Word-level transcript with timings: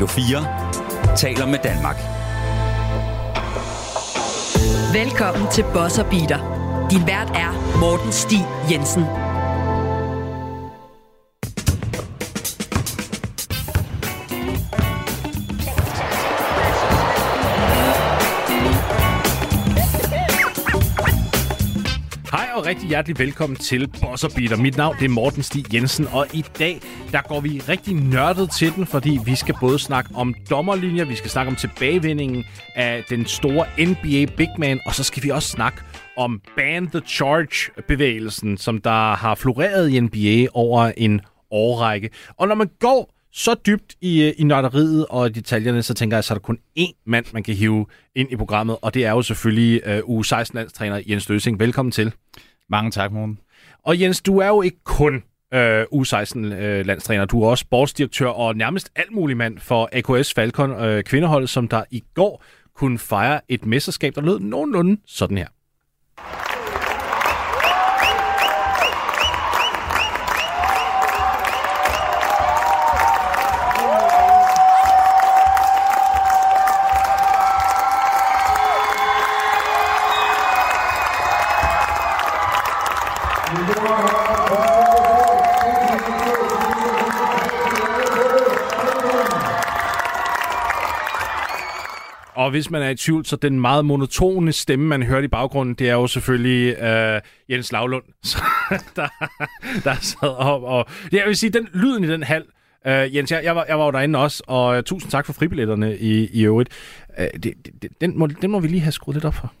Radio 0.00 0.14
4 0.14 1.16
taler 1.16 1.46
med 1.46 1.58
Danmark. 1.62 1.96
Velkommen 4.92 5.50
til 5.52 5.64
Bosser 5.74 6.04
Beater. 6.04 6.40
Din 6.90 7.06
vært 7.06 7.30
er 7.36 7.52
Morten 7.80 8.12
Stig 8.12 8.46
Jensen. 8.70 9.04
Rigtig 22.70 22.88
hjertelig 22.88 23.18
velkommen 23.18 23.56
til 23.56 23.88
Boss 24.02 24.26
Beater. 24.34 24.56
Mit 24.56 24.76
navn 24.76 24.96
det 24.98 25.04
er 25.04 25.08
Morten 25.08 25.42
Stig 25.42 25.74
Jensen, 25.74 26.06
og 26.12 26.26
i 26.34 26.44
dag 26.58 26.80
der 27.12 27.22
går 27.28 27.40
vi 27.40 27.62
rigtig 27.68 27.94
nørdet 27.94 28.50
til 28.50 28.74
den, 28.74 28.86
fordi 28.86 29.18
vi 29.24 29.34
skal 29.34 29.54
både 29.60 29.78
snakke 29.78 30.10
om 30.14 30.34
dommerlinjer, 30.50 31.04
vi 31.04 31.14
skal 31.14 31.30
snakke 31.30 31.50
om 31.50 31.56
tilbagevindingen 31.56 32.44
af 32.74 33.04
den 33.10 33.26
store 33.26 33.66
NBA 33.78 34.26
Big 34.36 34.48
Man, 34.58 34.80
og 34.86 34.94
så 34.94 35.04
skal 35.04 35.22
vi 35.22 35.28
også 35.28 35.48
snakke 35.48 35.78
om 36.16 36.40
Ban 36.56 36.90
the 36.90 37.00
Charge-bevægelsen, 37.06 38.56
som 38.56 38.80
der 38.80 39.14
har 39.14 39.34
floreret 39.34 39.90
i 39.90 40.00
NBA 40.00 40.50
over 40.54 40.92
en 40.96 41.20
årrække. 41.50 42.10
Og 42.36 42.48
når 42.48 42.54
man 42.54 42.70
går 42.80 43.14
så 43.32 43.54
dybt 43.66 43.94
i, 44.00 44.32
i 44.32 44.44
nørderiet 44.44 45.06
og 45.06 45.26
i 45.26 45.30
detaljerne, 45.30 45.82
så 45.82 45.94
tænker 45.94 46.16
jeg, 46.16 46.24
så 46.24 46.34
er 46.34 46.38
der 46.38 46.42
kun 46.42 46.58
én 46.78 47.02
mand, 47.06 47.26
man 47.32 47.42
kan 47.42 47.54
hive 47.54 47.86
ind 48.14 48.32
i 48.32 48.36
programmet, 48.36 48.76
og 48.82 48.94
det 48.94 49.04
er 49.04 49.10
jo 49.10 49.22
selvfølgelig 49.22 50.02
uh, 50.04 50.18
u 50.18 50.22
16 50.22 50.56
landstræner 50.56 51.00
Jens 51.06 51.28
Løsing. 51.28 51.60
Velkommen 51.60 51.92
til. 51.92 52.12
Mange 52.70 52.90
tak, 52.90 53.12
Morten. 53.12 53.38
Og 53.82 54.00
Jens, 54.00 54.22
du 54.22 54.38
er 54.38 54.46
jo 54.46 54.62
ikke 54.62 54.78
kun 54.84 55.14
øh, 55.54 55.82
U16-landstræner, 55.82 57.22
øh, 57.22 57.30
du 57.30 57.42
er 57.42 57.50
også 57.50 57.62
sportsdirektør 57.62 58.28
og 58.28 58.56
nærmest 58.56 58.90
alt 58.96 59.12
mulig 59.12 59.36
mand 59.36 59.58
for 59.58 59.88
AKS 59.92 60.34
Falcon 60.34 60.70
øh, 60.70 61.04
kvindehold, 61.04 61.46
som 61.46 61.68
der 61.68 61.84
i 61.90 62.04
går 62.14 62.44
kunne 62.74 62.98
fejre 62.98 63.40
et 63.48 63.66
mesterskab, 63.66 64.14
der 64.14 64.20
lød 64.20 64.40
nogenlunde 64.40 65.00
sådan 65.06 65.38
her. 65.38 65.48
Og 92.50 92.52
hvis 92.52 92.70
man 92.70 92.82
er 92.82 92.88
i 92.88 92.94
tvivl, 92.94 93.26
så 93.26 93.36
den 93.36 93.60
meget 93.60 93.84
monotone 93.84 94.52
stemme, 94.52 94.86
man 94.86 95.02
hørte 95.02 95.24
i 95.24 95.28
baggrunden, 95.28 95.74
det 95.74 95.88
er 95.88 95.92
jo 95.92 96.06
selvfølgelig 96.06 96.78
øh, 96.78 97.20
Jens 97.48 97.72
Lavlund, 97.72 98.02
der, 98.96 99.08
der 99.84 99.94
sad 100.00 100.28
op. 100.28 100.62
Og, 100.62 100.86
jeg 101.12 101.22
vil 101.26 101.36
sige, 101.36 101.50
den 101.50 101.68
lyden 101.74 102.04
i 102.04 102.06
den 102.06 102.22
hal, 102.22 102.44
øh, 102.86 103.16
Jens, 103.16 103.30
jeg, 103.32 103.44
jeg, 103.44 103.56
var, 103.56 103.64
jeg 103.68 103.78
var 103.78 103.84
jo 103.84 103.90
derinde 103.90 104.18
også, 104.18 104.42
og 104.46 104.76
uh, 104.76 104.82
tusind 104.82 105.10
tak 105.10 105.26
for 105.26 105.32
fribilletterne 105.32 105.98
i, 105.98 106.26
i 106.26 106.44
øvrigt. 106.44 106.70
Uh, 107.18 107.24
det, 107.42 107.54
det, 107.82 107.90
den, 108.00 108.18
må, 108.18 108.26
den 108.26 108.50
må 108.50 108.60
vi 108.60 108.68
lige 108.68 108.80
have 108.80 108.92
skruet 108.92 109.14
lidt 109.14 109.24
op 109.24 109.34
for. 109.34 109.52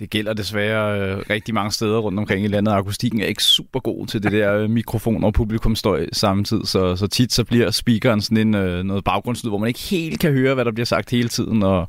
Det 0.00 0.10
gælder 0.10 0.32
desværre 0.32 1.00
øh, 1.00 1.18
rigtig 1.30 1.54
mange 1.54 1.70
steder 1.72 1.98
rundt 1.98 2.18
omkring 2.18 2.44
i 2.44 2.48
landet. 2.48 2.72
Akustikken 2.72 3.20
er 3.20 3.26
ikke 3.26 3.42
super 3.42 3.80
god 3.80 4.06
til 4.06 4.22
det 4.22 4.32
der 4.32 4.54
øh, 4.54 4.70
mikrofon 4.70 5.24
og 5.24 5.32
publikumstøj 5.34 6.06
samtidig, 6.12 6.66
så, 6.68 6.96
så 6.96 7.06
tit 7.06 7.32
så 7.32 7.44
bliver 7.44 7.70
speakeren 7.70 8.20
sådan 8.20 8.36
en, 8.36 8.54
øh, 8.54 8.84
noget 8.84 9.04
baggrundslyd, 9.04 9.50
hvor 9.50 9.58
man 9.58 9.68
ikke 9.68 9.80
helt 9.80 10.20
kan 10.20 10.32
høre, 10.32 10.54
hvad 10.54 10.64
der 10.64 10.72
bliver 10.72 10.84
sagt 10.86 11.10
hele 11.10 11.28
tiden, 11.28 11.62
og, 11.62 11.88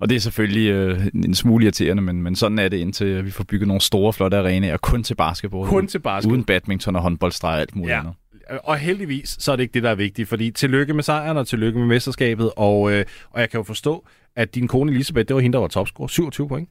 og 0.00 0.08
det 0.08 0.16
er 0.16 0.20
selvfølgelig 0.20 0.70
øh, 0.70 1.06
en 1.14 1.34
smule 1.34 1.64
irriterende, 1.64 2.02
men, 2.02 2.22
men 2.22 2.36
sådan 2.36 2.58
er 2.58 2.68
det 2.68 2.76
indtil 2.76 3.24
vi 3.24 3.30
får 3.30 3.44
bygget 3.44 3.68
nogle 3.68 3.80
store, 3.80 4.12
flotte 4.12 4.36
arenaer 4.38 4.76
kun 4.76 5.02
til 5.02 5.14
basketball. 5.14 5.68
Kun 5.68 5.86
til 5.86 5.98
basketball. 5.98 6.32
Uden 6.32 6.44
badminton 6.44 6.96
og 6.96 7.02
håndboldstreg 7.02 7.54
og 7.54 7.60
alt 7.60 7.76
muligt 7.76 7.92
Ja. 7.92 7.98
andet. 8.00 8.14
Og 8.64 8.76
heldigvis, 8.78 9.36
så 9.38 9.52
er 9.52 9.56
det 9.56 9.62
ikke 9.62 9.74
det, 9.74 9.82
der 9.82 9.90
er 9.90 9.94
vigtigt, 9.94 10.28
fordi 10.28 10.50
tillykke 10.50 10.94
med 10.94 11.02
sejren 11.02 11.36
og 11.36 11.46
tillykke 11.46 11.78
med 11.78 11.86
mesterskabet, 11.86 12.50
og, 12.56 12.92
øh, 12.92 13.04
og 13.30 13.40
jeg 13.40 13.50
kan 13.50 13.58
jo 13.58 13.64
forstå, 13.64 14.06
at 14.36 14.54
din 14.54 14.68
kone 14.68 14.92
Elisabeth, 14.92 15.28
det 15.28 15.34
var 15.36 15.40
hende, 15.42 15.52
der 15.52 15.60
var 15.60 15.68
topscorer, 15.68 16.08
27 16.08 16.48
point. 16.48 16.68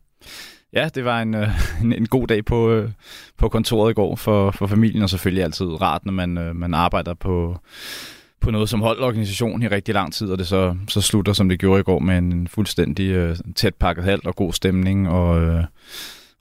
Ja, 0.74 0.90
det 0.96 1.06
var 1.06 1.22
en, 1.22 1.36
øh, 1.36 1.50
en, 1.84 1.94
en 1.94 2.06
god 2.06 2.28
dag 2.28 2.46
på, 2.46 2.72
øh, 2.72 2.90
på 3.38 3.50
kontoret 3.50 3.92
i 3.92 3.94
går 3.94 4.16
for, 4.16 4.52
for 4.52 4.68
familien, 4.68 5.04
og 5.04 5.10
selvfølgelig 5.10 5.44
altid 5.44 5.82
rart, 5.82 6.06
når 6.06 6.14
man, 6.14 6.38
øh, 6.38 6.56
man 6.56 6.74
arbejder 6.74 7.14
på, 7.14 7.60
på 8.42 8.52
noget 8.52 8.70
som 8.70 8.82
holdorganisation 8.82 9.64
i 9.64 9.68
rigtig 9.68 9.94
lang 9.94 10.14
tid, 10.14 10.30
og 10.30 10.38
det 10.38 10.48
så, 10.48 10.76
så 10.88 11.02
slutter, 11.02 11.34
som 11.34 11.50
det 11.50 11.60
gjorde 11.60 11.80
i 11.80 11.84
går, 11.84 12.00
med 12.00 12.18
en 12.18 12.48
fuldstændig 12.48 13.10
øh, 13.10 13.36
tæt 13.56 13.76
pakket 13.76 14.04
halv 14.04 14.22
og 14.26 14.36
god 14.36 14.54
stemning, 14.54 15.10
og, 15.10 15.42
øh, 15.42 15.64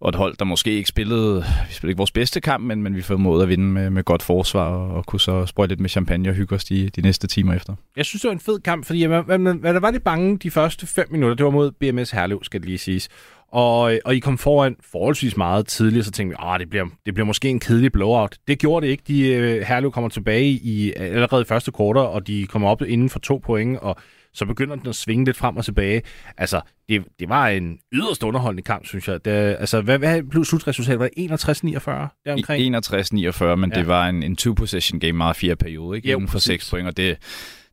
og 0.01 0.09
et 0.09 0.15
hold, 0.15 0.37
der 0.37 0.45
måske 0.45 0.73
ikke 0.73 0.89
spillede, 0.89 1.45
vi 1.69 1.75
spillede 1.75 1.91
ikke 1.91 1.99
vores 1.99 2.13
bedste 2.13 2.41
kamp, 2.41 2.65
men, 2.65 2.83
men 2.83 2.97
vi 2.97 3.03
formåede 3.03 3.43
at 3.43 3.49
vinde 3.49 3.65
med, 3.65 3.91
med 3.91 4.05
godt 4.05 4.23
forsvar, 4.23 4.69
og, 4.69 4.95
og 4.95 5.07
kunne 5.07 5.21
så 5.21 5.47
sprøjte 5.47 5.71
lidt 5.71 5.81
med 5.81 5.89
champagne 5.89 6.29
og 6.29 6.35
hygge 6.35 6.55
os 6.55 6.65
de, 6.65 6.89
de 6.89 7.01
næste 7.01 7.27
timer 7.27 7.55
efter. 7.55 7.75
Jeg 7.97 8.05
synes, 8.05 8.23
det 8.23 8.29
var 8.29 8.33
en 8.33 8.41
fed 8.41 8.61
kamp, 8.61 8.85
fordi 8.85 9.05
hvad, 9.05 9.23
hvad, 9.23 9.39
man, 9.39 9.61
man 9.63 9.83
var 9.83 9.91
lidt 9.91 10.05
bange 10.05 10.39
de 10.39 10.51
første 10.51 10.87
fem 10.87 11.07
minutter, 11.11 11.35
det 11.37 11.45
var 11.45 11.51
mod 11.51 11.71
BMS 11.71 12.11
Herlev, 12.11 12.45
skal 12.45 12.61
det 12.61 12.69
lige 12.69 12.79
siges. 12.79 13.09
Og, 13.53 13.99
og 14.05 14.15
I 14.15 14.19
kom 14.19 14.39
foran 14.39 14.77
forholdsvis 14.93 15.37
meget 15.37 15.67
tidligt, 15.67 16.05
så 16.05 16.11
tænkte 16.11 16.37
vi, 16.41 16.47
at 16.55 16.61
det 16.61 16.71
bliver, 16.71 16.87
det 17.07 17.15
bliver 17.15 17.27
måske 17.27 17.49
en 17.49 17.61
kedelig 17.61 17.93
blowout. 17.93 18.39
Det 18.49 18.59
gjorde 18.59 18.87
det 18.87 18.91
ikke. 18.93 19.03
De, 19.07 19.29
øh, 19.29 19.63
Herlev 19.63 19.93
kommer 19.93 20.11
tilbage 20.11 20.51
i 20.51 20.93
allerede 20.97 21.43
i 21.43 21.45
første 21.45 21.73
kvartal, 21.73 22.03
og 22.03 22.27
de 22.27 22.47
kommer 22.47 22.69
op 22.69 22.83
inden 22.83 23.11
for 23.11 23.19
to 23.19 23.41
point, 23.47 23.79
og 23.79 23.97
så 24.35 24.47
begynder 24.47 24.77
den 24.77 24.89
at 24.89 24.95
svinge 24.95 25.25
lidt 25.25 25.37
frem 25.37 25.57
og 25.57 25.65
tilbage. 25.65 26.03
Altså, 26.37 26.61
det, 26.89 27.05
det 27.21 27.29
var 27.29 27.49
en 27.49 27.79
yderst 27.93 28.23
underholdende 28.23 28.63
kamp, 28.63 28.87
synes 28.87 29.09
jeg. 29.09 29.25
Det, 29.25 29.31
altså, 29.31 29.81
hvad, 29.81 29.99
hvad 29.99 30.23
blev 30.23 30.45
slutresultatet? 30.45 31.01
Var 31.01 31.09
det 31.17 31.31
61-49 31.33 32.23
deromkring? 32.25 32.77
61-49, 32.77 33.45
men 33.45 33.71
Ja. 33.71 33.77
ja. 33.77 33.81
det 33.81 33.89
var 33.89 34.09
en, 34.09 34.23
en 34.23 34.37
two-possession 34.41 34.99
game 34.99 35.13
meget 35.13 35.37
fjerde 35.37 35.57
periode, 35.57 35.97
ikke? 35.97 36.11
Jo, 36.11 36.17
Inden 36.17 36.29
for 36.29 36.39
seks 36.39 36.71
point, 36.71 36.89
og 36.89 36.97
det, 36.97 37.17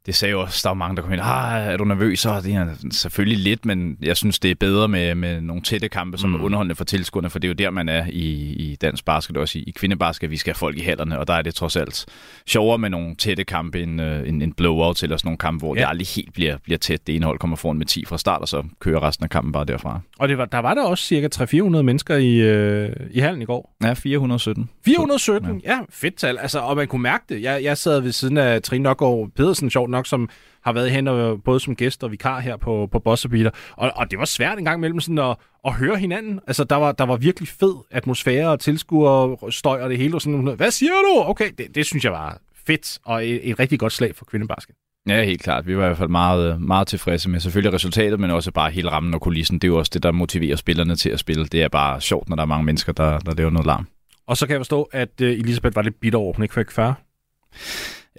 det 0.08 0.16
sagde 0.16 0.32
jo 0.32 0.42
også, 0.42 0.60
der 0.64 0.70
var 0.70 0.74
mange, 0.74 0.96
der 0.96 1.02
kom 1.02 1.14
ind, 1.14 1.22
ah, 1.24 1.68
er 1.68 1.78
du 1.78 1.84
nervøs? 1.84 2.20
Så 2.20 2.42
det 2.44 2.54
er 2.54 2.68
selvfølgelig 2.92 3.38
lidt, 3.44 3.66
men 3.66 3.98
jeg 4.02 4.18
synes, 4.18 4.40
det 4.40 4.52
er 4.52 4.56
bedre 4.56 4.88
med, 4.88 5.16
med 5.16 5.42
nogle 5.42 5.62
tætte 5.62 5.90
kampe, 5.90 6.18
som 6.18 6.30
Mm. 6.30 6.36
er 6.36 6.40
underholdende 6.40 6.76
for 6.76 6.84
tilskuerne, 6.84 7.30
for 7.30 7.40
det 7.40 7.48
er 7.48 7.50
jo 7.50 7.54
der, 7.54 7.70
man 7.70 7.90
er 7.90 8.06
i, 8.10 8.30
i 8.54 8.76
dansk 8.82 9.06
basket, 9.06 9.38
også 9.38 9.60
i, 9.60 9.64
i 9.68 9.72
kvindebasket, 9.72 10.32
vi 10.32 10.38
skal 10.38 10.52
have 10.54 10.58
folk 10.60 10.78
i 10.78 10.82
hallerne, 10.82 11.20
og 11.20 11.28
der 11.28 11.34
er 11.34 11.42
det 11.42 11.56
trods 11.56 11.76
alt 11.76 12.06
sjovere 12.48 12.78
med 12.78 12.90
nogle 12.90 13.16
tætte 13.16 13.44
kampe 13.44 13.82
end 13.84 14.02
øh, 14.02 14.30
en, 14.30 14.42
en 14.42 14.54
blowout, 14.54 15.04
eller 15.04 15.18
sådan 15.18 15.28
nogle 15.28 15.38
kampe, 15.38 15.66
hvor 15.66 15.76
ja. 15.76 15.82
det 15.82 15.88
aldrig 15.90 16.08
helt 16.08 16.34
bliver, 16.34 16.58
bliver 16.64 16.78
tæt. 16.78 17.08
Det 17.08 17.16
ene 17.16 17.26
hold 17.26 17.40
kommer 17.40 17.58
foran 17.58 17.78
med 17.78 17.86
10 17.86 18.06
fra 18.06 18.18
start, 18.18 18.42
og 18.42 18.48
så 18.48 18.64
kører 18.80 19.04
resten 19.04 19.24
af 19.24 19.30
kampen 19.30 19.52
bare 19.52 19.66
derfra. 19.66 20.00
Og 20.20 20.28
det 20.30 20.38
var, 20.38 20.46
der 20.46 20.60
var 20.60 20.74
der 20.74 20.84
også 20.84 21.04
cirka 21.04 21.28
300-400 21.36 21.82
mennesker 21.82 22.16
i, 22.16 22.36
øh, 22.36 22.90
i 23.12 23.20
hallen 23.20 23.42
i 23.42 23.46
går. 23.46 23.76
Ja, 23.84 23.94
417. 23.94 24.70
417, 24.86 25.62
ja. 25.64 25.72
ja, 25.72 25.80
fedt 25.90 26.16
tal. 26.16 26.38
Altså, 26.38 26.60
og 26.60 26.76
man 26.76 26.88
kunne 26.88 27.02
mærke 27.04 27.24
det. 27.30 27.42
Jeg, 27.42 27.64
jeg 27.64 27.78
sad 27.78 28.00
ved 28.02 28.12
siden 28.12 28.38
af 28.38 28.62
Trine 28.62 28.84
Nørgaard 28.84 29.30
Pedersen, 29.36 29.70
sjovt 29.70 29.90
nok, 29.98 30.08
som 30.08 30.30
har 30.62 30.74
været 30.74 30.92
hen 30.92 31.08
og, 31.08 31.44
både 31.44 31.60
som 31.60 31.76
gæst 31.76 32.04
og 32.04 32.12
vikar 32.12 32.40
her 32.40 32.58
på, 32.58 32.90
på 32.92 33.00
Bosserbeater. 33.00 33.52
Og, 33.72 33.92
og 33.96 34.12
det 34.12 34.20
var 34.20 34.26
svært 34.26 34.58
en 34.58 34.66
gang 34.66 34.80
imellem 34.80 35.00
sådan 35.00 35.18
at, 35.18 35.36
at 35.66 35.74
høre 35.74 35.98
hinanden. 35.98 36.40
Altså, 36.48 36.64
der 36.64 36.76
var, 36.76 36.92
der 36.92 37.06
var 37.06 37.16
virkelig 37.16 37.50
fed 37.50 37.76
atmosfære 37.92 38.50
og 38.50 38.60
tilskuer, 38.60 39.48
støj 39.50 39.82
og 39.82 39.90
det 39.90 39.98
hele. 39.98 40.16
Og 40.16 40.22
sådan, 40.22 40.54
Hvad 40.58 40.72
siger 40.72 40.92
du? 40.92 41.30
Okay, 41.30 41.52
det, 41.58 41.76
det 41.76 41.86
synes 41.86 42.04
jeg 42.04 42.12
var 42.12 42.38
fedt 42.68 43.00
og 43.06 43.28
et, 43.28 43.50
et 43.50 43.60
rigtig 43.60 43.80
godt 43.80 43.94
slag 43.94 44.16
for 44.16 44.26
kvindebasket. 44.26 44.76
Ja, 45.08 45.24
helt 45.24 45.42
klart. 45.42 45.68
Vi 45.68 45.78
var 45.78 45.84
i 45.84 45.88
hvert 45.88 45.98
fald 45.98 46.10
meget, 46.10 46.62
meget 46.62 46.88
tilfredse 46.88 47.30
med 47.30 47.40
selvfølgelig 47.40 47.74
resultatet, 47.74 48.20
men 48.20 48.32
også 48.32 48.52
bare 48.52 48.72
hele 48.72 48.92
rammen 48.92 49.14
og 49.14 49.22
kulissen. 49.22 49.60
Det 49.60 49.64
er 49.64 49.68
jo 49.68 49.78
også 49.78 49.92
det, 49.94 50.04
der 50.04 50.12
motiverer 50.12 50.56
spillerne 50.56 50.96
til 50.96 51.10
at 51.10 51.20
spille. 51.20 51.46
Det 51.46 51.64
er 51.64 51.68
bare 51.68 52.02
sjovt, 52.02 52.30
når 52.30 52.36
der 52.36 52.44
er 52.44 52.48
mange 52.48 52.66
mennesker, 52.66 52.94
der, 52.94 53.20
der 53.20 53.36
laver 53.36 53.50
noget 53.50 53.66
larm. 53.66 53.88
Og 54.28 54.38
så 54.38 54.48
kan 54.48 54.54
jeg 54.54 54.60
forstå, 54.60 54.84
at 54.84 55.10
uh, 55.22 55.28
Elisabeth 55.28 55.76
var 55.76 55.82
lidt 55.82 56.00
bitter 56.00 56.20
over, 56.20 56.34
hun 56.34 56.44
ikke 56.44 56.54
fik 56.54 56.72
40. 56.72 56.96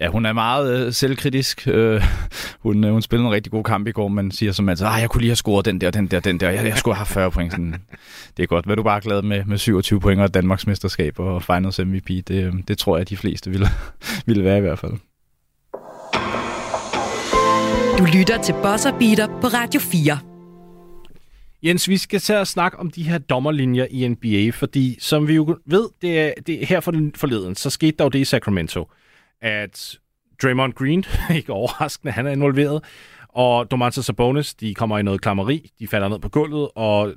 Ja, 0.01 0.07
hun 0.07 0.25
er 0.25 0.33
meget 0.33 0.85
øh, 0.85 0.93
selvkritisk. 0.93 1.67
Øh, 1.67 2.03
hun, 2.59 2.83
øh, 2.83 2.91
hun 2.91 3.01
spillede 3.01 3.27
en 3.27 3.33
rigtig 3.33 3.51
god 3.51 3.63
kamp 3.63 3.87
i 3.87 3.91
går, 3.91 4.07
men 4.07 4.31
siger 4.31 4.51
som 4.51 4.69
altid, 4.69 4.85
ah, 4.85 5.01
jeg 5.01 5.09
kunne 5.09 5.21
lige 5.21 5.29
have 5.29 5.35
scoret 5.35 5.65
den 5.65 5.81
der, 5.81 5.91
den 5.91 6.07
der, 6.07 6.19
den 6.19 6.39
der. 6.39 6.49
Jeg, 6.49 6.65
jeg 6.65 6.77
skulle 6.77 6.95
have 6.95 7.05
40 7.05 7.31
point. 7.31 7.51
Sådan, 7.51 7.75
det 8.37 8.43
er 8.43 8.47
godt. 8.47 8.67
Vær 8.67 8.75
du 8.75 8.83
bare 8.83 9.01
glad 9.01 9.21
med, 9.21 9.45
med 9.45 9.57
27 9.57 9.99
point 9.99 10.21
og 10.21 10.33
Danmarks 10.33 10.67
mesterskab 10.67 11.19
og 11.19 11.43
Finals 11.43 11.79
MVP. 11.79 12.07
Det, 12.07 12.31
øh, 12.31 12.53
det 12.67 12.77
tror 12.77 12.97
jeg, 12.97 13.09
de 13.09 13.17
fleste 13.17 13.49
ville, 13.49 13.67
ville 14.27 14.43
være 14.43 14.57
i 14.57 14.61
hvert 14.61 14.79
fald. 14.79 14.91
Du 17.97 18.05
lytter 18.17 18.41
til 18.43 18.53
Bosser 18.53 18.91
Beater 18.99 19.27
på 19.27 19.47
Radio 19.47 19.79
4. 19.79 20.19
Jens, 21.63 21.89
vi 21.89 21.97
skal 21.97 22.19
til 22.19 22.33
at 22.33 22.47
snakke 22.47 22.79
om 22.79 22.91
de 22.91 23.03
her 23.03 23.17
dommerlinjer 23.17 23.87
i 23.91 24.07
NBA, 24.07 24.51
fordi 24.51 24.97
som 24.99 25.27
vi 25.27 25.35
jo 25.35 25.57
ved, 25.65 25.89
det 26.01 26.19
er, 26.19 26.31
det 26.47 26.61
er 26.61 26.65
her 26.65 26.79
for 26.79 26.91
den 26.91 27.11
forleden, 27.15 27.55
så 27.55 27.69
skete 27.69 27.97
der 27.97 28.03
jo 28.03 28.09
det 28.09 28.19
i 28.19 28.25
Sacramento, 28.25 28.87
at 29.41 29.99
Draymond 30.43 30.73
Green, 30.73 31.03
ikke 31.35 31.53
overraskende, 31.53 32.11
han 32.11 32.27
er 32.27 32.31
involveret, 32.31 32.83
og 33.29 33.71
Domantas 33.71 34.05
Sabonis, 34.05 34.53
de 34.53 34.73
kommer 34.73 34.97
i 34.99 35.03
noget 35.03 35.21
klammeri, 35.21 35.71
de 35.79 35.87
falder 35.87 36.07
ned 36.07 36.19
på 36.19 36.29
gulvet, 36.29 36.69
og 36.75 37.13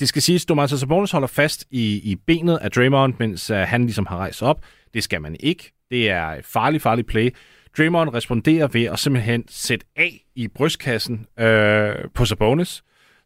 det 0.00 0.08
skal 0.08 0.22
siges, 0.22 0.44
at 0.44 0.48
Domantas 0.48 0.80
Sabonis 0.80 1.10
holder 1.10 1.28
fast 1.28 1.64
i, 1.70 2.10
i 2.10 2.16
benet 2.26 2.56
af 2.56 2.70
Draymond, 2.70 3.14
mens 3.18 3.50
uh, 3.50 3.56
han 3.56 3.82
ligesom 3.82 4.06
har 4.06 4.16
rejst 4.16 4.42
op. 4.42 4.64
Det 4.94 5.02
skal 5.02 5.22
man 5.22 5.36
ikke. 5.40 5.72
Det 5.90 6.10
er 6.10 6.26
et 6.26 6.44
farligt, 6.44 6.82
farligt 6.82 7.08
play. 7.08 7.30
Draymond 7.78 8.14
responderer 8.14 8.66
ved 8.66 8.84
at 8.84 8.98
simpelthen 8.98 9.44
sætte 9.48 9.86
af 9.96 10.24
i 10.34 10.48
brystkassen 10.48 11.26
øh, 11.38 11.94
på 12.14 12.24
Sabonis. 12.24 12.82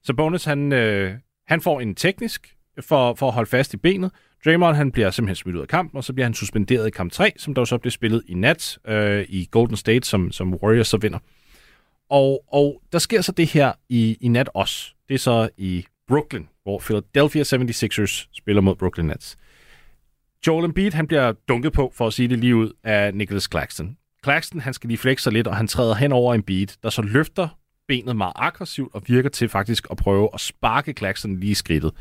Sabonis, 0.07 0.45
han, 0.45 0.73
øh, 0.73 1.15
han 1.47 1.61
får 1.61 1.81
en 1.81 1.95
teknisk 1.95 2.57
for, 2.81 3.15
for 3.15 3.29
at 3.29 3.35
holde 3.35 3.51
fast 3.51 3.75
i 3.75 3.77
benet. 3.77 4.11
Draymond, 4.45 4.77
han 4.77 4.93
bliver 4.93 5.11
simpelthen 5.11 5.37
smidt 5.37 5.57
ud 5.57 5.61
af 5.61 5.69
kampen, 5.69 5.97
og 5.97 6.05
så 6.05 6.13
bliver 6.13 6.25
han 6.27 6.35
suspenderet 6.35 6.87
i 6.87 6.91
kamp 6.91 7.13
3, 7.13 7.33
som 7.37 7.55
dog 7.55 7.69
så 7.69 7.79
bliver 7.79 7.91
spillet 7.91 8.23
i 8.27 8.35
nat 8.35 8.79
øh, 8.87 9.27
i 9.29 9.49
Golden 9.51 9.77
State, 9.77 10.09
som, 10.09 10.33
som 10.33 10.55
Warriors 10.55 10.89
så 10.89 10.97
vinder. 10.97 11.19
Og, 12.11 12.45
og 12.53 12.83
der 12.93 12.99
sker 12.99 13.21
så 13.21 13.33
det 13.33 13.47
her 13.47 13.73
i, 13.89 14.19
i 14.21 14.29
nat 14.29 14.51
også. 14.55 14.95
Det 15.09 15.15
er 15.15 15.19
så 15.19 15.49
i 15.57 15.87
Brooklyn, 16.09 16.45
hvor 16.63 16.79
Philadelphia 16.79 17.43
76ers 17.43 18.29
spiller 18.33 18.63
mod 18.63 18.75
Brooklyn 18.75 19.05
Nets. 19.05 19.37
Joel 20.47 20.65
Embiid, 20.65 20.93
han 20.93 21.07
bliver 21.07 21.33
dunket 21.49 21.73
på, 21.73 21.93
for 21.95 22.07
at 22.07 22.13
sige 22.13 22.29
det 22.29 22.39
lige 22.39 22.57
ud, 22.57 22.73
af 22.85 23.15
Nicholas 23.15 23.49
Claxton. 23.53 23.97
Claxton, 24.25 24.61
han 24.61 24.75
skal 24.75 24.89
lige 24.89 24.99
flexe 24.99 25.31
lidt, 25.31 25.47
og 25.47 25.57
han 25.57 25.67
træder 25.67 25.95
hen 25.95 26.13
over 26.13 26.35
Embiid, 26.35 26.67
der 26.83 26.91
så 26.91 27.03
løfter 27.03 27.59
benet 27.89 28.17
meget 28.17 28.33
aggressivt 28.37 28.95
og 28.95 29.03
virker 29.07 29.29
til 29.29 29.49
faktisk 29.49 29.87
at 29.91 29.97
prøve 29.97 30.29
at 30.35 30.41
sparke 30.41 30.93
Claxton 30.93 31.41
lige 31.41 31.51
i 31.51 31.55
skridtet. 31.55 31.93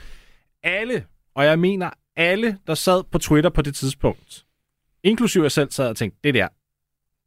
Alle, 0.63 1.05
og 1.35 1.45
jeg 1.45 1.59
mener 1.59 1.89
alle, 2.17 2.57
der 2.67 2.73
sad 2.73 3.03
på 3.11 3.17
Twitter 3.17 3.49
på 3.49 3.61
det 3.61 3.75
tidspunkt, 3.75 4.45
inklusive 5.03 5.43
jeg 5.43 5.51
selv 5.51 5.71
sad 5.71 5.89
og 5.89 5.97
tænkte, 5.97 6.19
det 6.23 6.33
der, 6.33 6.47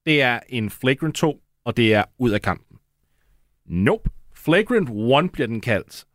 det 0.06 0.22
er 0.22 0.40
en 0.48 0.70
flagrant 0.70 1.14
2, 1.14 1.42
og 1.64 1.76
det 1.76 1.94
er 1.94 2.04
ud 2.18 2.30
af 2.30 2.42
kampen. 2.42 2.76
Nope. 3.66 4.10
Flagrant 4.34 4.90
1 5.24 5.32
bliver 5.32 5.46
den 5.46 5.60
kaldt, 5.60 6.06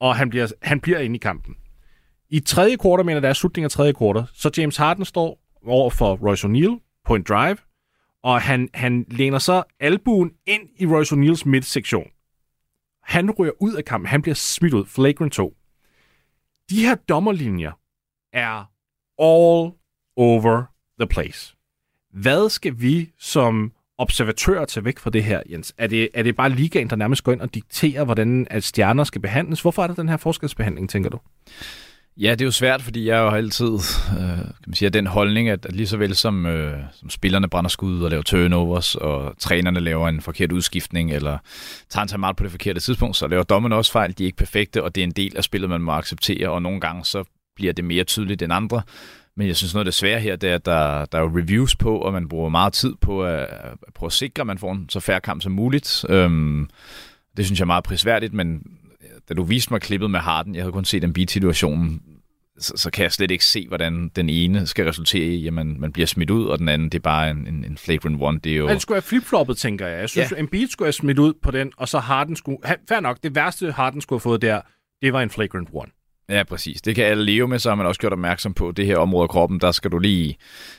og 0.00 0.16
han 0.16 0.30
bliver, 0.30 0.52
han 0.62 0.80
bliver 0.80 0.98
inde 0.98 1.16
i 1.16 1.18
kampen. 1.18 1.56
I 2.28 2.40
tredje 2.40 2.76
kvartal, 2.76 3.06
mener 3.06 3.20
der 3.20 3.28
er 3.28 3.32
slutningen 3.32 3.64
af 3.64 3.70
tredje 3.70 3.92
kvartal, 3.92 4.24
så 4.32 4.50
James 4.56 4.76
Harden 4.76 5.04
står 5.04 5.40
over 5.66 5.90
for 5.90 6.16
Royce 6.16 6.46
O'Neal 6.46 7.02
på 7.04 7.14
en 7.14 7.22
drive, 7.22 7.56
og 8.22 8.42
han, 8.42 8.68
han 8.74 9.04
læner 9.08 9.38
så 9.38 9.62
albuen 9.80 10.32
ind 10.46 10.68
i 10.78 10.86
Royce 10.86 11.14
O'Neals 11.14 11.48
midtsektion. 11.48 12.10
Han 13.02 13.30
ryger 13.30 13.52
ud 13.62 13.74
af 13.74 13.84
kampen. 13.84 14.08
Han 14.08 14.22
bliver 14.22 14.34
smidt 14.34 14.74
ud. 14.74 14.86
Flagrant 14.86 15.32
2. 15.32 15.56
De 16.70 16.86
her 16.86 16.94
dommerlinjer 16.94 17.72
er 18.32 18.70
all 19.18 19.72
over 20.16 20.62
the 21.00 21.06
place. 21.06 21.56
Hvad 22.12 22.50
skal 22.50 22.80
vi 22.80 23.10
som 23.18 23.72
observatører 23.98 24.64
tage 24.64 24.84
væk 24.84 24.98
fra 24.98 25.10
det 25.10 25.24
her, 25.24 25.42
Jens? 25.50 25.74
Er 25.78 25.86
det, 25.86 26.08
er 26.14 26.22
det 26.22 26.36
bare 26.36 26.50
ligaen, 26.50 26.90
der 26.90 26.96
nærmest 26.96 27.24
går 27.24 27.32
ind 27.32 27.40
og 27.40 27.54
dikterer, 27.54 28.04
hvordan 28.04 28.46
at 28.50 28.64
stjerner 28.64 29.04
skal 29.04 29.20
behandles? 29.20 29.62
Hvorfor 29.62 29.82
er 29.82 29.86
der 29.86 29.94
den 29.94 30.08
her 30.08 30.16
forskelsbehandling, 30.16 30.90
tænker 30.90 31.10
du? 31.10 31.18
Ja, 32.16 32.30
det 32.30 32.40
er 32.40 32.44
jo 32.44 32.50
svært, 32.50 32.82
fordi 32.82 33.08
jeg 33.08 33.16
jo 33.18 33.28
altid 33.28 33.72
øh, 34.18 34.36
kan 34.36 34.54
man 34.66 34.74
sige, 34.74 34.90
den 34.90 35.06
holdning, 35.06 35.48
at, 35.48 35.66
at 35.66 35.76
lige 35.76 35.86
så 35.86 35.96
vel 35.96 36.16
som, 36.16 36.46
øh, 36.46 36.78
som 36.92 37.10
spillerne 37.10 37.48
brænder 37.48 37.68
skud 37.68 38.02
og 38.02 38.10
laver 38.10 38.22
turnovers, 38.22 38.94
og 38.94 39.34
trænerne 39.38 39.80
laver 39.80 40.08
en 40.08 40.20
forkert 40.20 40.52
udskiftning, 40.52 41.12
eller 41.12 41.38
tager 41.88 42.02
en 42.02 42.08
timeout 42.08 42.36
på 42.36 42.44
det 42.44 42.50
forkerte 42.50 42.80
tidspunkt, 42.80 43.16
så 43.16 43.26
laver 43.28 43.42
dommerne 43.42 43.76
også 43.76 43.92
fejl. 43.92 44.18
De 44.18 44.22
er 44.22 44.26
ikke 44.26 44.36
perfekte, 44.36 44.82
og 44.82 44.94
det 44.94 45.00
er 45.00 45.06
en 45.06 45.10
del 45.10 45.36
af 45.36 45.44
spillet, 45.44 45.70
man 45.70 45.80
må 45.80 45.92
acceptere, 45.92 46.50
og 46.50 46.62
nogle 46.62 46.80
gange 46.80 47.04
så 47.04 47.24
bliver 47.56 47.72
det 47.72 47.84
mere 47.84 48.04
tydeligt 48.04 48.42
end 48.42 48.52
andre. 48.52 48.82
Men 49.36 49.46
jeg 49.46 49.56
synes, 49.56 49.74
noget 49.74 49.84
af 49.84 49.86
det 49.86 49.94
svære 49.94 50.20
her, 50.20 50.36
det 50.36 50.50
er, 50.50 50.54
at 50.54 50.66
der, 50.66 51.04
der 51.04 51.18
er 51.18 51.22
jo 51.22 51.38
reviews 51.38 51.76
på, 51.76 51.98
og 51.98 52.12
man 52.12 52.28
bruger 52.28 52.48
meget 52.48 52.72
tid 52.72 52.94
på 53.00 53.24
at, 53.24 53.40
at 53.86 53.94
prøve 53.94 54.08
at 54.08 54.12
sikre, 54.12 54.40
at 54.40 54.46
man 54.46 54.58
får 54.58 54.72
en 54.72 54.88
så 54.88 55.00
færre 55.00 55.20
kamp 55.20 55.42
som 55.42 55.52
muligt. 55.52 56.04
Øhm, 56.08 56.68
det 57.36 57.44
synes 57.44 57.60
jeg 57.60 57.64
er 57.64 57.66
meget 57.66 57.84
prisværdigt, 57.84 58.34
men 58.34 58.62
da 59.28 59.34
du 59.34 59.42
viste 59.42 59.72
mig 59.72 59.80
klippet 59.80 60.10
med 60.10 60.20
Harden, 60.20 60.54
jeg 60.54 60.62
havde 60.62 60.72
kun 60.72 60.84
set 60.84 61.04
en 61.04 61.12
beat-situation, 61.12 62.00
så, 62.58 62.72
så 62.76 62.90
kan 62.90 63.02
jeg 63.02 63.12
slet 63.12 63.30
ikke 63.30 63.44
se, 63.44 63.68
hvordan 63.68 64.10
den 64.16 64.28
ene 64.28 64.66
skal 64.66 64.84
resultere 64.84 65.26
i, 65.26 65.46
at 65.46 65.52
man, 65.52 65.76
man 65.78 65.92
bliver 65.92 66.06
smidt 66.06 66.30
ud, 66.30 66.46
og 66.46 66.58
den 66.58 66.68
anden, 66.68 66.88
det 66.88 66.98
er 66.98 67.02
bare 67.02 67.30
en, 67.30 67.46
en, 67.46 67.64
en 67.64 67.78
flagrant 67.78 68.22
one. 68.22 68.38
Det 68.38 68.52
er 68.52 68.56
jo... 68.56 68.68
Han 68.68 68.80
skulle 68.80 68.96
have 68.96 69.02
flipfloppet, 69.02 69.56
tænker 69.56 69.86
jeg. 69.86 70.00
Jeg 70.00 70.08
synes, 70.08 70.32
ja. 70.32 70.38
Embiid 70.38 70.68
skulle 70.68 70.86
have 70.86 70.92
smidt 70.92 71.18
ud 71.18 71.32
på 71.42 71.50
den, 71.50 71.72
og 71.76 71.88
så 71.88 71.98
Harden 71.98 72.36
skulle... 72.36 72.58
Fair 72.88 73.00
nok, 73.00 73.18
det 73.22 73.34
værste 73.34 73.72
Harden 73.72 74.00
skulle 74.00 74.18
have 74.18 74.22
fået 74.22 74.42
der, 74.42 74.60
det 75.02 75.12
var 75.12 75.22
en 75.22 75.30
flagrant 75.30 75.68
one. 75.72 75.90
Ja, 76.30 76.42
præcis. 76.42 76.82
Det 76.82 76.94
kan 76.94 77.04
alle 77.04 77.24
leve 77.24 77.48
med, 77.48 77.58
så 77.58 77.68
har 77.68 77.74
man 77.74 77.86
også 77.86 78.00
gjort 78.00 78.12
opmærksom 78.12 78.54
på, 78.54 78.72
det 78.72 78.86
her 78.86 78.96
område 78.96 79.22
af 79.22 79.28
kroppen, 79.28 79.60
der 79.60 79.72
skal 79.72 79.92
du 79.92 79.98
lige 79.98 80.36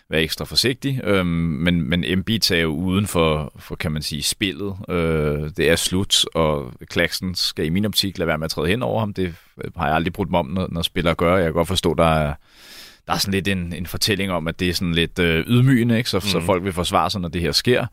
være 0.10 0.22
ekstra 0.22 0.46
forsigtig. 0.46 1.02
Øhm, 1.04 1.28
men, 1.28 1.90
men 1.90 2.06
MB 2.18 2.30
tager 2.42 2.62
jo 2.62 2.76
uden 2.76 3.08
for, 3.08 3.54
for, 3.60 3.76
kan 3.76 3.92
man 3.92 4.02
sige, 4.02 4.24
spillet. 4.24 4.76
Øh, 4.90 5.50
det 5.58 5.70
er 5.70 5.76
slut, 5.76 6.26
og 6.34 6.74
Klaxen 6.90 7.36
skal 7.36 7.66
i 7.66 7.70
min 7.70 7.86
optik 7.86 8.18
lade 8.18 8.28
være 8.28 8.38
med 8.38 8.46
at 8.46 8.52
træde 8.52 8.68
hen 8.68 8.84
over 8.84 9.00
ham. 9.00 9.14
Det 9.14 9.36
har 9.76 9.86
jeg 9.86 9.96
aldrig 9.96 10.14
brudt 10.14 10.32
mig 10.32 10.40
om, 10.40 10.46
når, 10.46 10.68
når 10.72 10.82
spillere 10.82 11.16
gør. 11.16 11.36
Jeg 11.36 11.46
kan 11.46 11.54
godt 11.54 11.68
forstå, 11.68 11.94
der 11.94 12.04
er, 12.04 12.34
der 13.08 13.14
er 13.14 13.18
sådan 13.18 13.34
lidt 13.34 13.48
en, 13.48 13.74
en 13.74 13.86
fortælling 13.86 14.32
om, 14.32 14.48
at 14.48 14.60
det 14.60 14.70
er 14.70 14.74
sådan 14.74 14.94
lidt 14.94 15.20
øh, 15.20 15.46
ydmygende, 15.48 15.98
ikke? 15.98 16.10
Så, 16.10 16.18
mm. 16.18 16.22
så 16.22 16.40
folk 16.40 16.64
vil 16.64 16.74
forsvare 16.74 17.10
sig, 17.10 17.22
når 17.22 17.30
det 17.30 17.42
her 17.42 17.52
sker. 17.52 17.86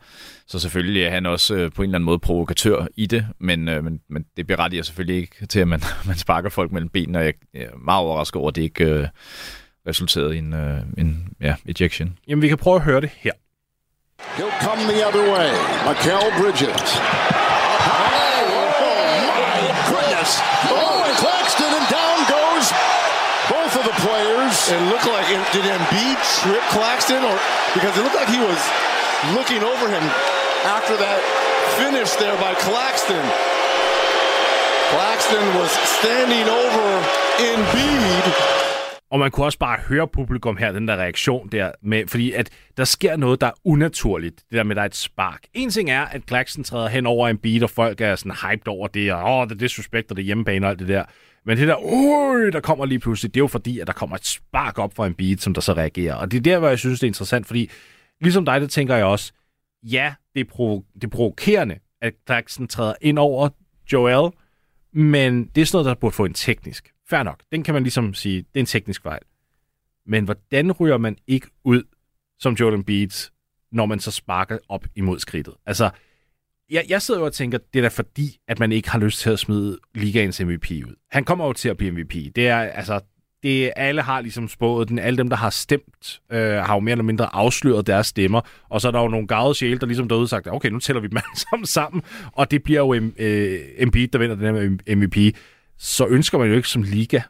Så 0.47 0.59
selvfølgelig 0.59 1.03
er 1.03 1.09
han 1.09 1.25
også 1.25 1.55
øh, 1.55 1.71
på 1.71 1.81
en 1.81 1.89
eller 1.89 1.97
anden 1.97 2.05
måde 2.05 2.19
provokatør 2.19 2.87
i 2.97 3.05
det, 3.05 3.27
men, 3.39 3.67
øh, 3.67 3.83
men, 3.83 3.99
men 4.09 4.25
det 4.37 4.47
berettiger 4.47 4.83
selvfølgelig 4.83 5.21
ikke 5.21 5.45
til, 5.45 5.59
at 5.59 5.67
man, 5.67 5.81
man 6.07 6.17
sparker 6.17 6.49
folk 6.49 6.71
mellem 6.71 6.89
benene, 6.89 7.19
og 7.19 7.25
jeg, 7.25 7.33
jeg 7.53 7.63
er 7.63 7.77
meget 7.85 7.99
overrasket 8.05 8.39
over, 8.39 8.49
at 8.49 8.55
det 8.55 8.61
ikke 8.61 8.85
øh, 8.85 9.07
resulterede 9.87 10.35
i 10.35 10.37
en, 10.39 10.53
øh, 10.53 10.79
en 10.97 11.27
ja, 11.41 11.55
ejection. 11.65 12.17
Jamen, 12.27 12.41
vi 12.41 12.47
kan 12.47 12.57
prøve 12.57 12.75
at 12.75 12.81
høre 12.81 13.01
det 13.01 13.09
her. 13.17 13.31
He'll 14.37 14.57
come 14.65 14.81
the 14.93 14.99
other 15.07 15.25
way. 15.33 15.51
Michael 15.87 16.29
Bridges. 16.39 16.89
Oh, 19.39 19.63
my 19.63 19.79
goodness. 19.91 20.31
Oh, 20.69 21.07
and 21.07 21.15
Claxton, 21.23 21.71
and 21.79 21.87
down 21.97 22.17
goes 22.35 22.67
both 23.53 23.73
of 23.79 23.83
the 23.89 23.95
players. 24.05 24.58
It 24.71 24.81
looked 24.91 25.09
like 25.17 25.29
it, 25.35 25.41
did 25.55 25.65
Embiid 25.77 26.19
trip 26.39 26.63
Claxton, 26.75 27.21
or 27.29 27.37
because 27.75 27.93
it 27.97 28.03
looked 28.05 28.19
like 28.21 28.29
he 28.37 28.41
was 28.49 28.61
looking 29.37 29.61
over 29.71 29.85
him 29.95 30.05
after 30.77 30.95
that 31.03 31.19
finish 31.79 32.11
there 32.21 32.37
by 32.45 32.53
Claxton. 32.65 33.25
Claxton 34.91 35.45
was 35.59 35.71
standing 35.97 36.47
over 36.61 36.85
Embiid. 37.49 38.25
Og 39.11 39.19
man 39.19 39.31
kunne 39.31 39.45
også 39.45 39.59
bare 39.59 39.77
høre 39.87 40.07
publikum 40.07 40.57
her, 40.57 40.71
den 40.71 40.87
der 40.87 40.95
reaktion 40.95 41.49
der, 41.51 41.71
med, 41.81 42.07
fordi 42.07 42.31
at 42.31 42.49
der 42.77 42.83
sker 42.83 43.15
noget, 43.15 43.41
der 43.41 43.47
er 43.47 43.51
unaturligt. 43.65 44.35
Det 44.49 44.57
der 44.57 44.63
med, 44.63 44.71
at 44.71 44.75
der 44.75 44.81
er 44.81 44.85
et 44.85 44.95
spark. 44.95 45.39
En 45.53 45.69
ting 45.69 45.89
er, 45.89 46.05
at 46.05 46.21
Claxton 46.27 46.63
træder 46.63 46.87
hen 46.87 47.05
over 47.05 47.27
en 47.27 47.37
beat, 47.37 47.63
og 47.63 47.69
folk 47.69 48.01
er 48.01 48.15
sådan 48.15 48.31
hyped 48.31 48.67
over 48.67 48.87
det, 48.87 49.13
og 49.13 49.39
åh, 49.39 49.47
det 49.47 49.51
er 49.51 49.55
disrespect, 49.55 50.11
og 50.11 50.17
det 50.17 50.23
er 50.23 50.25
hjemmebane 50.25 50.65
og 50.65 50.69
alt 50.69 50.79
det 50.79 50.87
der. 50.87 51.03
Men 51.45 51.57
det 51.57 51.67
der, 51.67 51.75
uh, 51.83 52.53
der 52.53 52.59
kommer 52.59 52.85
lige 52.85 52.99
pludselig, 52.99 53.33
det 53.33 53.39
er 53.39 53.43
jo 53.43 53.47
fordi, 53.47 53.79
at 53.79 53.87
der 53.87 53.93
kommer 53.93 54.15
et 54.15 54.25
spark 54.25 54.77
op 54.79 54.95
fra 54.95 55.07
en 55.07 55.13
beat, 55.13 55.41
som 55.41 55.53
der 55.53 55.61
så 55.61 55.73
reagerer. 55.73 56.15
Og 56.15 56.31
det 56.31 56.37
er 56.37 56.41
der, 56.41 56.59
hvor 56.59 56.67
jeg 56.67 56.79
synes, 56.79 56.99
det 56.99 57.07
er 57.07 57.09
interessant, 57.09 57.47
fordi 57.47 57.69
ligesom 58.21 58.45
dig, 58.45 58.61
det 58.61 58.71
tænker 58.71 58.95
jeg 58.95 59.05
også, 59.05 59.31
ja, 59.83 60.13
det 60.35 60.41
er, 60.41 60.45
provo- 60.45 60.91
det 60.95 61.03
er 61.03 61.07
provokerende, 61.07 61.79
at 62.01 62.13
Claxton 62.27 62.67
træder 62.67 62.93
ind 63.01 63.19
over 63.19 63.49
Joel, 63.93 64.31
men 64.93 65.45
det 65.55 65.61
er 65.61 65.65
sådan 65.65 65.75
noget, 65.75 65.85
der 65.85 65.99
burde 65.99 66.15
få 66.15 66.25
en 66.25 66.33
teknisk. 66.33 66.91
Fair 67.09 67.23
nok, 67.23 67.39
den 67.51 67.63
kan 67.63 67.73
man 67.73 67.83
ligesom 67.83 68.13
sige, 68.13 68.37
det 68.37 68.55
er 68.55 68.59
en 68.59 68.65
teknisk 68.65 69.03
fejl. 69.03 69.21
Men 70.05 70.23
hvordan 70.25 70.71
ryger 70.71 70.97
man 70.97 71.17
ikke 71.27 71.47
ud 71.63 71.83
som 72.39 72.53
Jordan 72.53 72.83
Beats, 72.83 73.31
når 73.71 73.85
man 73.85 73.99
så 73.99 74.11
sparker 74.11 74.57
op 74.69 74.85
imod 74.95 75.19
skridtet? 75.19 75.53
Altså, 75.65 75.89
jeg, 76.71 76.85
jeg 76.89 77.01
sidder 77.01 77.19
jo 77.19 77.25
og 77.25 77.33
tænker, 77.33 77.57
det 77.73 77.79
er 77.79 77.83
da 77.83 77.87
fordi, 77.87 78.37
at 78.47 78.59
man 78.59 78.71
ikke 78.71 78.89
har 78.89 78.99
lyst 78.99 79.19
til 79.19 79.29
at 79.29 79.39
smide 79.39 79.77
ligaens 79.95 80.41
MVP 80.41 80.71
ud. 80.71 80.95
Han 81.11 81.23
kommer 81.23 81.45
jo 81.45 81.53
til 81.53 81.69
at 81.69 81.77
blive 81.77 81.91
MVP. 81.91 82.13
Det 82.35 82.47
er, 82.47 82.57
altså, 82.57 82.99
det, 83.43 83.71
alle 83.75 84.01
har 84.01 84.21
ligesom 84.21 84.47
spået 84.47 84.89
den. 84.89 84.99
Alle 84.99 85.17
dem, 85.17 85.29
der 85.29 85.35
har 85.35 85.49
stemt, 85.49 86.21
øh, 86.31 86.53
har 86.53 86.73
jo 86.73 86.79
mere 86.79 86.91
eller 86.91 87.03
mindre 87.03 87.35
afsløret 87.35 87.87
deres 87.87 88.07
stemmer. 88.07 88.41
Og 88.69 88.81
så 88.81 88.87
er 88.87 88.91
der 88.91 89.01
jo 89.01 89.07
nogle 89.07 89.27
gavede 89.27 89.55
sjæle, 89.55 89.79
der 89.79 89.85
ligesom 89.85 90.07
derude 90.07 90.27
sagt, 90.27 90.47
okay, 90.47 90.69
nu 90.69 90.79
tæller 90.79 91.01
vi 91.01 91.07
dem 91.07 91.17
alle 91.17 91.39
sammen 91.49 91.65
sammen. 91.65 92.01
Og 92.31 92.51
det 92.51 92.63
bliver 92.63 92.79
jo 92.79 92.93
øh, 92.93 93.59
Embiid, 93.77 94.07
der 94.07 94.19
vinder 94.19 94.35
den 94.35 94.79
her 94.87 94.95
MVP. 94.95 95.35
Så 95.77 96.07
ønsker 96.07 96.37
man 96.37 96.47
jo 96.47 96.55
ikke 96.55 96.67
som 96.67 96.83
liga 96.83 97.21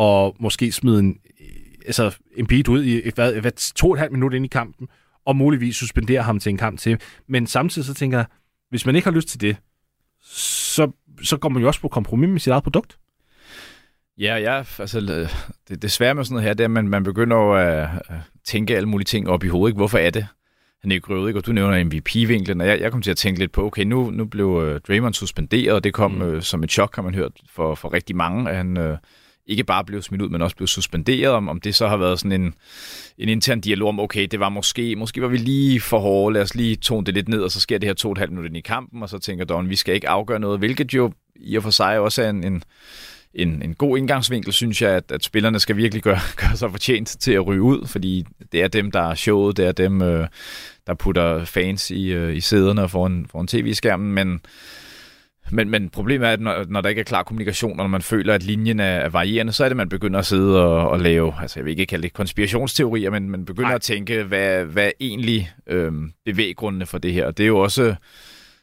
at 0.00 0.32
måske 0.40 0.72
smide 0.72 0.98
en, 0.98 1.18
øh, 1.40 1.46
altså 1.86 2.16
Embiid 2.36 2.68
ud 2.68 2.84
i 2.84 3.10
hvad, 3.14 3.32
hvad, 3.32 3.74
to 3.74 3.86
og 3.86 3.92
et 3.94 3.98
halvt 3.98 4.12
minut 4.12 4.34
ind 4.34 4.44
i 4.44 4.48
kampen, 4.48 4.88
og 5.26 5.36
muligvis 5.36 5.76
suspendere 5.76 6.22
ham 6.22 6.40
til 6.40 6.50
en 6.50 6.56
kamp 6.56 6.78
til. 6.78 7.00
Men 7.28 7.46
samtidig 7.46 7.86
så 7.86 7.94
tænker 7.94 8.18
jeg, 8.18 8.26
hvis 8.70 8.86
man 8.86 8.96
ikke 8.96 9.06
har 9.06 9.14
lyst 9.14 9.28
til 9.28 9.40
det, 9.40 9.56
så, 10.22 10.90
så 11.22 11.36
går 11.36 11.48
man 11.48 11.62
jo 11.62 11.68
også 11.68 11.80
på 11.80 11.88
kompromis 11.88 12.28
med 12.28 12.40
sit 12.40 12.50
eget 12.50 12.62
produkt. 12.62 12.98
Ja, 14.18 14.36
ja, 14.36 14.62
altså 14.78 15.00
det, 15.68 15.82
det 15.82 15.90
svære 15.90 16.14
med 16.14 16.24
sådan 16.24 16.34
noget 16.34 16.44
her, 16.44 16.54
det 16.54 16.64
er, 16.64 16.66
at 16.68 16.70
man, 16.70 16.88
man 16.88 17.04
begynder 17.04 17.36
at, 17.36 17.88
at 18.08 18.16
tænke 18.44 18.76
alle 18.76 18.88
mulige 18.88 19.04
ting 19.04 19.28
op 19.28 19.44
i 19.44 19.48
hovedet. 19.48 19.70
Ikke? 19.72 19.76
Hvorfor 19.78 19.98
er 19.98 20.10
det? 20.10 20.26
Røvet, 20.84 21.28
ikke? 21.28 21.40
Og 21.40 21.46
du 21.46 21.52
nævner 21.52 21.84
MVP-vinklen, 21.84 22.60
og 22.60 22.66
jeg, 22.66 22.80
jeg 22.80 22.92
kom 22.92 23.02
til 23.02 23.10
at 23.10 23.16
tænke 23.16 23.38
lidt 23.38 23.52
på, 23.52 23.66
okay, 23.66 23.82
nu, 23.82 24.10
nu 24.10 24.24
blev 24.24 24.46
uh, 24.46 24.76
Draymond 24.88 25.14
suspenderet, 25.14 25.74
og 25.74 25.84
det 25.84 25.94
kom 25.94 26.10
mm. 26.10 26.22
uh, 26.22 26.42
som 26.42 26.64
et 26.64 26.70
chok, 26.70 26.96
har 26.96 27.02
man 27.02 27.14
hørt, 27.14 27.32
for, 27.50 27.74
for 27.74 27.92
rigtig 27.92 28.16
mange, 28.16 28.50
at 28.50 28.56
han 28.56 28.76
uh, 28.76 28.96
ikke 29.48 29.64
bare 29.64 29.84
blev 29.84 30.02
smidt 30.02 30.22
ud, 30.22 30.28
men 30.28 30.42
også 30.42 30.56
blev 30.56 30.66
suspenderet, 30.66 31.34
om, 31.34 31.48
om 31.48 31.60
det 31.60 31.74
så 31.74 31.88
har 31.88 31.96
været 31.96 32.18
sådan 32.18 32.42
en, 32.42 32.54
en 33.18 33.28
intern 33.28 33.60
dialog 33.60 33.88
om, 33.88 34.00
okay, 34.00 34.26
det 34.30 34.40
var 34.40 34.48
måske, 34.48 34.96
måske 34.96 35.22
var 35.22 35.28
vi 35.28 35.36
lige 35.36 35.80
for 35.80 35.98
hårde, 35.98 36.34
lad 36.34 36.42
os 36.42 36.54
lige 36.54 36.76
tone 36.76 37.06
det 37.06 37.14
lidt 37.14 37.28
ned, 37.28 37.40
og 37.40 37.50
så 37.50 37.60
sker 37.60 37.78
det 37.78 37.88
her 37.88 37.94
to 37.94 38.08
og 38.08 38.12
et 38.12 38.18
halvt 38.18 38.32
minutter 38.32 38.58
i 38.58 38.60
kampen, 38.60 39.02
og 39.02 39.08
så 39.08 39.18
tænker 39.18 39.44
Don, 39.44 39.70
vi 39.70 39.76
skal 39.76 39.94
ikke 39.94 40.08
afgøre 40.08 40.40
noget, 40.40 40.58
hvilket 40.58 40.94
jo 40.94 41.12
i 41.36 41.56
og 41.56 41.62
for 41.62 41.70
sig 41.70 41.98
også 41.98 42.22
er 42.22 42.30
en, 42.30 42.44
en 42.44 42.62
en, 43.34 43.62
en 43.62 43.74
god 43.74 43.98
indgangsvinkel, 43.98 44.52
synes 44.52 44.82
jeg, 44.82 44.90
at, 44.90 45.12
at 45.12 45.24
spillerne 45.24 45.60
skal 45.60 45.76
virkelig 45.76 46.02
gøre, 46.02 46.20
gøre 46.46 46.56
sig 46.56 46.70
fortjent 46.70 47.08
til 47.08 47.32
at 47.32 47.46
ryge 47.46 47.62
ud, 47.62 47.86
fordi 47.86 48.26
det 48.52 48.62
er 48.62 48.68
dem, 48.68 48.90
der 48.90 49.00
er 49.00 49.14
showet, 49.14 49.56
det 49.56 49.66
er 49.66 49.72
dem, 49.72 50.02
øh, 50.02 50.26
der 50.86 50.94
putter 50.94 51.44
fans 51.44 51.90
i, 51.90 52.06
øh, 52.06 52.36
i 52.36 52.40
sæderne 52.40 52.88
foran, 52.88 53.26
foran 53.30 53.46
tv-skærmen, 53.46 54.12
men 54.12 54.40
men, 55.50 55.70
men 55.70 55.88
problemet 55.88 56.28
er, 56.28 56.32
at 56.32 56.40
når, 56.40 56.64
når 56.68 56.80
der 56.80 56.88
ikke 56.88 57.00
er 57.00 57.04
klar 57.04 57.22
kommunikation, 57.22 57.70
og 57.70 57.76
når 57.76 57.86
man 57.86 58.02
føler, 58.02 58.34
at 58.34 58.42
linjen 58.42 58.80
er, 58.80 58.84
er 58.84 59.08
varierende, 59.08 59.52
så 59.52 59.64
er 59.64 59.68
det, 59.68 59.72
at 59.72 59.76
man 59.76 59.88
begynder 59.88 60.18
at 60.18 60.26
sidde 60.26 60.64
og, 60.64 60.88
og 60.90 61.00
lave, 61.00 61.34
altså 61.40 61.58
jeg 61.58 61.64
vil 61.64 61.70
ikke 61.70 61.86
kalde 61.86 62.02
det 62.02 62.12
konspirationsteorier, 62.12 63.10
men 63.10 63.30
man 63.30 63.44
begynder 63.44 63.68
Nej. 63.68 63.74
at 63.74 63.80
tænke, 63.80 64.22
hvad, 64.22 64.64
hvad 64.64 64.86
er 64.86 64.90
egentlig 65.00 65.52
øhm, 65.66 66.12
bevæggrundene 66.24 66.86
for 66.86 66.98
det 66.98 67.12
her? 67.12 67.26
Og 67.26 67.38
det 67.38 67.44
er 67.44 67.48
jo 67.48 67.58
også 67.58 67.94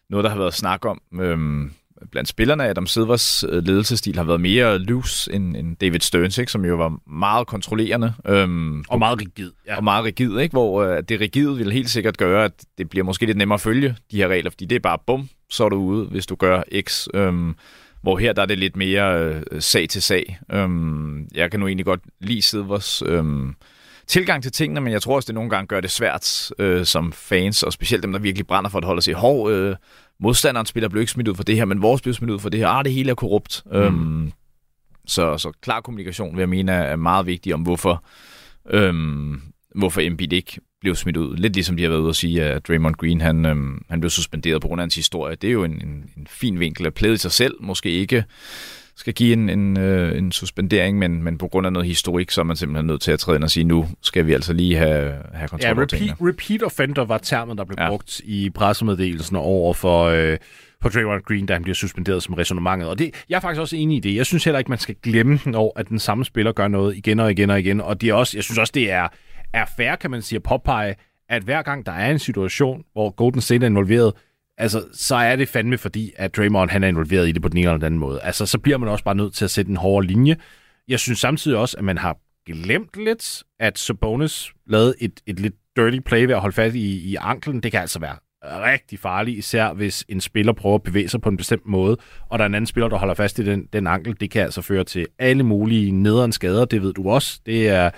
noget, 0.09 0.23
der 0.23 0.29
har 0.29 0.37
været 0.37 0.53
snak 0.53 0.85
om 0.85 1.01
øhm, 1.21 1.71
blandt 2.11 2.29
spillerne. 2.29 2.67
Adam 2.67 2.87
Silvers 2.87 3.43
øh, 3.49 3.63
ledelsesstil 3.63 4.15
har 4.15 4.23
været 4.23 4.41
mere 4.41 4.79
loose 4.79 5.33
end, 5.33 5.57
end 5.57 5.77
David 5.77 5.99
Stearns, 5.99 6.37
ikke? 6.37 6.51
som 6.51 6.65
jo 6.65 6.75
var 6.75 6.99
meget 7.09 7.47
kontrollerende. 7.47 8.13
Øhm, 8.27 8.83
og 8.89 8.99
meget 8.99 9.19
rigid. 9.19 9.51
Ja. 9.67 9.77
Og 9.77 9.83
meget 9.83 10.05
rigid, 10.05 10.39
ikke? 10.39 10.53
hvor 10.53 10.83
øh, 10.83 11.03
det 11.09 11.19
rigide 11.19 11.57
vil 11.57 11.71
helt 11.71 11.89
sikkert 11.89 12.17
gøre, 12.17 12.45
at 12.45 12.65
det 12.77 12.89
bliver 12.89 13.03
måske 13.03 13.25
lidt 13.25 13.37
nemmere 13.37 13.55
at 13.55 13.61
følge 13.61 13.95
de 14.11 14.17
her 14.17 14.27
regler, 14.27 14.49
fordi 14.49 14.65
det 14.65 14.75
er 14.75 14.79
bare 14.79 14.97
bum, 15.07 15.29
så 15.49 15.65
er 15.65 15.69
du 15.69 15.75
ude, 15.75 16.05
hvis 16.05 16.25
du 16.25 16.35
gør 16.35 16.63
X. 16.81 17.07
Øhm, 17.13 17.55
hvor 18.01 18.17
her 18.17 18.33
der 18.33 18.41
er 18.41 18.45
det 18.45 18.59
lidt 18.59 18.75
mere 18.75 19.19
øh, 19.23 19.41
sag 19.59 19.89
til 19.89 20.01
sag. 20.01 20.39
Øhm, 20.51 21.27
jeg 21.35 21.51
kan 21.51 21.59
nu 21.59 21.67
egentlig 21.67 21.85
godt 21.85 22.01
lide 22.19 22.41
Silvers 22.41 23.03
øhm, 23.05 23.55
tilgang 24.07 24.43
til 24.43 24.51
tingene, 24.51 24.81
men 24.81 24.93
jeg 24.93 25.01
tror 25.01 25.15
også, 25.15 25.27
det 25.27 25.35
nogle 25.35 25.49
gange 25.49 25.67
gør 25.67 25.81
det 25.81 25.91
svært 25.91 26.51
øh, 26.59 26.85
som 26.85 27.11
fans, 27.11 27.63
og 27.63 27.73
specielt 27.73 28.03
dem, 28.03 28.11
der 28.11 28.19
virkelig 28.19 28.47
brænder 28.47 28.69
for 28.69 28.77
at 28.77 28.85
holde 28.85 29.01
sig 29.01 29.11
i 29.11 29.13
hov. 29.13 29.51
Øh, 29.51 29.75
modstanderen 30.19 30.65
spiller 30.65 30.89
blev 30.89 31.01
ikke 31.01 31.11
smidt 31.11 31.27
ud 31.27 31.35
for 31.35 31.43
det 31.43 31.55
her, 31.55 31.65
men 31.65 31.81
vores 31.81 32.01
blev 32.01 32.13
smidt 32.13 32.31
ud 32.31 32.39
for 32.39 32.49
det 32.49 32.59
her. 32.59 32.67
Ah, 32.67 32.85
det 32.85 32.93
hele 32.93 33.11
er 33.11 33.15
korrupt. 33.15 33.63
Mm. 33.65 33.77
Øhm, 33.77 34.31
så, 35.07 35.37
så 35.37 35.51
klar 35.61 35.81
kommunikation 35.81 36.35
vil 36.35 36.41
jeg 36.41 36.49
mene 36.49 36.71
er 36.71 36.95
meget 36.95 37.25
vigtig 37.25 37.53
om, 37.53 37.61
hvorfor, 37.61 38.03
øhm, 38.69 39.41
hvorfor 39.75 40.01
Embiid 40.01 40.33
ikke 40.33 40.59
blev 40.81 40.95
smidt 40.95 41.17
ud. 41.17 41.37
Lidt 41.37 41.53
ligesom 41.53 41.77
de 41.77 41.83
har 41.83 41.89
været 41.89 42.01
ude 42.01 42.09
at 42.09 42.15
sige, 42.15 42.43
at 42.43 42.67
Draymond 42.67 42.95
Green 42.95 43.21
han, 43.21 43.45
øhm, 43.45 43.85
han 43.89 43.99
blev 43.99 44.09
suspenderet 44.09 44.61
på 44.61 44.67
grund 44.67 44.81
af 44.81 44.83
hans 44.83 44.95
historie. 44.95 45.35
Det 45.35 45.47
er 45.47 45.51
jo 45.51 45.63
en, 45.63 45.71
en, 45.71 46.09
en 46.17 46.27
fin 46.29 46.59
vinkel 46.59 46.85
at 46.85 46.93
plæde 46.93 47.13
i 47.13 47.17
sig 47.17 47.31
selv. 47.31 47.55
Måske 47.59 47.89
ikke 47.89 48.23
skal 48.97 49.13
give 49.13 49.33
en, 49.33 49.49
en, 49.49 49.77
øh, 49.77 50.17
en 50.17 50.31
suspendering, 50.31 50.97
men, 50.97 51.23
men 51.23 51.37
på 51.37 51.47
grund 51.47 51.67
af 51.67 51.73
noget 51.73 51.87
historik, 51.87 52.31
så 52.31 52.41
er 52.41 52.45
man 52.45 52.55
simpelthen 52.55 52.85
nødt 52.85 53.01
til 53.01 53.11
at 53.11 53.19
træde 53.19 53.35
ind 53.35 53.43
og 53.43 53.51
sige, 53.51 53.63
nu 53.63 53.87
skal 54.01 54.27
vi 54.27 54.33
altså 54.33 54.53
lige 54.53 54.77
have, 54.77 55.13
have 55.33 55.47
kontrol 55.47 55.77
ja, 55.77 55.81
repeat, 55.81 56.15
repeat 56.21 56.63
offender 56.63 57.05
var 57.05 57.17
termen, 57.17 57.57
der 57.57 57.65
blev 57.65 57.77
ja. 57.79 57.89
brugt 57.89 58.21
i 58.23 58.49
pressemeddelelsen 58.49 59.35
over 59.35 59.73
for... 59.73 60.03
Øh, 60.05 60.37
på 60.81 60.89
Draymond 60.89 61.21
Green, 61.21 61.45
da 61.45 61.53
han 61.53 61.63
bliver 61.63 61.75
suspenderet 61.75 62.23
som 62.23 62.33
resonemanget. 62.33 62.89
Og 62.89 62.99
det, 62.99 63.23
jeg 63.29 63.35
er 63.35 63.39
faktisk 63.39 63.61
også 63.61 63.75
enig 63.75 63.97
i 63.97 63.99
det. 63.99 64.15
Jeg 64.15 64.25
synes 64.25 64.43
heller 64.43 64.59
ikke, 64.59 64.69
man 64.69 64.79
skal 64.79 64.95
glemme, 65.03 65.39
når 65.45 65.73
at 65.75 65.89
den 65.89 65.99
samme 65.99 66.25
spiller 66.25 66.51
gør 66.51 66.67
noget 66.67 66.97
igen 66.97 67.19
og 67.19 67.31
igen 67.31 67.49
og 67.49 67.59
igen. 67.59 67.81
Og 67.81 68.01
det 68.01 68.09
er 68.09 68.13
også, 68.13 68.37
jeg 68.37 68.43
synes 68.43 68.57
også, 68.57 68.71
det 68.75 68.91
er, 68.91 69.07
er 69.53 69.65
fair, 69.77 69.95
kan 69.95 70.11
man 70.11 70.21
sige, 70.21 70.37
at 70.37 70.43
påpege, 70.43 70.95
at 71.29 71.43
hver 71.43 71.61
gang 71.61 71.85
der 71.85 71.91
er 71.91 72.11
en 72.11 72.19
situation, 72.19 72.83
hvor 72.93 73.09
Golden 73.09 73.41
State 73.41 73.65
er 73.65 73.69
involveret, 73.69 74.13
altså, 74.57 74.85
så 74.93 75.15
er 75.15 75.35
det 75.35 75.47
fandme 75.47 75.77
fordi, 75.77 76.11
at 76.15 76.35
Draymond 76.35 76.69
han 76.69 76.83
er 76.83 76.87
involveret 76.87 77.27
i 77.27 77.31
det 77.31 77.41
på 77.41 77.49
den 77.49 77.57
ene 77.57 77.67
eller 77.67 77.77
den 77.77 77.85
anden 77.85 77.99
måde. 77.99 78.21
Altså, 78.21 78.45
så 78.45 78.59
bliver 78.59 78.77
man 78.77 78.89
også 78.89 79.03
bare 79.03 79.15
nødt 79.15 79.33
til 79.33 79.45
at 79.45 79.51
sætte 79.51 79.71
en 79.71 79.77
hårdere 79.77 80.07
linje. 80.07 80.35
Jeg 80.87 80.99
synes 80.99 81.19
samtidig 81.19 81.57
også, 81.57 81.77
at 81.77 81.83
man 81.83 81.97
har 81.97 82.17
glemt 82.45 82.97
lidt, 83.05 83.43
at 83.59 83.79
Sabonis 83.79 84.53
lavede 84.67 84.93
et, 84.99 85.21
et 85.25 85.39
lidt 85.39 85.53
dirty 85.75 85.99
play 85.99 86.25
ved 86.25 86.33
at 86.33 86.41
holde 86.41 86.55
fast 86.55 86.75
i, 86.75 87.11
i 87.11 87.15
anklen. 87.19 87.63
Det 87.63 87.71
kan 87.71 87.81
altså 87.81 87.99
være 87.99 88.15
rigtig 88.43 88.99
farligt, 88.99 89.37
især 89.37 89.73
hvis 89.73 90.05
en 90.09 90.21
spiller 90.21 90.53
prøver 90.53 90.75
at 90.75 90.83
bevæge 90.83 91.09
sig 91.09 91.21
på 91.21 91.29
en 91.29 91.37
bestemt 91.37 91.65
måde, 91.65 91.97
og 92.29 92.39
der 92.39 92.45
er 92.45 92.49
en 92.49 92.55
anden 92.55 92.67
spiller, 92.67 92.89
der 92.89 92.97
holder 92.97 93.13
fast 93.13 93.39
i 93.39 93.45
den, 93.45 93.67
den 93.73 93.87
ankel. 93.87 94.19
Det 94.19 94.31
kan 94.31 94.41
altså 94.41 94.61
føre 94.61 94.83
til 94.83 95.07
alle 95.19 95.43
mulige 95.43 95.91
nederen 95.91 96.31
skader, 96.31 96.65
det 96.65 96.81
ved 96.81 96.93
du 96.93 97.09
også. 97.09 97.39
Det 97.45 97.69
er, 97.69 97.89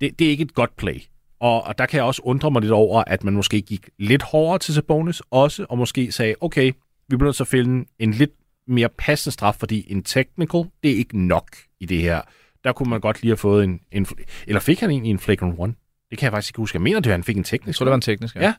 det, 0.00 0.18
det 0.18 0.26
er 0.26 0.30
ikke 0.30 0.42
et 0.42 0.54
godt 0.54 0.76
play. 0.76 1.00
Og, 1.46 1.64
og 1.64 1.78
der 1.78 1.86
kan 1.86 1.96
jeg 1.96 2.04
også 2.04 2.22
undre 2.24 2.50
mig 2.50 2.62
lidt 2.62 2.72
over, 2.72 3.04
at 3.06 3.24
man 3.24 3.34
måske 3.34 3.60
gik 3.60 3.88
lidt 3.98 4.22
hårdere 4.22 4.58
til 4.58 4.74
Sabonis 4.74 5.22
også, 5.30 5.66
og 5.68 5.78
måske 5.78 6.12
sagde, 6.12 6.34
okay, 6.40 6.72
vi 7.08 7.16
bliver 7.16 7.24
nødt 7.24 7.36
til 7.36 7.42
at 7.42 7.48
finde 7.48 7.84
en 7.98 8.10
lidt 8.10 8.30
mere 8.66 8.88
passende 8.88 9.32
straf, 9.32 9.54
fordi 9.54 9.92
en 9.92 10.02
technical, 10.02 10.64
det 10.82 10.90
er 10.90 10.96
ikke 10.96 11.26
nok 11.26 11.56
i 11.80 11.86
det 11.86 11.98
her. 11.98 12.20
Der 12.64 12.72
kunne 12.72 12.90
man 12.90 13.00
godt 13.00 13.22
lige 13.22 13.30
have 13.30 13.36
fået 13.36 13.64
en... 13.64 13.80
en 13.92 14.06
eller 14.46 14.60
fik 14.60 14.80
han 14.80 14.90
egentlig 14.90 15.10
en 15.10 15.18
flagrant 15.18 15.54
one? 15.58 15.74
Det 16.10 16.18
kan 16.18 16.26
jeg 16.26 16.32
faktisk 16.32 16.50
ikke 16.50 16.58
huske. 16.58 16.76
Jeg 16.76 16.82
mener, 16.82 16.98
at 16.98 17.06
han 17.06 17.24
fik 17.24 17.36
en 17.36 17.44
teknisk. 17.44 17.78
Så 17.78 17.84
det 17.84 17.90
var 17.90 17.94
en 17.94 18.00
teknisk, 18.00 18.36
ja. 18.36 18.40
ja. 18.40 18.54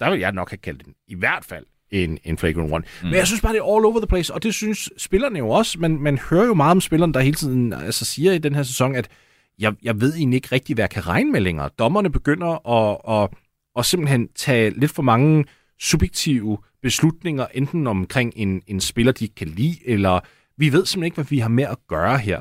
Der 0.00 0.10
vil 0.10 0.20
jeg 0.20 0.32
nok 0.32 0.50
have 0.50 0.58
kaldt 0.58 0.84
den 0.84 0.94
i 1.08 1.14
hvert 1.14 1.44
fald 1.44 1.64
en, 1.90 2.18
en 2.24 2.38
flagrant 2.38 2.72
one. 2.72 2.84
Mm. 3.02 3.08
Men 3.08 3.14
jeg 3.14 3.26
synes 3.26 3.40
bare, 3.40 3.52
det 3.52 3.58
er 3.58 3.76
all 3.76 3.84
over 3.84 3.98
the 3.98 4.06
place, 4.06 4.34
og 4.34 4.42
det 4.42 4.54
synes 4.54 4.90
spillerne 4.96 5.38
jo 5.38 5.48
også. 5.48 5.78
Man, 5.78 5.98
man 5.98 6.18
hører 6.18 6.46
jo 6.46 6.54
meget 6.54 6.70
om 6.70 6.80
spillerne, 6.80 7.12
der 7.12 7.20
hele 7.20 7.34
tiden 7.34 7.72
altså, 7.72 8.04
siger 8.04 8.32
i 8.32 8.38
den 8.38 8.54
her 8.54 8.62
sæson, 8.62 8.94
at 8.94 9.08
jeg, 9.58 9.74
jeg 9.82 10.00
ved 10.00 10.14
egentlig 10.14 10.36
ikke 10.36 10.48
rigtig, 10.52 10.74
hvad 10.74 10.82
jeg 10.82 10.90
kan 10.90 11.06
regne 11.06 11.32
med 11.32 11.40
længere. 11.40 11.70
Dommerne 11.78 12.10
begynder 12.10 12.68
at, 12.68 13.22
at, 13.22 13.38
at 13.78 13.86
simpelthen 13.86 14.28
tage 14.34 14.70
lidt 14.70 14.90
for 14.90 15.02
mange 15.02 15.44
subjektive 15.80 16.58
beslutninger, 16.82 17.46
enten 17.54 17.86
omkring 17.86 18.32
en, 18.36 18.62
en 18.66 18.80
spiller, 18.80 19.12
de 19.12 19.24
ikke 19.24 19.34
kan 19.34 19.48
lide, 19.48 19.76
eller 19.84 20.20
vi 20.56 20.72
ved 20.72 20.86
simpelthen 20.86 21.04
ikke, 21.04 21.14
hvad 21.14 21.24
vi 21.24 21.38
har 21.38 21.48
med 21.48 21.64
at 21.64 21.76
gøre 21.88 22.18
her. 22.18 22.40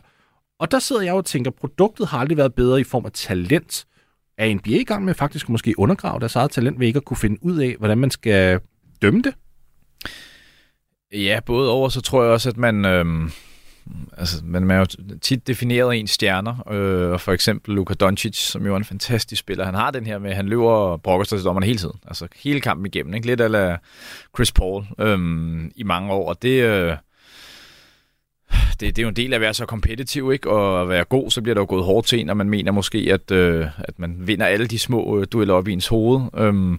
Og 0.59 0.71
der 0.71 0.79
sidder 0.79 1.01
jeg 1.01 1.13
og 1.13 1.25
tænker, 1.25 1.51
produktet 1.51 2.07
har 2.07 2.19
aldrig 2.19 2.37
været 2.37 2.55
bedre 2.55 2.79
i 2.79 2.83
form 2.83 3.05
af 3.05 3.11
talent. 3.11 3.87
Er 4.37 4.55
NBA 4.55 4.69
i 4.69 4.83
gang 4.83 5.05
med 5.05 5.13
faktisk 5.13 5.49
måske 5.49 5.79
undergrave 5.79 6.19
deres 6.19 6.35
eget 6.35 6.51
talent 6.51 6.79
ved 6.79 6.87
ikke 6.87 6.97
at 6.97 7.05
kunne 7.05 7.17
finde 7.17 7.37
ud 7.41 7.57
af, 7.57 7.75
hvordan 7.79 7.97
man 7.97 8.11
skal 8.11 8.59
dømme 9.01 9.21
det? 9.21 9.33
Ja, 11.13 11.39
både 11.45 11.71
over, 11.71 11.89
så 11.89 12.01
tror 12.01 12.23
jeg 12.23 12.31
også, 12.31 12.49
at 12.49 12.57
man... 12.57 12.85
Øh 12.85 13.29
altså, 14.17 14.41
man 14.43 14.71
er 14.71 14.79
jo 14.79 14.85
tit 15.21 15.47
defineret 15.47 15.99
en 15.99 16.07
stjerner, 16.07 16.71
øh, 16.71 17.11
og 17.11 17.21
for 17.21 17.33
eksempel 17.33 17.75
Luka 17.75 17.93
Doncic, 17.93 18.35
som 18.35 18.65
jo 18.65 18.73
er 18.73 18.77
en 18.77 18.83
fantastisk 18.83 19.39
spiller, 19.39 19.65
han 19.65 19.73
har 19.73 19.91
den 19.91 20.05
her 20.05 20.19
med, 20.19 20.29
at 20.29 20.35
han 20.35 20.47
løber 20.49 20.69
og 20.69 21.01
brokker 21.01 21.25
sig 21.25 21.37
til 21.37 21.45
dommerne 21.45 21.65
hele 21.65 21.79
tiden, 21.79 21.99
altså 22.07 22.27
hele 22.35 22.61
kampen 22.61 22.85
igennem, 22.85 23.13
ikke? 23.13 23.27
lidt 23.27 23.41
af 23.41 23.77
Chris 24.35 24.51
Paul 24.51 24.85
øh, 24.99 25.19
i 25.75 25.83
mange 25.83 26.11
år, 26.11 26.29
og 26.29 26.41
det, 26.41 26.63
øh, 26.63 26.93
det, 28.79 28.95
det 28.95 28.99
er 28.99 29.03
jo 29.03 29.09
en 29.09 29.15
del 29.15 29.33
af 29.33 29.37
at 29.37 29.41
være 29.41 29.53
så 29.53 29.65
kompetitiv, 29.65 30.31
ikke? 30.33 30.49
og 30.49 30.81
at 30.81 30.89
være 30.89 31.03
god, 31.03 31.31
så 31.31 31.41
bliver 31.41 31.53
der 31.53 31.61
jo 31.61 31.65
gået 31.69 31.85
hårdt 31.85 32.07
til 32.07 32.19
en, 32.19 32.29
og 32.29 32.37
man 32.37 32.49
mener 32.49 32.71
måske, 32.71 33.09
at, 33.11 33.31
øh, 33.31 33.67
at 33.77 33.99
man 33.99 34.15
vinder 34.19 34.45
alle 34.45 34.67
de 34.67 34.79
små 34.79 35.19
øh, 35.19 35.27
dueller 35.31 35.53
op 35.53 35.67
i 35.67 35.73
ens 35.73 35.87
hoved, 35.87 36.21
øh, 36.37 36.77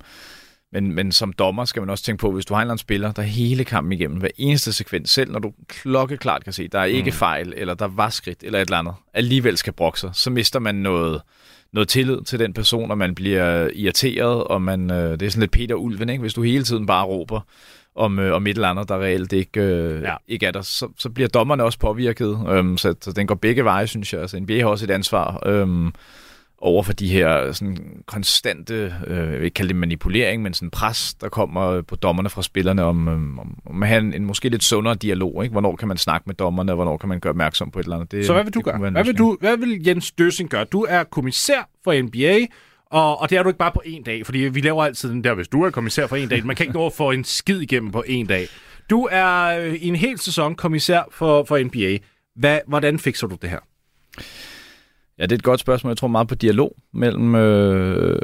men, 0.73 0.93
men 0.93 1.13
som 1.13 1.33
dommer 1.33 1.65
skal 1.65 1.83
man 1.83 1.91
også 1.91 2.05
tænke 2.05 2.21
på, 2.21 2.31
hvis 2.31 2.47
du 2.47 2.55
har 2.55 2.61
en 2.61 2.65
eller 2.65 2.73
anden 2.73 2.79
spiller, 2.79 3.13
der 3.13 3.23
hele 3.23 3.65
kampen 3.65 3.93
igennem, 3.93 4.19
hver 4.19 4.29
eneste 4.37 4.73
sekvens, 4.73 5.11
selv 5.11 5.33
når 5.33 5.39
du 5.39 5.53
klokkeklart 5.69 6.45
kan 6.45 6.53
se, 6.53 6.69
der 6.69 6.79
er 6.79 6.85
ikke 6.85 7.11
mm. 7.11 7.17
fejl, 7.17 7.55
eller 7.57 7.75
der 7.75 7.89
var 7.89 8.09
skridt, 8.09 8.43
eller 8.43 8.59
et 8.59 8.67
eller 8.67 8.79
andet, 8.79 8.95
alligevel 9.15 9.57
skal 9.57 9.73
brokke 9.73 10.01
sig, 10.01 10.11
så 10.13 10.31
mister 10.31 10.59
man 10.59 10.75
noget, 10.75 11.23
noget 11.73 11.89
tillid 11.89 12.21
til 12.21 12.39
den 12.39 12.53
person, 12.53 12.91
og 12.91 12.99
man 12.99 13.15
bliver 13.15 13.71
irriteret, 13.75 14.45
og 14.45 14.63
man, 14.63 14.91
øh, 14.91 15.11
det 15.11 15.23
er 15.23 15.31
sådan 15.31 15.41
lidt 15.41 15.51
Peter 15.51 15.75
Ulven, 15.75 16.09
ikke? 16.09 16.21
hvis 16.21 16.35
du 16.35 16.43
hele 16.43 16.65
tiden 16.65 16.87
bare 16.87 17.05
råber 17.05 17.41
om, 17.95 18.19
øh, 18.19 18.35
om 18.35 18.47
et 18.47 18.55
eller 18.55 18.69
andet, 18.69 18.89
der 18.89 18.99
reelt 18.99 19.33
ikke, 19.33 19.61
øh, 19.61 20.03
ja. 20.03 20.15
ikke 20.29 20.47
er 20.47 20.51
der, 20.51 20.63
så, 20.63 20.89
så 20.99 21.11
bliver 21.11 21.29
dommerne 21.29 21.65
også 21.65 21.79
påvirket, 21.79 22.39
øhm, 22.49 22.77
så, 22.77 22.95
så 23.01 23.13
den 23.13 23.27
går 23.27 23.35
begge 23.35 23.65
veje, 23.65 23.87
synes 23.87 24.13
jeg. 24.13 24.21
Altså 24.21 24.41
NBA 24.41 24.61
har 24.61 24.67
også 24.67 24.85
et 24.85 24.91
ansvar, 24.91 25.43
øhm, 25.47 25.93
over 26.61 26.83
for 26.83 26.93
de 26.93 27.09
her 27.09 27.53
sådan 27.53 28.03
konstante, 28.07 28.95
øh, 29.07 29.17
jeg 29.17 29.29
vil 29.29 29.45
ikke 29.45 29.55
kalde 29.55 29.69
det 29.69 29.77
manipulering, 29.77 30.43
men 30.43 30.55
sådan 30.55 30.71
pres, 30.71 31.15
der 31.15 31.29
kommer 31.29 31.83
på 31.83 31.97
dommerne 31.97 32.29
fra 32.29 32.43
spillerne 32.43 32.85
om, 32.85 33.09
øh, 33.09 33.15
om, 33.15 33.59
om 33.67 33.83
at 33.83 33.89
have 33.89 34.01
en, 34.01 34.15
en 34.15 34.25
måske 34.25 34.49
lidt 34.49 34.65
sundere 34.65 34.95
dialog. 34.95 35.45
Ikke? 35.45 35.53
Hvornår 35.53 35.77
kan 35.77 35.89
man 35.89 35.97
snakke 35.97 36.25
med 36.27 36.35
dommerne, 36.35 36.73
og 36.73 36.77
hvornår 36.77 36.97
kan 36.97 37.09
man 37.09 37.21
gøre 37.21 37.31
opmærksom 37.31 37.71
på 37.71 37.79
et 37.79 37.85
eller 37.85 37.97
andet. 37.97 38.13
Det, 38.13 38.27
Så 38.27 38.33
hvad 38.33 38.45
vil 38.45 38.55
du 38.55 38.61
gøre? 38.61 38.79
Hvad 38.91 39.05
vil, 39.05 39.19
du, 39.19 39.37
hvad 39.41 39.57
vil 39.57 39.87
Jens 39.87 40.11
Døsing 40.11 40.51
gøre? 40.51 40.65
Du 40.65 40.87
er 40.89 41.05
kommissær 41.05 41.69
for 41.85 42.03
NBA, 42.03 42.47
og, 42.91 43.21
og 43.21 43.31
det 43.31 43.39
er 43.39 43.43
du 43.43 43.49
ikke 43.49 43.59
bare 43.59 43.73
på 43.73 43.83
en 43.85 44.03
dag, 44.03 44.27
fordi 44.27 44.39
vi 44.39 44.61
laver 44.61 44.85
altid 44.85 45.11
den 45.11 45.25
der, 45.25 45.35
hvis 45.35 45.49
du 45.49 45.63
er 45.63 45.71
kommissær 45.71 46.07
for 46.07 46.17
en 46.17 46.29
dag, 46.29 46.47
man 46.47 46.57
kan 46.57 46.65
ikke 46.67 46.79
nå 46.79 46.87
at 46.87 46.93
få 46.93 47.11
en 47.11 47.25
skid 47.25 47.61
igennem 47.61 47.93
på 47.93 48.05
en 48.07 48.27
dag. 48.27 48.47
Du 48.91 49.09
er 49.11 49.59
øh, 49.59 49.75
i 49.75 49.89
en 49.89 49.97
hel 49.97 50.19
sæson 50.19 50.55
kommissær 50.55 51.03
for, 51.11 51.45
for 51.45 51.59
NBA. 51.59 51.99
Hvad, 52.37 52.61
hvordan 52.67 52.99
fikser 52.99 53.27
du 53.27 53.37
det 53.43 53.51
her? 53.51 53.59
Ja, 55.19 55.23
det 55.23 55.33
er 55.33 55.37
et 55.37 55.43
godt 55.43 55.61
spørgsmål. 55.61 55.91
Jeg 55.91 55.97
tror 55.97 56.09
meget 56.09 56.29
på 56.29 56.35
dialog 56.35 56.77
mellem 56.93 57.35
øh, 57.35 58.21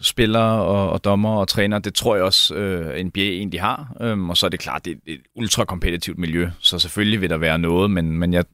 spillere 0.00 0.62
og, 0.62 0.90
og 0.90 1.04
dommer 1.04 1.36
og 1.36 1.48
træner. 1.48 1.78
Det 1.78 1.94
tror 1.94 2.14
jeg 2.14 2.24
også, 2.24 2.54
øh, 2.54 3.04
NBA 3.04 3.20
egentlig 3.20 3.60
har. 3.60 3.96
Øhm, 4.00 4.30
og 4.30 4.36
så 4.36 4.46
er 4.46 4.50
det 4.50 4.60
klart, 4.60 4.84
det 4.84 4.90
er 4.92 4.96
et 5.06 5.20
ultra-kompetitivt 5.34 6.18
miljø, 6.18 6.50
så 6.58 6.78
selvfølgelig 6.78 7.20
vil 7.20 7.30
der 7.30 7.36
være 7.36 7.58
noget, 7.58 7.90
men, 7.90 8.18
men 8.18 8.32
jeg, 8.32 8.44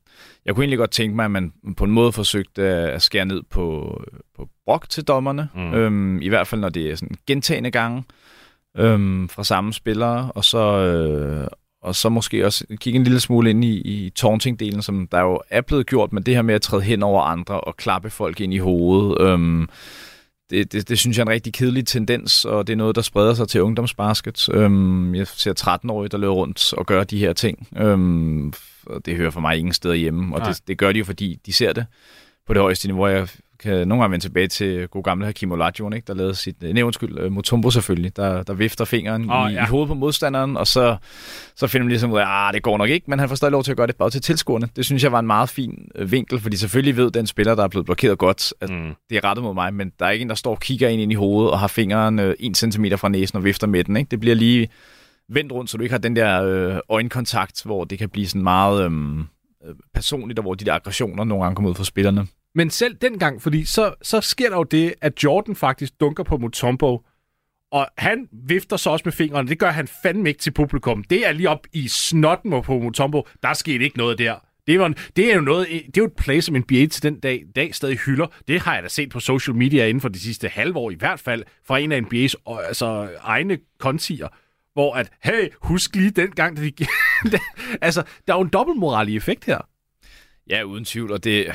jeg 0.44 0.54
kunne 0.54 0.64
egentlig 0.64 0.78
godt 0.78 0.90
tænke 0.90 1.16
mig, 1.16 1.24
at 1.24 1.30
man 1.30 1.52
på 1.76 1.84
en 1.84 1.90
måde 1.90 2.12
forsøgte 2.12 2.62
at 2.62 3.02
skære 3.02 3.24
ned 3.24 3.42
på, 3.50 4.00
på 4.36 4.48
brok 4.64 4.88
til 4.88 5.04
dommerne. 5.04 5.48
Mm. 5.54 5.74
Øhm, 5.74 6.22
I 6.22 6.28
hvert 6.28 6.46
fald, 6.46 6.60
når 6.60 6.68
det 6.68 6.90
er 6.90 6.94
sådan 6.96 7.16
gentagende 7.26 7.70
gange 7.70 8.04
øhm, 8.76 9.28
fra 9.28 9.44
samme 9.44 9.72
spillere, 9.72 10.32
og 10.34 10.44
så, 10.44 10.78
øh, 10.78 11.46
og 11.82 11.94
så 11.94 12.08
måske 12.08 12.46
også 12.46 12.64
kigge 12.80 12.96
en 12.96 13.04
lille 13.04 13.20
smule 13.20 13.50
ind 13.50 13.64
i, 13.64 13.80
i 13.80 14.12
taunting-delen, 14.18 14.82
som 14.82 15.08
der 15.12 15.20
jo 15.20 15.40
er 15.50 15.60
blevet 15.60 15.86
gjort, 15.86 16.12
men 16.12 16.22
det 16.22 16.34
her 16.34 16.42
med 16.42 16.54
at 16.54 16.62
træde 16.62 16.82
hen 16.82 17.02
over 17.02 17.22
andre 17.22 17.60
og 17.60 17.76
klappe 17.76 18.10
folk 18.10 18.40
ind 18.40 18.54
i 18.54 18.58
hovedet, 18.58 19.20
øhm, 19.20 19.68
det, 20.50 20.72
det, 20.72 20.88
det 20.88 20.98
synes 20.98 21.16
jeg 21.18 21.22
er 21.22 21.26
en 21.26 21.32
rigtig 21.32 21.52
kedelig 21.52 21.86
tendens, 21.86 22.44
og 22.44 22.66
det 22.66 22.72
er 22.72 22.76
noget, 22.76 22.96
der 22.96 23.02
spreder 23.02 23.34
sig 23.34 23.48
til 23.48 23.62
ungdomsbasket. 23.62 24.48
Øhm, 24.52 25.14
jeg 25.14 25.26
ser 25.26 25.54
13-årige, 25.60 26.08
der 26.08 26.18
løber 26.18 26.34
rundt 26.34 26.72
og 26.72 26.86
gør 26.86 27.04
de 27.04 27.18
her 27.18 27.32
ting. 27.32 27.68
Øhm, 27.76 28.52
og 28.86 29.06
det 29.06 29.16
hører 29.16 29.30
for 29.30 29.40
mig 29.40 29.58
ingen 29.58 29.72
steder 29.72 29.94
hjemme. 29.94 30.34
Og 30.34 30.40
Nej. 30.40 30.48
det, 30.48 30.62
det 30.68 30.78
gør 30.78 30.92
de 30.92 30.98
jo, 30.98 31.04
fordi 31.04 31.38
de 31.46 31.52
ser 31.52 31.72
det 31.72 31.86
på 32.46 32.54
det 32.54 32.62
højeste 32.62 32.88
niveau. 32.88 33.06
Jeg 33.06 33.28
kan 33.60 33.88
nogle 33.88 34.02
gange 34.02 34.12
vende 34.12 34.24
tilbage 34.24 34.48
til 34.48 34.88
god 34.88 35.02
gamle 35.02 35.26
Hakim 35.26 35.52
Olajuwon, 35.52 35.92
ikke? 35.92 36.06
der 36.06 36.14
lavede 36.14 36.34
sit, 36.34 36.56
øh, 36.62 36.72
nej 36.72 36.82
undskyld, 36.82 37.18
øh, 37.18 37.32
Mutombo 37.32 37.70
selvfølgelig, 37.70 38.16
der, 38.16 38.42
der 38.42 38.52
vifter 38.54 38.84
fingeren 38.84 39.30
oh, 39.30 39.50
i, 39.50 39.54
ja. 39.54 39.64
i 39.64 39.68
hovedet 39.68 39.88
på 39.88 39.94
modstanderen, 39.94 40.56
og 40.56 40.66
så, 40.66 40.96
så 41.56 41.66
finder 41.66 41.84
man 41.84 41.88
ligesom 41.88 42.12
ud 42.12 42.18
af, 42.18 42.24
ah, 42.26 42.54
det 42.54 42.62
går 42.62 42.78
nok 42.78 42.88
ikke, 42.90 43.04
men 43.10 43.18
han 43.18 43.28
får 43.28 43.36
stadig 43.36 43.52
lov 43.52 43.64
til 43.64 43.70
at 43.70 43.76
gøre 43.76 43.86
det 43.86 43.96
bare 43.96 44.10
til 44.10 44.22
tilskuerne. 44.22 44.68
Det 44.76 44.84
synes 44.84 45.02
jeg 45.02 45.12
var 45.12 45.18
en 45.18 45.26
meget 45.26 45.48
fin 45.48 45.88
øh, 45.94 46.12
vinkel, 46.12 46.40
fordi 46.40 46.56
selvfølgelig 46.56 46.96
ved 46.96 47.10
den 47.10 47.26
spiller, 47.26 47.54
der 47.54 47.64
er 47.64 47.68
blevet 47.68 47.86
blokeret 47.86 48.18
godt, 48.18 48.52
at 48.60 48.70
Mm. 48.70 48.94
det 49.10 49.16
er 49.16 49.24
rettet 49.24 49.42
mod 49.44 49.54
mig, 49.54 49.74
men 49.74 49.92
der 49.98 50.06
er 50.06 50.10
ikke 50.10 50.22
en, 50.22 50.28
der 50.28 50.34
står 50.34 50.50
og 50.50 50.60
kigger 50.60 50.88
ind, 50.88 51.00
ind 51.02 51.12
i 51.12 51.14
hovedet 51.14 51.52
og 51.52 51.58
har 51.58 51.66
fingeren 51.68 52.18
øh, 52.18 52.34
1 52.40 52.56
cm 52.56 52.84
fra 52.96 53.08
næsen 53.08 53.36
og 53.36 53.44
vifter 53.44 53.66
med 53.66 53.84
den. 53.84 53.96
Ikke? 53.96 54.08
Det 54.10 54.20
bliver 54.20 54.34
lige 54.36 54.68
vendt 55.28 55.52
rundt, 55.52 55.70
så 55.70 55.76
du 55.76 55.82
ikke 55.82 55.92
har 55.92 55.98
den 55.98 56.16
der 56.16 56.42
øh, 56.42 56.76
øjenkontakt, 56.88 57.62
hvor 57.64 57.84
det 57.84 57.98
kan 57.98 58.08
blive 58.08 58.26
sådan 58.26 58.42
meget 58.42 58.84
øhm, 58.84 59.18
øh, 59.20 59.74
personligt, 59.94 60.38
og 60.38 60.42
hvor 60.42 60.54
de 60.54 60.64
der 60.64 60.74
aggressioner 60.74 61.24
nogle 61.24 61.44
gange 61.44 61.56
kommer 61.56 61.70
ud 61.70 61.74
fra 61.74 61.84
spillerne. 61.84 62.26
Men 62.58 62.70
selv 62.70 62.94
dengang, 62.94 63.42
fordi 63.42 63.64
så, 63.64 63.94
så 64.02 64.20
sker 64.20 64.48
der 64.48 64.56
jo 64.56 64.62
det, 64.62 64.94
at 65.00 65.24
Jordan 65.24 65.56
faktisk 65.56 66.00
dunker 66.00 66.24
på 66.24 66.36
Mutombo, 66.36 67.06
og 67.70 67.88
han 67.98 68.28
vifter 68.32 68.76
så 68.76 68.90
også 68.90 69.02
med 69.04 69.12
fingrene. 69.12 69.48
Det 69.48 69.58
gør 69.58 69.70
han 69.70 69.88
fandme 70.02 70.28
ikke 70.28 70.40
til 70.40 70.50
publikum. 70.50 71.04
Det 71.04 71.26
er 71.26 71.32
lige 71.32 71.48
op 71.48 71.66
i 71.72 71.88
snotten 71.88 72.62
på 72.62 72.78
Mutombo. 72.78 73.26
Der 73.42 73.54
skete 73.54 73.84
ikke 73.84 73.98
noget 73.98 74.18
der. 74.18 74.36
Det, 74.66 74.80
var 74.80 74.94
det 75.16 75.30
er 75.30 75.34
jo 75.34 75.40
noget, 75.40 75.68
det 75.68 75.96
er 75.96 76.02
jo 76.02 76.04
et 76.04 76.16
play, 76.16 76.40
som 76.40 76.56
NBA 76.56 76.86
til 76.86 77.02
den 77.02 77.20
dag, 77.20 77.44
dag 77.56 77.74
stadig 77.74 77.98
hylder. 77.98 78.26
Det 78.48 78.60
har 78.60 78.74
jeg 78.74 78.82
da 78.82 78.88
set 78.88 79.10
på 79.10 79.20
social 79.20 79.56
media 79.56 79.86
inden 79.86 80.00
for 80.00 80.08
de 80.08 80.20
sidste 80.20 80.48
halve 80.48 80.78
år 80.78 80.90
i 80.90 80.94
hvert 80.94 81.20
fald, 81.20 81.44
fra 81.66 81.78
en 81.78 81.92
af 81.92 82.00
NBA's 82.00 82.64
altså, 82.66 83.08
egne 83.20 83.58
kontier, 83.78 84.28
hvor 84.72 84.94
at, 84.94 85.10
hey, 85.24 85.48
husk 85.62 85.96
lige 85.96 86.10
den 86.10 86.30
gang, 86.30 86.56
da 86.56 86.62
de... 86.62 86.72
altså, 87.86 88.02
der 88.26 88.32
er 88.32 88.38
jo 88.38 88.42
en 88.42 88.50
dobbeltmoral 88.52 89.08
i 89.08 89.16
effekt 89.16 89.44
her. 89.44 89.58
Ja, 90.50 90.62
uden 90.62 90.84
tvivl, 90.84 91.12
og 91.12 91.24
det, 91.24 91.46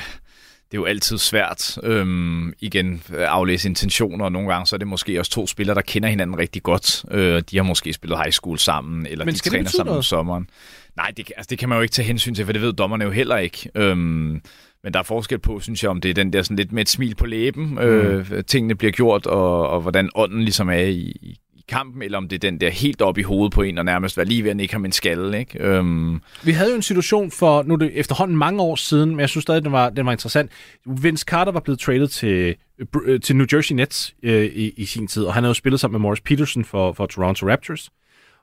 det 0.74 0.78
er 0.78 0.82
jo 0.82 0.86
altid 0.86 1.18
svært 1.18 1.78
øhm, 1.82 2.52
igen 2.60 3.02
aflæse 3.10 3.68
intentioner, 3.68 4.24
og 4.24 4.32
nogle 4.32 4.52
gange 4.52 4.66
så 4.66 4.76
er 4.76 4.78
det 4.78 4.88
måske 4.88 5.18
også 5.18 5.30
to 5.30 5.46
spillere, 5.46 5.74
der 5.74 5.80
kender 5.80 6.08
hinanden 6.08 6.38
rigtig 6.38 6.62
godt. 6.62 7.04
Øh, 7.10 7.42
de 7.50 7.56
har 7.56 7.62
måske 7.62 7.92
spillet 7.92 8.18
high 8.18 8.32
school 8.32 8.58
sammen, 8.58 9.06
eller 9.06 9.24
Men 9.24 9.34
de 9.34 9.38
træner 9.38 9.70
sammen 9.70 9.88
om 9.88 9.94
noget? 9.94 10.04
sommeren. 10.04 10.48
Nej, 10.96 11.12
det, 11.16 11.32
altså, 11.36 11.50
det 11.50 11.58
kan 11.58 11.68
man 11.68 11.78
jo 11.78 11.82
ikke 11.82 11.92
tage 11.92 12.06
hensyn 12.06 12.34
til, 12.34 12.44
for 12.44 12.52
det 12.52 12.62
ved 12.62 12.72
dommerne 12.72 13.04
jo 13.04 13.10
heller 13.10 13.36
ikke. 13.36 13.70
Øhm, 13.74 14.40
men 14.82 14.92
der 14.92 14.98
er 14.98 15.02
forskel 15.02 15.38
på, 15.38 15.60
synes 15.60 15.82
jeg, 15.82 15.90
om 15.90 16.00
det 16.00 16.08
er 16.10 16.14
den 16.14 16.32
der 16.32 16.42
sådan 16.42 16.56
lidt 16.56 16.72
med 16.72 16.82
et 16.82 16.88
smil 16.88 17.14
på 17.14 17.26
læben, 17.26 17.78
øh, 17.78 18.44
tingene 18.44 18.74
bliver 18.74 18.92
gjort, 18.92 19.26
og, 19.26 19.68
og 19.68 19.80
hvordan 19.80 20.10
ånden 20.14 20.40
ligesom 20.40 20.68
er 20.68 20.74
i 20.74 21.38
kampen, 21.68 22.02
eller 22.02 22.18
om 22.18 22.28
det 22.28 22.36
er 22.36 22.50
den 22.50 22.60
der 22.60 22.70
helt 22.70 23.02
op 23.02 23.18
i 23.18 23.22
hovedet 23.22 23.52
på 23.52 23.62
en, 23.62 23.78
og 23.78 23.84
nærmest 23.84 24.16
være 24.16 24.26
lige 24.26 24.44
ved 24.44 24.50
at 24.50 24.56
nikke 24.56 24.74
ham 24.74 24.84
en 24.84 24.92
skalle. 24.92 25.38
Ikke? 25.38 25.58
Øhm, 25.58 26.20
Vi 26.42 26.52
havde 26.52 26.70
jo 26.70 26.76
en 26.76 26.82
situation 26.82 27.30
for, 27.30 27.62
nu 27.62 27.74
er 27.74 27.78
det 27.78 27.90
efterhånden 27.94 28.36
mange 28.36 28.62
år 28.62 28.76
siden, 28.76 29.10
men 29.10 29.20
jeg 29.20 29.28
synes 29.28 29.42
stadig, 29.42 29.64
den 29.64 29.72
var, 29.72 29.90
den 29.90 30.06
var 30.06 30.12
interessant. 30.12 30.50
Vince 30.86 31.24
Carter 31.24 31.52
var 31.52 31.60
blevet 31.60 31.80
traded 31.80 32.08
til, 32.08 32.56
øh, 32.78 32.86
øh 33.04 33.20
til 33.20 33.36
New 33.36 33.46
Jersey 33.52 33.74
Nets 33.74 34.14
øh, 34.22 34.44
i, 34.44 34.70
i 34.76 34.84
sin 34.84 35.06
tid, 35.06 35.24
og 35.24 35.34
han 35.34 35.42
havde 35.42 35.50
jo 35.50 35.54
spillet 35.54 35.80
sammen 35.80 35.94
med 35.94 36.00
Morris 36.00 36.20
Peterson 36.20 36.64
for, 36.64 36.92
for 36.92 37.06
Toronto 37.06 37.48
Raptors. 37.48 37.90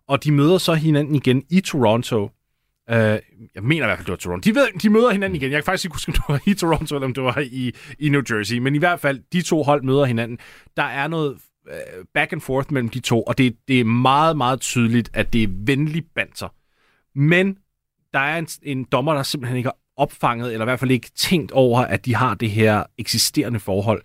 Og 0.08 0.24
de 0.24 0.32
møder 0.32 0.58
så 0.58 0.74
hinanden 0.74 1.16
igen 1.16 1.44
i 1.50 1.60
Toronto. 1.60 2.30
Uh, 2.92 2.98
jeg 2.98 3.22
mener 3.62 3.86
i 3.86 3.88
hvert 3.88 3.98
fald, 3.98 4.06
det 4.06 4.12
var 4.12 4.18
Toronto. 4.18 4.50
De, 4.50 4.56
ved, 4.56 4.68
de 4.82 4.90
møder 4.90 5.12
hinanden 5.12 5.36
igen. 5.36 5.52
Jeg 5.52 5.58
kan 5.58 5.64
faktisk 5.64 5.86
ikke 5.86 5.96
huske, 5.96 6.10
om 6.10 6.14
det 6.14 6.24
var 6.28 6.42
i 6.46 6.54
Toronto, 6.54 6.96
eller 6.96 7.08
om 7.08 7.14
det 7.14 7.24
var 7.24 7.40
i, 7.52 7.72
i 8.00 8.10
New 8.10 8.22
Jersey. 8.32 8.58
Men 8.58 8.76
i 8.76 8.78
hvert 8.78 9.00
fald, 9.00 9.20
de 9.34 9.42
to 9.42 9.64
hold 9.64 9.84
møder 9.84 10.06
hinanden. 10.06 10.38
Der 10.78 10.84
er 10.84 11.08
noget 11.08 11.38
Øh, 11.68 12.06
back 12.14 12.34
and 12.34 12.42
forth 12.42 12.74
mellem 12.74 12.90
de 12.90 13.00
to, 13.00 13.24
og 13.24 13.38
det, 13.38 13.56
det 13.68 13.80
er 13.80 13.84
meget, 13.84 14.38
meget 14.38 14.62
tydeligt, 14.62 15.10
at 15.14 15.34
det 15.34 15.44
er 15.44 15.48
venlig 15.52 16.04
banter. 16.16 16.48
Men 17.16 17.58
der 18.14 18.20
er 18.20 18.38
en, 18.38 18.48
en 18.64 18.84
dommer, 18.84 19.14
der 19.14 19.24
simpelthen 19.24 19.58
ikke 19.58 19.68
har 19.68 19.78
opfanget, 19.98 20.54
eller 20.54 20.66
i 20.66 20.70
hvert 20.70 20.80
fald 20.80 20.92
ikke 20.92 21.12
tænkt 21.16 21.52
over, 21.52 21.80
at 21.80 22.06
de 22.06 22.16
har 22.16 22.34
det 22.34 22.52
her 22.52 22.84
eksisterende 22.98 23.60
forhold. 23.60 24.02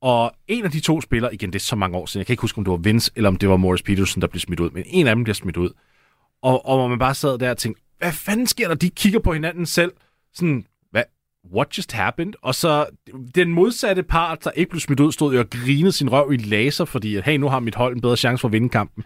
Og 0.00 0.32
en 0.48 0.64
af 0.64 0.70
de 0.70 0.80
to 0.80 1.00
spillere, 1.00 1.34
igen, 1.34 1.52
det 1.52 1.58
er 1.58 1.64
så 1.64 1.76
mange 1.76 1.96
år 1.96 2.06
siden, 2.06 2.18
jeg 2.18 2.26
kan 2.26 2.32
ikke 2.32 2.40
huske, 2.40 2.58
om 2.58 2.64
det 2.64 2.70
var 2.70 2.76
Vince, 2.76 3.10
eller 3.16 3.28
om 3.28 3.36
det 3.36 3.48
var 3.48 3.56
Morris 3.56 3.82
Peterson, 3.82 4.20
der 4.20 4.26
blev 4.26 4.40
smidt 4.40 4.60
ud, 4.60 4.70
men 4.70 4.84
en 4.86 5.06
af 5.06 5.14
dem 5.14 5.24
bliver 5.24 5.34
smidt 5.34 5.56
ud. 5.56 5.70
Og, 6.42 6.66
og 6.66 6.90
man 6.90 6.98
bare 6.98 7.14
sad 7.14 7.38
der 7.38 7.50
og 7.50 7.58
tænkte, 7.58 7.82
hvad 7.98 8.12
fanden 8.12 8.46
sker 8.46 8.68
der? 8.68 8.74
De 8.74 8.90
kigger 8.90 9.20
på 9.20 9.32
hinanden 9.32 9.66
selv, 9.66 9.92
sådan, 10.34 10.66
what 11.54 11.78
just 11.78 11.92
happened? 11.92 12.34
Og 12.42 12.54
så 12.54 12.86
den 13.34 13.52
modsatte 13.52 14.02
part, 14.02 14.44
der 14.44 14.50
ikke 14.50 14.70
blev 14.70 14.80
smidt 14.80 15.00
ud, 15.00 15.12
stod 15.12 15.34
jo 15.34 15.40
og 15.40 15.50
grinede 15.50 15.92
sin 15.92 16.12
røv 16.12 16.32
i 16.32 16.36
laser, 16.36 16.84
fordi, 16.84 17.16
at, 17.16 17.24
hey, 17.24 17.36
nu 17.36 17.48
har 17.48 17.60
mit 17.60 17.74
hold 17.74 17.94
en 17.94 18.00
bedre 18.00 18.16
chance 18.16 18.40
for 18.40 18.48
at 18.48 18.52
vinde 18.52 18.68
kampen. 18.68 19.04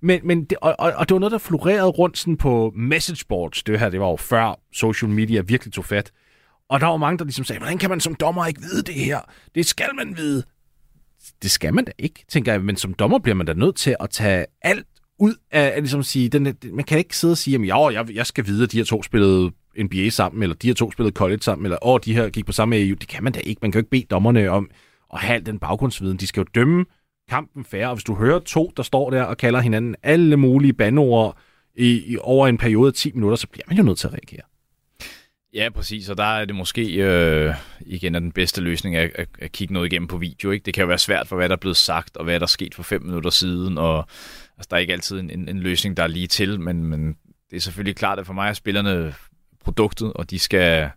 Men, 0.00 0.20
men 0.24 0.44
det, 0.44 0.58
og, 0.60 0.74
og, 0.78 0.92
og 0.96 1.08
det 1.08 1.14
var 1.14 1.18
noget, 1.18 1.32
der 1.32 1.38
florerede 1.38 1.88
rundt 1.88 2.18
sådan 2.18 2.36
på 2.36 2.72
messageboards. 2.76 3.62
Det 3.62 3.80
her, 3.80 3.88
det 3.88 4.00
var 4.00 4.08
jo 4.08 4.16
før 4.16 4.60
social 4.72 5.10
media 5.10 5.40
virkelig 5.40 5.72
tog 5.72 5.84
fat. 5.84 6.12
Og 6.68 6.80
der 6.80 6.86
var 6.86 6.96
mange, 6.96 7.18
der 7.18 7.24
ligesom 7.24 7.44
sagde, 7.44 7.60
hvordan 7.60 7.78
kan 7.78 7.90
man 7.90 8.00
som 8.00 8.14
dommer 8.14 8.46
ikke 8.46 8.60
vide 8.60 8.82
det 8.82 8.94
her? 8.94 9.20
Det 9.54 9.66
skal 9.66 9.88
man 9.96 10.16
vide. 10.16 10.42
Det 11.42 11.50
skal 11.50 11.74
man 11.74 11.84
da 11.84 11.92
ikke, 11.98 12.24
tænker 12.28 12.52
jeg. 12.52 12.62
Men 12.62 12.76
som 12.76 12.94
dommer 12.94 13.18
bliver 13.18 13.34
man 13.34 13.46
da 13.46 13.52
nødt 13.52 13.76
til 13.76 13.96
at 14.00 14.10
tage 14.10 14.46
alt 14.62 14.86
ud 15.18 15.34
af, 15.50 15.72
at 15.76 15.78
ligesom 15.78 16.02
sige, 16.02 16.28
den, 16.28 16.56
man 16.72 16.84
kan 16.84 16.98
ikke 16.98 17.16
sidde 17.16 17.32
og 17.32 17.38
sige, 17.38 17.54
at 17.54 17.66
ja, 17.66 17.88
jeg, 17.88 18.14
jeg 18.14 18.26
skal 18.26 18.46
vide, 18.46 18.64
at 18.64 18.72
de 18.72 18.76
her 18.76 18.84
to 18.84 19.02
spillede 19.02 19.50
NBA 19.78 20.08
sammen, 20.08 20.42
eller 20.42 20.56
de 20.56 20.66
her 20.66 20.74
to 20.74 20.92
spillede 20.92 21.14
college 21.14 21.42
sammen, 21.42 21.66
eller 21.66 21.86
åh, 21.86 22.00
de 22.04 22.14
her 22.14 22.28
gik 22.28 22.46
på 22.46 22.52
samme 22.52 22.80
EU. 22.80 22.94
Det 22.94 23.08
kan 23.08 23.24
man 23.24 23.32
da 23.32 23.40
ikke. 23.44 23.58
Man 23.62 23.72
kan 23.72 23.78
jo 23.78 23.80
ikke 23.80 23.90
bede 23.90 24.06
dommerne 24.10 24.50
om 24.50 24.70
at 25.12 25.20
have 25.20 25.34
al 25.34 25.46
den 25.46 25.58
baggrundsviden. 25.58 26.16
De 26.16 26.26
skal 26.26 26.40
jo 26.40 26.46
dømme 26.54 26.84
kampen 27.28 27.64
færre, 27.64 27.88
og 27.88 27.94
hvis 27.94 28.04
du 28.04 28.14
hører 28.14 28.38
to, 28.38 28.72
der 28.76 28.82
står 28.82 29.10
der 29.10 29.22
og 29.22 29.36
kalder 29.36 29.60
hinanden 29.60 29.96
alle 30.02 30.36
mulige 30.36 30.72
bandord 30.72 31.38
i, 31.74 32.02
i, 32.06 32.16
over 32.20 32.48
en 32.48 32.58
periode 32.58 32.88
af 32.88 32.94
10 32.94 33.12
minutter, 33.14 33.36
så 33.36 33.46
bliver 33.46 33.64
man 33.68 33.76
jo 33.76 33.82
nødt 33.82 33.98
til 33.98 34.06
at 34.06 34.12
reagere. 34.12 34.42
Ja, 35.54 35.68
præcis, 35.74 36.08
og 36.08 36.18
der 36.18 36.24
er 36.24 36.44
det 36.44 36.54
måske 36.54 36.94
øh, 36.94 37.54
igen 37.86 38.14
er 38.14 38.18
den 38.18 38.32
bedste 38.32 38.60
løsning 38.60 38.96
at, 38.96 39.10
at, 39.14 39.28
at 39.38 39.52
kigge 39.52 39.74
noget 39.74 39.92
igennem 39.92 40.08
på 40.08 40.16
video. 40.16 40.50
Ikke? 40.50 40.64
Det 40.64 40.74
kan 40.74 40.82
jo 40.82 40.88
være 40.88 40.98
svært 40.98 41.28
for, 41.28 41.36
hvad 41.36 41.48
der 41.48 41.54
er 41.54 41.60
blevet 41.60 41.76
sagt, 41.76 42.16
og 42.16 42.24
hvad 42.24 42.40
der 42.40 42.46
er 42.46 42.48
sket 42.48 42.74
for 42.74 42.82
fem 42.82 43.02
minutter 43.02 43.30
siden, 43.30 43.78
og 43.78 44.06
altså, 44.58 44.68
der 44.70 44.76
er 44.76 44.80
ikke 44.80 44.92
altid 44.92 45.20
en, 45.20 45.30
en, 45.30 45.48
en 45.48 45.60
løsning, 45.60 45.96
der 45.96 46.02
er 46.02 46.06
lige 46.06 46.26
til, 46.26 46.60
men, 46.60 46.84
men 46.84 47.16
det 47.50 47.56
er 47.56 47.60
selvfølgelig 47.60 47.96
klart, 47.96 48.18
at 48.18 48.26
for 48.26 48.32
mig 48.32 48.48
er 48.48 48.52
spillerne 48.52 49.14
produktet, 49.64 50.12
og 50.12 50.30
de 50.30 50.38
skal, 50.38 50.90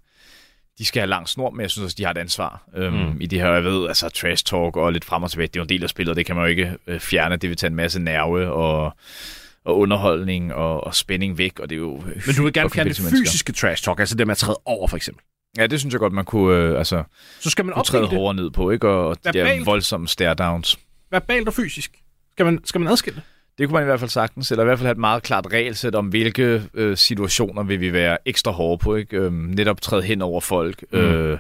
de 0.77 0.85
skal 0.85 0.99
have 0.99 1.09
lang 1.09 1.27
snor, 1.29 1.49
men 1.49 1.61
jeg 1.61 1.69
synes 1.69 1.85
også, 1.85 1.95
de 1.97 2.03
har 2.03 2.11
et 2.11 2.17
ansvar 2.17 2.63
øhm, 2.75 2.95
mm. 2.95 3.21
i 3.21 3.25
det 3.25 3.41
her. 3.41 3.53
Jeg 3.53 3.63
ved, 3.63 3.87
altså 3.87 4.09
trash 4.09 4.45
talk 4.45 4.77
og 4.77 4.93
lidt 4.93 5.05
frem 5.05 5.23
og 5.23 5.31
tilbage, 5.31 5.47
det 5.47 5.55
er 5.55 5.59
jo 5.59 5.63
en 5.63 5.69
del 5.69 5.83
af 5.83 5.89
spillet, 5.89 6.15
det 6.15 6.25
kan 6.25 6.35
man 6.35 6.45
jo 6.45 6.49
ikke 6.49 6.75
øh, 6.87 6.99
fjerne. 6.99 7.35
Det 7.35 7.49
vil 7.49 7.57
tage 7.57 7.69
en 7.69 7.75
masse 7.75 7.99
nerve 7.99 8.51
og, 8.51 8.93
og 9.65 9.79
underholdning 9.79 10.53
og, 10.53 10.83
og 10.83 10.95
spænding 10.95 11.37
væk, 11.37 11.59
og 11.59 11.69
det 11.69 11.75
er 11.75 11.79
jo... 11.79 12.03
Men 12.25 12.35
du 12.35 12.43
vil 12.43 12.53
gerne 12.53 12.69
fjerne 12.69 12.89
det 12.89 12.97
fysiske 12.97 13.53
trash 13.53 13.83
talk, 13.83 13.99
altså 13.99 14.15
det 14.15 14.27
med 14.27 14.31
at 14.31 14.37
træde 14.37 14.59
over, 14.65 14.87
for 14.87 14.97
eksempel. 14.97 15.23
Ja, 15.57 15.67
det 15.67 15.79
synes 15.79 15.93
jeg 15.93 15.99
godt, 15.99 16.13
man 16.13 16.25
kunne, 16.25 16.57
øh, 16.57 16.77
altså, 16.77 17.03
Så 17.39 17.49
skal 17.49 17.65
man 17.65 17.73
kunne 17.73 17.83
træde 17.83 18.07
hårdere 18.07 18.33
ned 18.33 18.51
på, 18.51 18.71
ikke? 18.71 18.87
Og, 18.87 19.07
og 19.07 19.17
de 19.23 19.33
der 19.33 19.63
voldsomme 19.65 20.07
stare-downs. 20.07 20.79
verbalt 21.11 21.47
og 21.47 21.53
fysisk. 21.53 21.91
Skal 22.31 22.45
man, 22.45 22.59
skal 22.65 22.81
man 22.81 22.91
adskille 22.91 23.15
det? 23.15 23.23
Det 23.59 23.67
kunne 23.67 23.73
man 23.73 23.83
i 23.83 23.85
hvert 23.85 23.99
fald 23.99 24.09
sagtens, 24.09 24.51
eller 24.51 24.63
i 24.63 24.65
hvert 24.65 24.77
fald 24.77 24.85
have 24.85 24.91
et 24.91 24.97
meget 24.97 25.23
klart 25.23 25.47
regelsæt 25.53 25.95
om, 25.95 26.07
hvilke 26.07 26.63
øh, 26.73 26.97
situationer 26.97 27.63
vil 27.63 27.81
vi 27.81 27.93
være 27.93 28.17
ekstra 28.25 28.51
hårde 28.51 28.83
på. 28.83 28.95
Ikke? 28.95 29.17
Øhm, 29.17 29.33
netop 29.33 29.81
træde 29.81 30.01
hen 30.03 30.21
over 30.21 30.41
folk, 30.41 30.83
mm. 30.91 30.99
øh, 30.99 31.37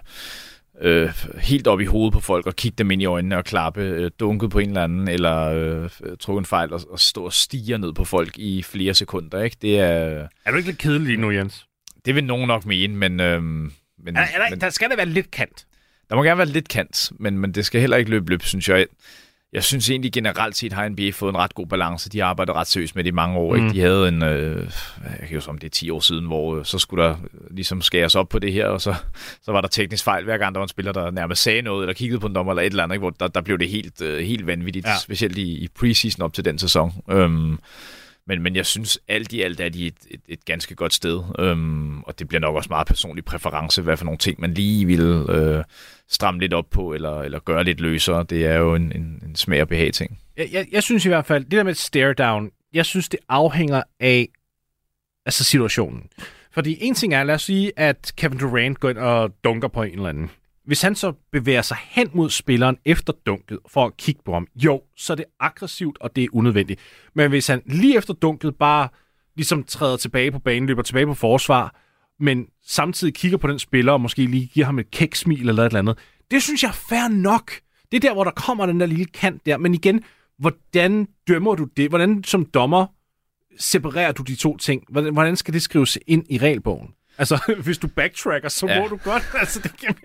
øh, 0.81 1.09
helt 1.39 1.67
op 1.67 1.81
i 1.81 1.85
hovedet 1.85 2.13
på 2.13 2.19
folk 2.19 2.47
og 2.47 2.55
kigge 2.55 2.75
dem 2.77 2.91
ind 2.91 3.01
i 3.01 3.05
øjnene 3.05 3.37
og 3.37 3.43
klappe, 3.45 3.81
øh, 3.81 4.11
dunket 4.19 4.49
på 4.49 4.59
en 4.59 4.69
eller 4.69 4.83
anden, 4.83 5.07
eller 5.07 5.45
øh, 5.45 5.89
trukke 6.19 6.39
en 6.39 6.45
fejl 6.45 6.73
og, 6.73 6.81
og 6.89 6.99
stå 6.99 7.25
og 7.25 7.33
stige 7.33 7.77
ned 7.77 7.93
på 7.93 8.05
folk 8.05 8.37
i 8.37 8.63
flere 8.63 8.93
sekunder. 8.93 9.43
Ikke? 9.43 9.57
Det, 9.61 9.79
er, 9.79 10.27
Er 10.45 10.51
du 10.51 10.57
ikke 10.57 10.69
lidt 10.69 10.79
kedelig 10.79 11.07
lige 11.07 11.21
nu, 11.21 11.31
Jens? 11.31 11.65
det 12.05 12.15
vil 12.15 12.23
nogen 12.23 12.47
nok 12.47 12.65
mene, 12.65 12.95
men, 12.95 13.19
øh, 13.19 13.41
men, 13.43 13.71
Er, 14.07 14.19
er 14.19 14.25
der, 14.37 14.49
men 14.49 14.61
der 14.61 14.69
skal 14.69 14.89
der 14.89 14.95
være 14.95 15.05
lidt 15.05 15.31
kant. 15.31 15.65
der 16.09 16.15
må 16.15 16.23
gerne 16.23 16.37
være 16.37 16.47
lidt 16.47 16.67
kant, 16.67 17.11
men, 17.19 17.37
men 17.39 17.51
det 17.51 17.65
skal 17.65 17.81
heller 17.81 17.97
ikke 17.97 18.09
løbe 18.09 18.29
løb, 18.29 18.41
synes 18.43 18.69
jeg. 18.69 18.85
Jeg 19.53 19.63
synes 19.63 19.89
egentlig 19.89 20.11
generelt 20.11 20.57
set 20.57 20.73
har 20.73 20.89
NBA 20.89 21.11
fået 21.11 21.29
en 21.29 21.37
ret 21.37 21.53
god 21.53 21.67
balance. 21.67 22.09
De 22.09 22.19
har 22.19 22.25
arbejdet 22.25 22.55
ret 22.55 22.67
seriøst 22.67 22.95
med 22.95 23.03
det 23.03 23.07
i 23.07 23.13
mange 23.13 23.37
år. 23.37 23.55
Mm. 23.55 23.63
Ikke? 23.63 23.75
De 23.75 23.79
havde 23.79 24.07
en, 24.07 24.23
øh, 24.23 24.71
jeg 25.19 25.27
kan 25.27 25.35
jo 25.35 25.41
som 25.41 25.57
det 25.57 25.67
er 25.67 25.71
10 25.71 25.89
år 25.89 25.99
siden, 25.99 26.25
hvor 26.25 26.57
øh, 26.57 26.65
så 26.65 26.79
skulle 26.79 27.03
der 27.03 27.15
ligesom 27.51 27.81
skæres 27.81 28.15
op 28.15 28.29
på 28.29 28.39
det 28.39 28.53
her, 28.53 28.65
og 28.65 28.81
så, 28.81 28.95
så 29.41 29.51
var 29.51 29.61
der 29.61 29.67
teknisk 29.67 30.03
fejl 30.03 30.23
hver 30.23 30.37
gang, 30.37 30.55
der 30.55 30.59
var 30.59 30.65
en 30.65 30.69
spiller, 30.69 30.91
der 30.91 31.11
nærmest 31.11 31.43
sagde 31.43 31.61
noget, 31.61 31.83
eller 31.83 31.93
kiggede 31.93 32.19
på 32.19 32.27
en 32.27 32.35
dommer 32.35 32.51
eller 32.51 32.63
et 32.63 32.69
eller 32.69 32.83
andet, 32.83 32.95
ikke? 32.95 33.01
hvor 33.01 33.09
der, 33.09 33.27
der 33.27 33.41
blev 33.41 33.57
det 33.59 33.69
helt, 33.69 34.01
øh, 34.01 34.19
helt 34.19 34.47
vanvittigt, 34.47 34.87
ja. 34.87 34.97
specielt 34.97 35.37
i, 35.37 35.63
i 35.63 35.67
preseason 35.79 36.21
op 36.21 36.33
til 36.33 36.45
den 36.45 36.59
sæson. 36.59 36.93
Øhm, 37.11 37.59
men, 38.27 38.41
men 38.41 38.55
jeg 38.55 38.65
synes, 38.65 38.99
alt 39.07 39.33
i 39.33 39.41
alt 39.41 39.59
er 39.59 39.69
de 39.69 39.87
et, 39.87 39.95
et, 40.11 40.21
et 40.27 40.45
ganske 40.45 40.75
godt 40.75 40.93
sted. 40.93 41.21
Øhm, 41.39 42.01
og 42.01 42.19
det 42.19 42.27
bliver 42.27 42.41
nok 42.41 42.55
også 42.55 42.69
meget 42.69 42.87
personlig 42.87 43.25
præference, 43.25 43.81
hvad 43.81 43.97
for 43.97 44.05
nogle 44.05 44.17
ting, 44.17 44.41
man 44.41 44.53
lige 44.53 44.85
vil 44.85 45.25
øh, 45.29 45.63
stramme 46.09 46.39
lidt 46.39 46.53
op 46.53 46.69
på, 46.69 46.93
eller, 46.93 47.21
eller 47.21 47.39
gøre 47.39 47.63
lidt 47.63 47.79
løsere. 47.79 48.25
Det 48.29 48.45
er 48.45 48.55
jo 48.55 48.75
en, 48.75 48.91
en, 48.91 49.21
en 49.25 49.35
smag 49.35 49.61
og 49.61 49.67
behag 49.67 49.93
ting. 49.93 50.19
Jeg, 50.37 50.49
jeg, 50.51 50.67
jeg 50.71 50.83
synes 50.83 51.05
i 51.05 51.09
hvert 51.09 51.25
fald, 51.25 51.43
det 51.43 51.51
der 51.51 51.63
med 51.63 51.71
et 51.71 51.77
stare 51.77 52.13
down, 52.13 52.51
jeg 52.73 52.85
synes, 52.85 53.09
det 53.09 53.19
afhænger 53.29 53.83
af 53.99 54.27
altså 55.25 55.43
situationen. 55.43 56.09
Fordi 56.51 56.77
en 56.81 56.95
ting 56.95 57.13
er, 57.13 57.23
lad 57.23 57.35
os 57.35 57.41
sige, 57.41 57.71
at 57.75 58.13
Kevin 58.17 58.39
Durant 58.39 58.79
går 58.79 58.89
ind 58.89 58.97
og 58.97 59.31
dunker 59.43 59.67
på 59.67 59.83
en 59.83 59.93
eller 59.93 60.09
anden. 60.09 60.29
Hvis 60.65 60.81
han 60.81 60.95
så 60.95 61.13
bevæger 61.31 61.61
sig 61.61 61.77
hen 61.89 62.09
mod 62.13 62.29
spilleren 62.29 62.77
efter 62.85 63.13
dunket 63.25 63.59
for 63.67 63.85
at 63.85 63.97
kigge 63.97 64.21
på 64.25 64.33
ham, 64.33 64.47
jo, 64.55 64.81
så 64.97 65.13
er 65.13 65.15
det 65.15 65.25
aggressivt, 65.39 65.97
og 66.01 66.15
det 66.15 66.23
er 66.23 66.27
unødvendigt. 66.33 66.79
Men 67.13 67.29
hvis 67.29 67.47
han 67.47 67.61
lige 67.65 67.97
efter 67.97 68.13
dunket 68.13 68.55
bare 68.55 68.89
ligesom 69.35 69.63
træder 69.63 69.97
tilbage 69.97 70.31
på 70.31 70.39
banen, 70.39 70.67
løber 70.67 70.81
tilbage 70.81 71.05
på 71.05 71.13
forsvar, 71.13 71.75
men 72.19 72.47
samtidig 72.65 73.13
kigger 73.13 73.37
på 73.37 73.47
den 73.47 73.59
spiller, 73.59 73.91
og 73.91 74.01
måske 74.01 74.25
lige 74.25 74.47
giver 74.47 74.65
ham 74.65 74.79
et 74.79 74.91
kæksmil 74.91 75.49
eller 75.49 75.63
et 75.63 75.67
eller 75.67 75.79
andet. 75.79 75.97
Det 76.31 76.43
synes 76.43 76.63
jeg 76.63 76.69
er 76.69 76.73
fair 76.89 77.07
nok. 77.07 77.51
Det 77.91 77.97
er 77.97 78.01
der, 78.01 78.13
hvor 78.13 78.23
der 78.23 78.31
kommer 78.31 78.65
den 78.65 78.79
der 78.79 78.85
lille 78.85 79.05
kant 79.05 79.45
der. 79.45 79.57
Men 79.57 79.73
igen, 79.73 80.03
hvordan 80.37 81.07
dømmer 81.27 81.55
du 81.55 81.63
det? 81.77 81.89
Hvordan 81.89 82.23
som 82.23 82.45
dommer 82.45 82.85
separerer 83.59 84.11
du 84.11 84.23
de 84.23 84.35
to 84.35 84.57
ting? 84.57 84.83
Hvordan, 84.89 85.13
hvordan 85.13 85.35
skal 85.35 85.53
det 85.53 85.61
skrives 85.61 85.97
ind 86.07 86.25
i 86.29 86.37
regelbogen? 86.37 86.87
Altså, 87.19 87.53
hvis 87.65 87.77
du 87.77 87.87
backtracker, 87.87 88.49
så 88.49 88.67
ja. 88.67 88.81
må 88.81 88.87
du 88.87 88.97
godt. 88.97 89.23
Altså, 89.39 89.59
det 89.59 89.71
kan... 89.77 89.95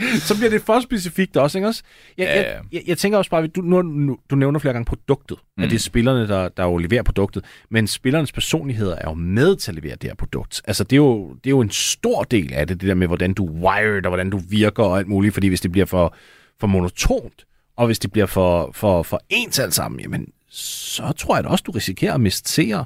så 0.28 0.36
bliver 0.36 0.50
det 0.50 0.62
for 0.62 0.80
specifikt 0.80 1.36
også, 1.36 1.58
ikke 1.58 1.68
også? 1.68 1.82
Jeg, 2.18 2.24
ja, 2.24 2.40
ja. 2.40 2.58
Jeg, 2.72 2.82
jeg, 2.86 2.98
tænker 2.98 3.18
også 3.18 3.30
bare, 3.30 3.46
du, 3.46 3.60
nu, 3.60 3.82
nu, 3.82 4.18
du 4.30 4.36
nævner 4.36 4.58
flere 4.58 4.72
gange 4.72 4.84
produktet, 4.84 5.38
mm. 5.56 5.62
at 5.62 5.70
det 5.70 5.76
er 5.76 5.80
spillerne, 5.80 6.28
der, 6.28 6.48
der 6.48 6.64
jo 6.64 6.76
leverer 6.76 7.02
produktet, 7.02 7.44
men 7.70 7.86
spillernes 7.86 8.32
personligheder 8.32 8.96
er 8.96 9.10
jo 9.10 9.14
med 9.14 9.56
til 9.56 9.70
at 9.70 9.74
levere 9.74 9.96
det 9.96 10.10
her 10.10 10.14
produkt. 10.14 10.62
Altså, 10.64 10.84
det 10.84 10.92
er, 10.92 10.96
jo, 10.96 11.28
det 11.34 11.46
er 11.46 11.50
jo 11.50 11.60
en 11.60 11.70
stor 11.70 12.22
del 12.22 12.52
af 12.52 12.66
det, 12.66 12.80
det 12.80 12.88
der 12.88 12.94
med, 12.94 13.06
hvordan 13.06 13.34
du 13.34 13.44
wired, 13.44 14.04
og 14.04 14.10
hvordan 14.10 14.30
du 14.30 14.40
virker 14.48 14.82
og 14.82 14.98
alt 14.98 15.08
muligt, 15.08 15.34
fordi 15.34 15.48
hvis 15.48 15.60
det 15.60 15.72
bliver 15.72 15.86
for, 15.86 16.14
for 16.60 16.66
monotont, 16.66 17.46
og 17.76 17.86
hvis 17.86 17.98
det 17.98 18.12
bliver 18.12 18.26
for, 18.26 18.70
for, 18.74 19.02
for 19.02 19.20
ens 19.28 19.58
alt 19.58 19.74
sammen, 19.74 20.00
jamen, 20.00 20.32
så 20.50 21.12
tror 21.12 21.36
jeg 21.36 21.44
da 21.44 21.48
også, 21.48 21.64
du 21.66 21.72
risikerer 21.72 22.14
at 22.14 22.20
miste 22.20 22.52
seere 22.52 22.84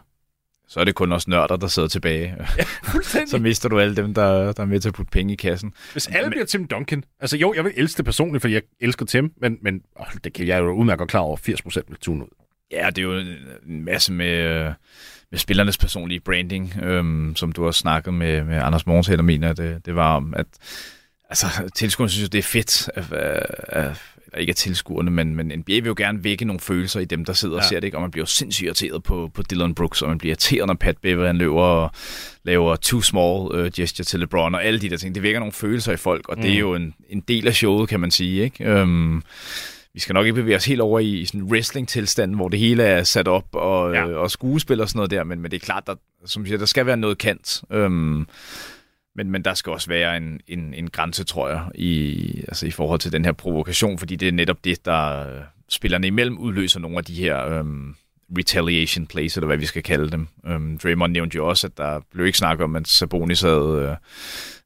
så 0.75 0.81
er 0.81 0.85
det 0.85 0.95
kun 0.95 1.13
også 1.13 1.31
nørder, 1.31 1.57
der 1.57 1.67
sidder 1.67 1.89
tilbage. 1.89 2.37
Ja, 2.59 2.65
så 3.27 3.39
mister 3.39 3.69
du 3.69 3.79
alle 3.79 3.97
dem, 3.97 4.15
der, 4.15 4.53
der 4.53 4.63
er 4.63 4.67
med 4.67 4.81
til 4.81 4.89
at 4.89 4.95
putte 4.95 5.11
penge 5.11 5.33
i 5.33 5.37
kassen. 5.37 5.73
Hvis 5.93 6.07
alle 6.07 6.23
men, 6.23 6.31
bliver 6.31 6.45
Tim 6.45 6.67
Duncan, 6.67 7.05
altså 7.21 7.37
jo, 7.37 7.55
jeg 7.57 7.65
vil 7.65 7.73
elske 7.77 7.97
det 7.97 8.05
personligt, 8.05 8.43
fordi 8.43 8.55
jeg 8.55 8.63
elsker 8.81 9.07
Tim, 9.07 9.33
men, 9.41 9.59
men 9.63 9.83
åh, 10.01 10.07
det 10.25 10.33
kan 10.33 10.47
jeg 10.47 10.61
jo 10.61 10.71
udmærket 10.71 11.09
klar 11.09 11.21
over, 11.21 11.37
80% 11.37 11.81
vil 11.89 11.99
tune 12.01 12.25
ud. 12.25 12.29
Ja, 12.71 12.87
det 12.91 12.99
er 12.99 13.03
jo 13.03 13.19
en 13.67 13.85
masse 13.85 14.13
med, 14.13 14.65
med 15.31 15.39
spillernes 15.39 15.79
personlige 15.79 16.21
branding, 16.21 16.75
øhm, 16.83 17.37
som 17.37 17.53
du 17.53 17.65
har 17.65 17.71
snakket 17.71 18.15
med, 18.15 18.45
med 18.45 18.57
Anders 18.57 18.87
Morgenshæl 18.87 19.19
og 19.19 19.25
mener, 19.25 19.53
det, 19.53 19.87
det 19.87 19.97
var 19.97 20.17
om, 20.17 20.35
at 20.37 20.47
altså, 21.43 21.71
tilskuerne 21.75 22.11
synes, 22.11 22.31
det 22.31 22.39
er 22.39 22.43
fedt 22.43 22.91
at, 22.95 23.13
at, 23.13 24.01
at 24.33 24.41
ikke 24.41 24.51
af 24.51 24.57
tilskuerne, 24.57 25.11
men, 25.11 25.35
men 25.35 25.47
NBA 25.47 25.73
vil 25.73 25.85
jo 25.85 25.95
gerne 25.97 26.25
vække 26.25 26.45
nogle 26.45 26.61
følelser 26.61 27.01
i 27.01 27.05
dem, 27.05 27.25
der 27.25 27.33
sidder 27.33 27.55
ja. 27.55 27.59
og 27.59 27.65
ser 27.65 27.81
det, 27.81 27.85
ikke? 27.85 27.97
og 27.97 28.01
man 28.01 28.11
bliver 28.11 28.23
jo 28.23 28.27
sindssygt 28.27 28.67
irriteret 28.67 29.03
på, 29.03 29.31
på 29.35 29.43
Dylan 29.43 29.75
Brooks, 29.75 30.03
og 30.03 30.09
man 30.09 30.19
bliver 30.19 30.31
irriteret, 30.31 30.67
når 30.67 30.75
Pat 30.75 30.99
Bever 30.99 31.27
han 31.27 31.37
løber 31.37 31.63
og 31.63 31.91
laver 32.43 32.77
too 32.77 33.03
small 33.03 33.65
uh, 33.65 33.73
gesture 33.77 34.05
til 34.05 34.21
LeBron, 34.21 34.55
og 34.55 34.65
alle 34.65 34.81
de 34.81 34.91
der 34.91 34.97
ting. 34.97 35.15
Det 35.15 35.23
vækker 35.23 35.41
nogle 35.41 35.53
følelser 35.53 35.93
i 35.93 35.97
folk, 35.97 36.29
og 36.29 36.37
mm. 36.37 36.43
det 36.43 36.51
er 36.51 36.55
mm. 36.55 36.61
jo 36.61 36.75
en, 36.75 36.95
en 37.09 37.21
del 37.21 37.47
af 37.47 37.55
showet, 37.55 37.89
kan 37.89 38.01
man 38.01 38.11
sige. 38.11 38.45
Ikke? 38.45 38.83
Um, 38.83 39.23
vi 39.95 40.01
skal 40.01 40.15
nok 40.15 40.27
ikke 40.27 40.35
bevæge 40.35 40.57
os 40.57 40.65
helt 40.65 40.81
over 40.81 41.01
i, 41.01 41.25
sådan 41.25 41.41
en 41.41 41.47
wrestling-tilstand, 41.47 42.35
hvor 42.35 42.49
det 42.49 42.59
hele 42.59 42.83
er 42.83 43.03
sat 43.03 43.29
op, 43.29 43.47
og, 43.53 43.95
ja. 43.95 44.09
øh, 44.09 44.17
og 44.17 44.31
skuespil 44.31 44.81
og 44.81 44.89
sådan 44.89 44.99
noget 44.99 45.11
der, 45.11 45.25
men, 45.25 45.41
men 45.41 45.51
det 45.51 45.57
er 45.57 45.67
klart, 45.67 45.87
der, 45.87 45.95
som 46.27 46.47
siger, 46.47 46.59
der 46.59 46.67
skal 46.67 46.87
være 46.87 46.97
noget 46.97 47.19
kant. 47.19 47.63
Um, 47.71 48.29
men, 49.15 49.31
men 49.31 49.43
der 49.43 49.55
skal 49.55 49.73
også 49.73 49.89
være 49.89 50.17
en, 50.17 50.41
en, 50.47 50.75
en 50.75 50.91
grænse, 50.91 51.25
tror 51.25 51.49
jeg, 51.49 51.63
i, 51.75 52.45
altså 52.49 52.67
i 52.67 52.71
forhold 52.71 53.01
til 53.01 53.13
den 53.13 53.25
her 53.25 53.33
provokation, 53.33 53.99
fordi 53.99 54.17
det 54.17 54.29
er 54.29 54.33
netop 54.33 54.65
det, 54.65 54.85
der 54.85 55.29
øh, 55.29 55.43
spillerne 55.69 56.07
imellem 56.07 56.39
udløser 56.39 56.81
nogle 56.81 56.99
af 56.99 57.05
de 57.05 57.15
her 57.15 57.61
um, 57.61 57.97
retaliation 58.39 59.07
plays, 59.07 59.37
eller 59.37 59.47
hvad 59.47 59.57
vi 59.57 59.67
skal 59.67 59.83
kalde 59.83 60.11
dem. 60.11 60.29
Um, 60.55 60.79
Draymond 60.79 61.13
nævnte 61.13 61.37
jo 61.37 61.49
også, 61.49 61.67
at 61.67 61.79
der 61.79 62.01
blev 62.13 62.27
ikke 62.27 62.39
snakket 62.39 62.65
om, 62.65 62.77
at 62.77 62.89
Sabonis 62.89 63.41
havde, 63.41 63.89
uh, 63.91 63.97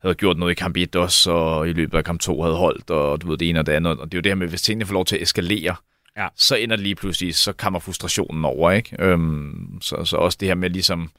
havde 0.03 0.15
gjort 0.15 0.39
noget 0.39 0.53
i 0.53 0.55
kamp 0.55 0.77
1 0.77 0.97
også, 0.97 1.31
og 1.31 1.69
i 1.69 1.73
løbet 1.73 1.99
af 1.99 2.05
kamp 2.05 2.21
2 2.21 2.43
havde 2.43 2.57
holdt, 2.57 2.91
og 2.91 3.23
du 3.23 3.29
ved 3.29 3.39
det 3.39 3.49
ene 3.49 3.59
og 3.59 3.67
det 3.67 3.73
andet. 3.73 3.99
Og 3.99 4.13
det 4.13 4.15
er 4.15 4.19
jo 4.19 4.23
det 4.23 4.31
her 4.31 4.37
med, 4.37 4.49
hvis 4.49 4.63
tingene 4.63 4.87
får 4.87 4.95
lov 4.95 5.05
til 5.05 5.17
at 5.17 5.23
eskalere, 5.23 5.77
ja. 6.17 6.29
så 6.37 6.57
ender 6.57 6.77
det 6.77 6.83
lige 6.83 6.95
pludselig, 6.95 7.35
så 7.35 7.53
kommer 7.53 7.79
frustrationen 7.79 8.45
over, 8.45 8.71
ikke? 8.71 9.13
Um, 9.15 9.79
så, 9.83 10.05
så 10.05 10.17
også 10.17 10.39
det 10.41 10.49
her 10.49 10.55
med 10.55 10.71
ligesom 10.71 11.11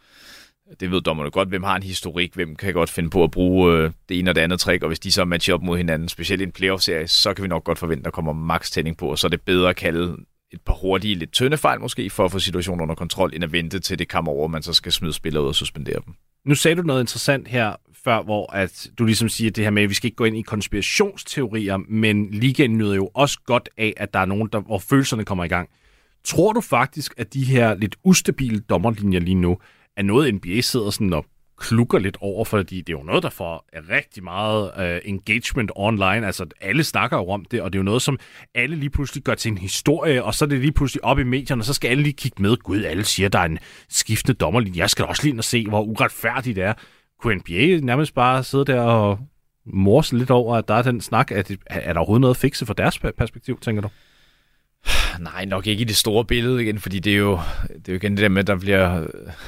det 0.79 0.91
ved 0.91 1.01
dommerne 1.01 1.31
godt, 1.31 1.49
hvem 1.49 1.63
har 1.63 1.75
en 1.75 1.83
historik, 1.83 2.33
hvem 2.33 2.55
kan 2.55 2.73
godt 2.73 2.89
finde 2.89 3.09
på 3.09 3.23
at 3.23 3.31
bruge 3.31 3.73
øh, 3.73 3.91
det 4.09 4.19
ene 4.19 4.31
og 4.31 4.35
det 4.35 4.41
andet 4.41 4.59
trick, 4.59 4.83
og 4.83 4.87
hvis 4.87 4.99
de 4.99 5.11
så 5.11 5.25
matcher 5.25 5.53
op 5.53 5.63
mod 5.63 5.77
hinanden, 5.77 6.09
specielt 6.09 6.41
i 6.41 6.43
en 6.43 6.51
playoff-serie, 6.51 7.07
så 7.07 7.33
kan 7.33 7.43
vi 7.43 7.47
nok 7.47 7.63
godt 7.63 7.79
forvente, 7.79 8.01
at 8.01 8.05
der 8.05 8.11
kommer 8.11 8.33
max 8.33 8.71
tænding 8.71 8.97
på, 8.97 9.07
og 9.07 9.19
så 9.19 9.27
er 9.27 9.29
det 9.29 9.41
bedre 9.41 9.69
at 9.69 9.75
kalde 9.75 10.15
et 10.51 10.61
par 10.61 10.73
hurtige, 10.73 11.15
lidt 11.15 11.31
tynde 11.31 11.57
fejl 11.57 11.79
måske, 11.79 12.09
for 12.09 12.25
at 12.25 12.31
få 12.31 12.39
situationen 12.39 12.81
under 12.81 12.95
kontrol, 12.95 13.31
end 13.33 13.43
at 13.43 13.51
vente 13.51 13.79
til 13.79 13.99
det 13.99 14.09
kommer 14.09 14.31
over, 14.31 14.47
man 14.47 14.63
så 14.63 14.73
skal 14.73 14.91
smide 14.91 15.13
spillere 15.13 15.43
ud 15.43 15.47
og 15.47 15.55
suspendere 15.55 15.99
dem. 16.05 16.13
Nu 16.45 16.55
sagde 16.55 16.75
du 16.75 16.81
noget 16.81 17.01
interessant 17.01 17.47
her 17.47 17.75
før, 18.03 18.21
hvor 18.21 18.53
at 18.53 18.87
du 18.99 19.05
ligesom 19.05 19.29
siger 19.29 19.51
det 19.51 19.63
her 19.63 19.71
med, 19.71 19.83
at 19.83 19.89
vi 19.89 19.93
skal 19.93 20.07
ikke 20.07 20.15
gå 20.15 20.25
ind 20.25 20.37
i 20.37 20.41
konspirationsteorier, 20.41 21.77
men 21.77 22.31
ligaen 22.31 22.77
nyder 22.77 22.95
jo 22.95 23.09
også 23.13 23.39
godt 23.45 23.69
af, 23.77 23.93
at 23.97 24.13
der 24.13 24.19
er 24.19 24.25
nogen, 24.25 24.49
der, 24.53 24.59
hvor 24.59 24.79
følelserne 24.79 25.25
kommer 25.25 25.43
i 25.43 25.47
gang. 25.47 25.69
Tror 26.23 26.53
du 26.53 26.61
faktisk, 26.61 27.13
at 27.17 27.33
de 27.33 27.43
her 27.43 27.73
lidt 27.73 27.95
ustabile 28.03 28.59
dommerlinjer 28.59 29.19
lige 29.19 29.35
nu 29.35 29.57
er 29.99 30.03
noget, 30.03 30.35
NBA 30.35 30.61
sidder 30.61 30.89
sådan 30.89 31.13
og 31.13 31.25
klukker 31.59 31.99
lidt 31.99 32.17
over, 32.21 32.45
fordi 32.45 32.81
det 32.81 32.93
er 32.93 32.97
jo 32.97 33.03
noget, 33.03 33.23
der 33.23 33.29
får 33.29 33.65
rigtig 33.89 34.23
meget 34.23 34.71
uh, 34.77 35.09
engagement 35.09 35.71
online. 35.75 36.25
Altså, 36.25 36.45
alle 36.61 36.83
snakker 36.83 37.17
jo 37.17 37.29
om 37.29 37.45
det, 37.45 37.61
og 37.61 37.73
det 37.73 37.77
er 37.77 37.79
jo 37.79 37.83
noget, 37.83 38.01
som 38.01 38.19
alle 38.55 38.75
lige 38.75 38.89
pludselig 38.89 39.23
gør 39.23 39.35
til 39.35 39.51
en 39.51 39.57
historie, 39.57 40.23
og 40.23 40.33
så 40.33 40.45
er 40.45 40.49
det 40.49 40.59
lige 40.59 40.71
pludselig 40.71 41.03
op 41.03 41.19
i 41.19 41.23
medierne, 41.23 41.61
og 41.61 41.65
så 41.65 41.73
skal 41.73 41.89
alle 41.89 42.03
lige 42.03 42.13
kigge 42.13 42.41
med. 42.41 42.57
Gud, 42.57 42.83
alle 42.83 43.03
siger, 43.03 43.29
der 43.29 43.39
er 43.39 43.45
en 43.45 43.59
skiftende 43.89 44.37
dommerlinje. 44.37 44.79
Jeg 44.79 44.89
skal 44.89 45.05
også 45.05 45.23
lige 45.23 45.31
ind 45.31 45.39
og 45.39 45.43
se, 45.43 45.67
hvor 45.67 45.81
uretfærdigt 45.81 46.55
det 46.55 46.63
er. 46.63 46.73
Kunne 47.21 47.35
NBA 47.35 47.85
nærmest 47.85 48.13
bare 48.13 48.43
sidde 48.43 48.65
der 48.65 48.81
og 48.81 49.19
morse 49.65 50.17
lidt 50.17 50.31
over, 50.31 50.55
at 50.55 50.67
der 50.67 50.73
er 50.73 50.81
den 50.81 51.01
snak? 51.01 51.31
Er, 51.31 51.41
det, 51.41 51.59
er 51.65 51.93
der 51.93 51.99
overhovedet 51.99 52.21
noget 52.21 52.35
at 52.35 52.39
fikse 52.39 52.65
fra 52.65 52.73
deres 52.73 52.99
perspektiv, 52.99 53.59
tænker 53.59 53.81
du? 53.81 53.89
Nej, 55.19 55.45
nok 55.45 55.67
ikke 55.67 55.81
i 55.81 55.85
det 55.85 55.95
store 55.95 56.25
billede 56.25 56.63
igen, 56.63 56.79
fordi 56.79 56.99
det 56.99 57.13
er 57.13 57.17
jo, 57.17 57.39
det 57.67 57.89
er 57.89 57.93
jo 57.93 57.95
igen 57.95 58.11
det 58.11 58.21
der 58.21 58.29
med, 58.29 58.39
at 58.39 58.47
der 58.47 58.55
bliver, 58.55 58.89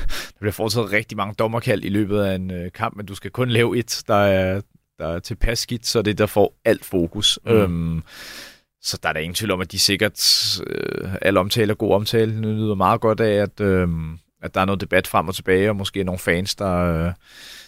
der 0.10 0.40
bliver 0.40 0.52
foretaget 0.52 0.92
rigtig 0.92 1.18
mange 1.18 1.34
dommerkald 1.40 1.84
i 1.84 1.90
løbet 1.90 2.20
af 2.22 2.36
en 2.36 2.52
øh, 2.52 2.72
kamp, 2.72 2.96
men 2.96 3.06
du 3.06 3.16
skal 3.16 3.32
kun 3.32 3.50
lave 3.50 3.78
et, 3.78 4.04
der 4.08 4.16
er, 4.16 4.62
der 5.00 5.08
er 5.08 5.20
tilpas 5.20 5.60
skidt, 5.60 5.86
så 5.86 6.02
det 6.02 6.18
der 6.18 6.26
får 6.26 6.56
alt 6.66 6.86
fokus. 6.86 7.40
Mm. 7.46 7.52
Øhm, 7.52 8.04
så 8.82 9.00
der 9.04 9.10
er 9.10 9.14
der 9.14 9.20
ingen 9.20 9.36
tvivl 9.36 9.52
om, 9.52 9.62
at 9.62 9.72
de 9.72 9.80
sikkert, 9.80 10.20
øh, 10.68 11.16
alle 11.22 11.40
omtale 11.40 11.74
og 11.74 11.78
god 11.78 11.94
omtale, 11.94 12.42
nyder 12.42 12.76
meget 12.76 13.02
godt 13.02 13.20
af, 13.20 13.34
at, 13.34 13.62
øh, 13.62 13.88
at 14.42 14.56
der 14.56 14.62
er 14.62 14.66
noget 14.66 14.82
debat 14.82 15.08
frem 15.08 15.28
og 15.28 15.36
tilbage, 15.36 15.70
og 15.70 15.76
måske 15.76 16.04
nogle 16.04 16.20
fans, 16.20 16.56
der... 16.56 17.06
Øh, 17.06 17.14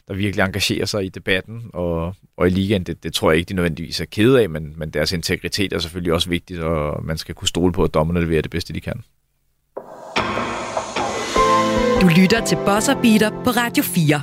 der 0.08 0.14
virkelig 0.14 0.44
engagerer 0.44 0.86
sig 0.86 1.06
i 1.06 1.10
debatten, 1.10 1.64
og, 1.74 2.16
og 2.38 2.48
i 2.48 2.50
ligaen, 2.50 2.84
det, 2.84 3.04
det 3.04 3.14
tror 3.14 3.32
jeg 3.32 3.38
ikke, 3.38 3.50
de 3.50 3.54
nødvendigvis 3.54 4.02
er 4.02 4.06
kede 4.06 4.42
af, 4.42 4.50
men, 4.50 4.74
men 4.78 4.90
deres 4.90 5.12
integritet 5.12 5.74
er 5.74 5.80
selvfølgelig 5.80 6.14
også 6.14 6.30
vigtigt, 6.30 6.60
og 6.60 7.06
man 7.06 7.18
skal 7.18 7.36
kunne 7.36 7.48
stole 7.48 7.74
på, 7.74 7.84
at 7.84 7.94
dommerne 7.94 8.22
leverer 8.22 8.42
det 8.42 8.52
bedste, 8.52 8.74
de 8.74 8.82
kan. 8.82 9.04
Du 12.02 12.08
lytter 12.22 12.46
til 12.46 12.56
Bosser 12.56 13.02
Beater 13.02 13.30
på 13.30 13.50
Radio 13.50 13.84
4. 13.84 14.22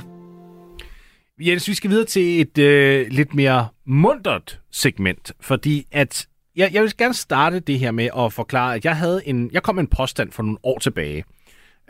Jens, 1.39 1.67
vi 1.67 1.73
skal 1.73 1.89
videre 1.89 2.05
til 2.05 2.41
et 2.41 2.57
øh, 2.57 3.07
lidt 3.09 3.33
mere 3.33 3.67
mundret 3.85 4.59
segment, 4.71 5.31
fordi 5.39 5.87
at 5.91 6.27
jeg, 6.55 6.69
jeg 6.73 6.83
vil 6.83 6.97
gerne 6.97 7.13
starte 7.13 7.59
det 7.59 7.79
her 7.79 7.91
med 7.91 8.09
at 8.17 8.33
forklare, 8.33 8.75
at 8.75 8.85
jeg 8.85 8.97
havde 8.97 9.21
en, 9.25 9.49
jeg 9.53 9.63
kom 9.63 9.75
med 9.75 9.83
en 9.83 9.87
påstand 9.87 10.31
for 10.31 10.43
nogle 10.43 10.57
år 10.63 10.79
tilbage, 10.79 11.23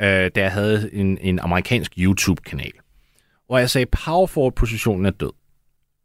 øh, 0.02 0.32
da 0.36 0.42
jeg 0.42 0.52
havde 0.52 0.90
en, 0.94 1.18
en 1.22 1.40
amerikansk 1.40 1.92
YouTube-kanal 1.98 2.72
hvor 3.52 3.58
jeg 3.58 3.70
sagde, 3.70 3.86
power 3.86 4.28
forward-positionen 4.28 5.06
er 5.06 5.10
død. 5.10 5.32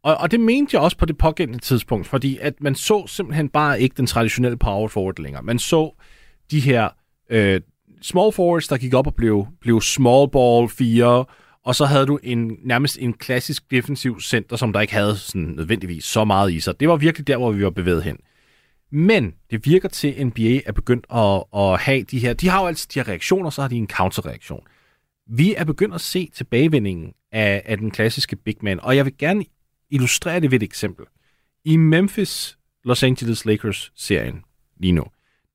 Og, 0.03 0.17
og 0.17 0.31
det 0.31 0.39
mente 0.39 0.75
jeg 0.75 0.81
også 0.81 0.97
på 0.97 1.05
det 1.05 1.17
pågældende 1.17 1.59
tidspunkt, 1.59 2.07
fordi 2.07 2.37
at 2.41 2.53
man 2.61 2.75
så 2.75 3.07
simpelthen 3.07 3.49
bare 3.49 3.81
ikke 3.81 3.93
den 3.97 4.07
traditionelle 4.07 4.57
power 4.57 4.87
forward 4.87 5.19
længere. 5.19 5.43
Man 5.43 5.59
så 5.59 6.01
de 6.51 6.59
her 6.59 6.89
øh, 7.29 7.61
small 8.01 8.31
forwards, 8.31 8.67
der 8.67 8.77
gik 8.77 8.93
op 8.93 9.07
og 9.07 9.15
blev, 9.15 9.47
blev 9.61 9.81
small 9.81 10.29
ball 10.31 10.69
4, 10.69 11.25
og 11.65 11.75
så 11.75 11.85
havde 11.85 12.05
du 12.05 12.19
en 12.23 12.57
nærmest 12.63 12.97
en 13.01 13.13
klassisk 13.13 13.71
defensiv 13.71 14.21
center, 14.21 14.55
som 14.55 14.73
der 14.73 14.81
ikke 14.81 14.93
havde 14.93 15.17
sådan 15.17 15.41
nødvendigvis 15.41 16.03
så 16.03 16.25
meget 16.25 16.53
i 16.53 16.59
sig. 16.59 16.79
Det 16.79 16.89
var 16.89 16.95
virkelig 16.95 17.27
der, 17.27 17.37
hvor 17.37 17.51
vi 17.51 17.63
var 17.63 17.69
bevæget 17.69 18.03
hen. 18.03 18.17
Men 18.91 19.33
det 19.51 19.65
virker 19.65 19.89
til, 19.89 20.07
at 20.07 20.27
NBA 20.27 20.61
er 20.65 20.71
begyndt 20.71 21.05
at, 21.13 21.43
at 21.61 21.79
have 21.79 22.03
de 22.03 22.19
her... 22.19 22.33
De 22.33 22.49
har 22.49 22.61
jo 22.61 22.67
altid 22.67 22.87
de 22.93 22.99
her 22.99 23.07
reaktioner, 23.07 23.49
så 23.49 23.61
har 23.61 23.69
de 23.69 23.75
en 23.75 23.87
counterreaktion. 23.87 24.63
Vi 25.29 25.55
er 25.55 25.63
begyndt 25.63 25.95
at 25.95 26.01
se 26.01 26.31
tilbagevendingen 26.33 27.13
af, 27.31 27.61
af 27.65 27.77
den 27.77 27.91
klassiske 27.91 28.35
big 28.35 28.55
man, 28.61 28.79
og 28.79 28.95
jeg 28.95 29.05
vil 29.05 29.17
gerne 29.17 29.45
illustrere 29.89 30.39
det 30.39 30.51
ved 30.51 30.59
et 30.61 30.63
eksempel. 30.63 31.05
I 31.65 31.77
Memphis 31.77 32.57
Los 32.83 33.03
Angeles 33.03 33.45
Lakers-serien 33.45 34.43
lige 34.79 34.91
nu, 34.91 35.03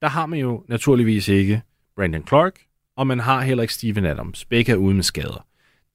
der 0.02 0.08
har 0.08 0.26
man 0.26 0.38
jo 0.38 0.64
naturligvis 0.68 1.28
ikke 1.28 1.62
Brandon 1.96 2.26
Clark, 2.26 2.60
og 2.96 3.06
man 3.06 3.18
har 3.18 3.40
heller 3.40 3.62
ikke 3.62 3.74
Steven 3.74 4.06
Adams. 4.06 4.44
Begge 4.44 4.72
er 4.72 4.76
ude 4.76 4.94
med 4.94 5.02
skader. 5.02 5.46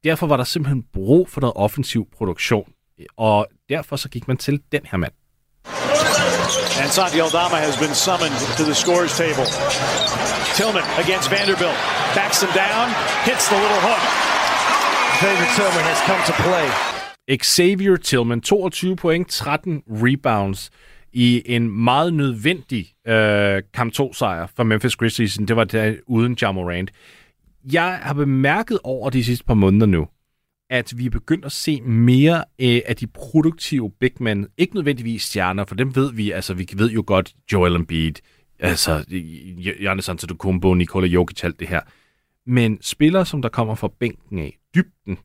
Derfor 0.04 0.28
var 0.28 0.38
der 0.38 0.44
simpelthen 0.44 0.84
brug 0.84 1.30
for 1.30 1.42
noget 1.42 1.54
offensiv 1.56 2.08
produktion, 2.12 2.74
og 3.18 3.48
derfor 3.70 3.96
så 3.96 4.10
gik 4.10 4.28
man 4.28 4.38
til 4.38 4.62
den 4.72 4.82
her 4.86 4.98
mand. 4.98 5.14
And 6.82 6.92
Santi 6.92 7.20
Aldama 7.20 7.58
has 7.68 7.76
been 7.84 7.94
summoned 7.94 8.38
to 8.58 8.64
the 8.64 8.76
scores 8.76 9.18
table. 9.18 9.46
Tillman 10.58 10.84
against 11.04 11.30
Vanderbilt. 11.30 11.78
Backs 12.16 12.40
him 12.44 12.52
down, 12.64 12.86
hits 13.30 13.46
the 13.52 13.58
little 13.64 13.82
hook. 13.88 14.04
Xavier 15.22 15.50
Tillman 15.58 15.86
has 15.92 16.00
come 16.10 16.22
to 16.30 16.34
play. 16.44 16.66
Xavier 17.44 17.98
Tillman, 17.98 18.42
22 18.42 18.96
point, 18.96 19.28
13 19.30 19.84
rebounds 19.88 20.70
i 21.14 21.42
en 21.46 21.70
meget 21.84 22.14
nødvendig 22.14 22.94
øh, 23.08 23.62
kamp 23.74 23.94
2 23.94 24.14
sejr 24.14 24.48
for 24.56 24.64
Memphis 24.64 24.96
Grizzlies. 24.96 25.34
Det 25.48 25.56
var 25.56 25.64
der 25.64 25.94
uden 26.08 26.38
Ja 26.42 26.52
Morant. 26.52 26.92
Jeg 27.74 28.00
har 28.02 28.14
bemærket 28.14 28.80
over 28.84 29.10
de 29.10 29.24
sidste 29.24 29.46
par 29.46 29.54
måneder 29.54 29.86
nu, 29.86 30.08
at 30.70 30.94
vi 30.98 31.06
er 31.06 31.10
begyndt 31.10 31.46
at 31.46 31.52
se 31.52 31.82
mere 31.82 32.38
øh, 32.38 32.82
af 32.86 32.96
de 32.96 33.08
produktive 33.08 33.92
big 34.00 34.12
men. 34.20 34.48
Ikke 34.58 34.76
nødvendigvis 34.76 35.24
stjerner, 35.24 35.66
for 35.66 35.76
dem 35.76 35.96
ved 35.96 36.14
vi, 36.14 36.32
altså 36.32 36.54
vi 36.54 36.68
ved 36.76 36.92
jo 36.92 37.04
godt 37.08 37.36
Joel 37.54 37.76
Embiid, 37.76 38.14
altså 38.60 39.06
Giannis 39.80 40.10
Antetokounmpo, 40.10 40.74
Nikola 40.74 41.08
Jokic, 41.08 41.44
alt 41.44 41.60
det 41.60 41.68
her. 41.68 41.82
Men 42.46 42.78
spillere, 42.82 43.26
som 43.26 43.42
der 43.42 43.50
kommer 43.50 43.76
fra 43.76 43.90
bænken 44.00 44.40
af, 44.40 44.58
dybden, 44.76 45.18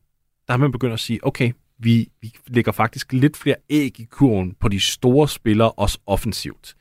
der 0.47 0.53
har 0.53 0.57
man 0.57 0.71
begyndt 0.71 0.93
at 0.93 0.99
sige, 0.99 1.19
okay, 1.23 1.51
vi, 1.79 2.07
vi 2.21 2.33
lægger 2.47 2.71
faktisk 2.71 3.13
lidt 3.13 3.37
flere 3.37 3.55
æg 3.69 3.99
i 3.99 4.03
kurven 4.03 4.55
på 4.59 4.67
de 4.67 4.79
store 4.79 5.27
spillere, 5.27 5.71
også 5.71 5.99
offensivt. 6.05 6.75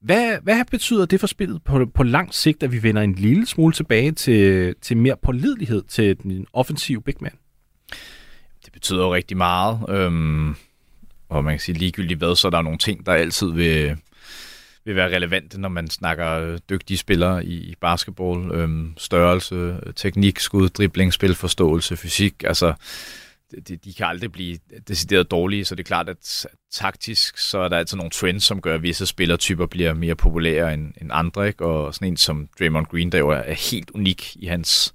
Hvad, 0.00 0.38
hvad 0.42 0.64
betyder 0.70 1.06
det 1.06 1.20
for 1.20 1.26
spillet 1.26 1.64
på, 1.64 1.86
på 1.94 2.02
lang 2.02 2.34
sigt, 2.34 2.62
at 2.62 2.72
vi 2.72 2.82
vender 2.82 3.02
en 3.02 3.14
lille 3.14 3.46
smule 3.46 3.72
tilbage 3.72 4.12
til, 4.12 4.74
til 4.80 4.96
mere 4.96 5.16
pålidelighed 5.22 5.82
til 5.82 6.22
den 6.22 6.46
offensive 6.52 7.02
big 7.02 7.14
man? 7.20 7.32
Det 8.64 8.72
betyder 8.72 9.04
jo 9.04 9.14
rigtig 9.14 9.36
meget. 9.36 9.80
Øhm, 9.88 10.56
og 11.28 11.44
man 11.44 11.52
kan 11.54 11.60
sige 11.60 11.78
ligegyldigt 11.78 12.18
hvad, 12.18 12.36
så 12.36 12.48
er 12.48 12.50
der 12.50 12.62
nogle 12.62 12.78
ting, 12.78 13.06
der 13.06 13.12
altid 13.12 13.50
vil, 13.50 13.96
vil 14.84 14.96
være 14.96 15.16
relevante, 15.16 15.60
når 15.60 15.68
man 15.68 15.90
snakker 15.90 16.30
øh, 16.30 16.58
dygtige 16.70 16.98
spillere 16.98 17.44
i 17.44 17.74
basketball. 17.80 18.52
Øhm, 18.52 18.94
størrelse, 18.96 19.54
øh, 19.54 19.92
teknik, 19.96 20.38
skud, 20.38 20.68
dribling, 20.68 21.12
spilforståelse, 21.12 21.96
fysik. 21.96 22.44
Altså, 22.44 22.74
de, 23.68 23.76
de 23.76 23.94
kan 23.94 24.06
aldrig 24.06 24.32
blive 24.32 24.58
decideret 24.88 25.30
dårlige, 25.30 25.64
så 25.64 25.74
det 25.74 25.82
er 25.82 25.86
klart, 25.86 26.08
at 26.08 26.46
taktisk, 26.70 27.38
så 27.38 27.58
er 27.58 27.68
der 27.68 27.78
altid 27.78 27.96
nogle 27.96 28.10
trends, 28.10 28.44
som 28.44 28.60
gør, 28.60 28.74
at 28.74 28.82
visse 28.82 29.06
spillertyper 29.06 29.66
bliver 29.66 29.94
mere 29.94 30.14
populære 30.14 30.74
end, 30.74 30.92
end 31.00 31.10
andre, 31.12 31.46
ikke? 31.46 31.64
og 31.64 31.94
sådan 31.94 32.08
en 32.08 32.16
som 32.16 32.48
Draymond 32.58 32.86
Green, 32.86 33.12
der 33.12 33.18
jo 33.18 33.28
er 33.28 33.54
helt 33.72 33.90
unik 33.90 34.36
i 34.36 34.46
hans 34.46 34.94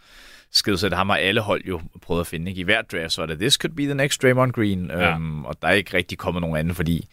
skillset, 0.52 0.94
ham 0.94 1.10
har 1.10 1.18
alle 1.18 1.42
hold 1.42 1.66
jo 1.66 1.82
prøvet 2.02 2.22
at 2.22 2.28
finde. 2.28 2.52
Ikke? 2.52 2.62
I 2.62 2.64
hver 2.64 2.82
draft, 2.82 3.14
så 3.14 3.22
er 3.22 3.26
det, 3.26 3.40
this 3.40 3.54
could 3.54 3.76
be 3.76 3.84
the 3.84 3.94
next 3.94 4.22
Draymond 4.22 4.52
Green, 4.52 4.86
ja. 4.86 5.16
øhm, 5.16 5.46
og 5.46 5.62
der 5.62 5.68
er 5.68 5.72
ikke 5.72 5.98
rigtig 5.98 6.18
kommet 6.18 6.42
nogen 6.42 6.58
anden, 6.58 6.76
fordi 6.76 7.08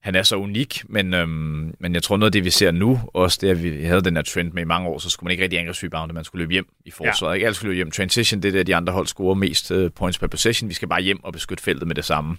han 0.00 0.14
er 0.14 0.22
så 0.22 0.36
unik, 0.36 0.82
men, 0.88 1.14
øhm, 1.14 1.74
men 1.80 1.94
jeg 1.94 2.02
tror 2.02 2.16
noget 2.16 2.28
af 2.28 2.32
det, 2.32 2.44
vi 2.44 2.50
ser 2.50 2.70
nu, 2.70 3.00
også 3.14 3.38
det, 3.40 3.48
at 3.48 3.62
vi 3.62 3.84
havde 3.84 4.00
den 4.00 4.16
her 4.16 4.22
trend 4.22 4.52
med 4.52 4.62
i 4.62 4.66
mange 4.66 4.88
år, 4.88 4.98
så 4.98 5.10
skulle 5.10 5.26
man 5.26 5.30
ikke 5.30 5.42
rigtig 5.42 5.58
angrebsrebounde, 5.58 6.14
man 6.14 6.24
skulle 6.24 6.42
løbe 6.42 6.52
hjem 6.52 6.68
i 6.84 6.90
forsvaret. 6.90 7.32
Ja. 7.32 7.34
Ikke 7.34 7.46
alle 7.46 7.54
skulle 7.54 7.68
løbe 7.68 7.76
hjem. 7.76 7.90
Transition, 7.90 8.42
det 8.42 8.48
er 8.48 8.52
det, 8.52 8.66
de 8.66 8.76
andre 8.76 8.92
hold 8.92 9.06
scorer 9.06 9.34
mest 9.34 9.70
uh, 9.70 9.90
points 9.96 10.18
per 10.18 10.26
possession. 10.26 10.68
Vi 10.68 10.74
skal 10.74 10.88
bare 10.88 11.00
hjem 11.00 11.24
og 11.24 11.32
beskytte 11.32 11.64
feltet 11.64 11.88
med 11.88 11.94
det 11.94 12.04
samme. 12.04 12.36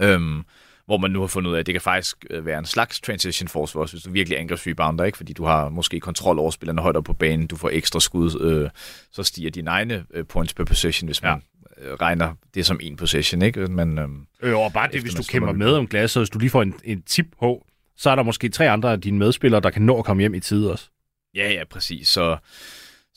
Øhm, 0.00 0.42
hvor 0.88 0.98
man 0.98 1.10
nu 1.10 1.20
har 1.20 1.26
fundet 1.26 1.50
ud 1.50 1.54
af, 1.54 1.60
at 1.60 1.66
det 1.66 1.74
kan 1.74 1.80
faktisk 1.80 2.26
øh, 2.30 2.46
være 2.46 2.58
en 2.58 2.64
slags 2.64 3.00
transition 3.00 3.48
forsvar, 3.48 3.86
hvis 3.90 4.02
du 4.02 4.10
virkelig 4.10 4.38
angrebsrebounder, 4.38 5.04
ikke? 5.04 5.16
fordi 5.16 5.32
du 5.32 5.44
har 5.44 5.68
måske 5.68 6.00
kontrol 6.00 6.38
over 6.38 6.50
spillerne 6.50 6.82
højt 6.82 6.96
op 6.96 7.04
på 7.04 7.12
banen, 7.12 7.46
du 7.46 7.56
får 7.56 7.70
ekstra 7.72 8.00
skud, 8.00 8.40
øh, 8.40 8.70
så 9.12 9.22
stiger 9.22 9.50
dine 9.50 9.70
egne 9.70 10.04
øh, 10.14 10.26
points 10.26 10.54
per 10.54 10.64
possession, 10.64 11.08
hvis 11.08 11.22
man 11.22 11.42
ja. 11.82 11.94
regner 11.94 12.34
det 12.54 12.66
som 12.66 12.80
en 12.82 12.96
possession. 12.96 13.42
Ikke? 13.42 13.66
Men, 13.66 13.98
øh, 13.98 14.08
øh, 14.42 14.58
og 14.58 14.72
bare 14.72 14.88
det, 14.92 15.00
hvis 15.00 15.14
du 15.14 15.22
kæmper 15.22 15.52
med 15.52 15.72
om 15.72 15.86
glasset, 15.86 16.20
hvis 16.20 16.30
du 16.30 16.38
lige 16.38 16.50
får 16.50 16.62
en, 16.62 16.74
en 16.84 17.02
tip 17.02 17.26
på, 17.40 17.66
så 17.96 18.10
er 18.10 18.14
der 18.14 18.22
måske 18.22 18.48
tre 18.48 18.70
andre 18.70 18.92
af 18.92 19.00
dine 19.00 19.18
medspillere, 19.18 19.60
der 19.60 19.70
kan 19.70 19.82
nå 19.82 19.98
at 19.98 20.04
komme 20.04 20.20
hjem 20.20 20.34
i 20.34 20.40
tide 20.40 20.72
også. 20.72 20.90
Ja, 21.34 21.52
ja, 21.52 21.64
præcis. 21.70 22.08
Så 22.08 22.36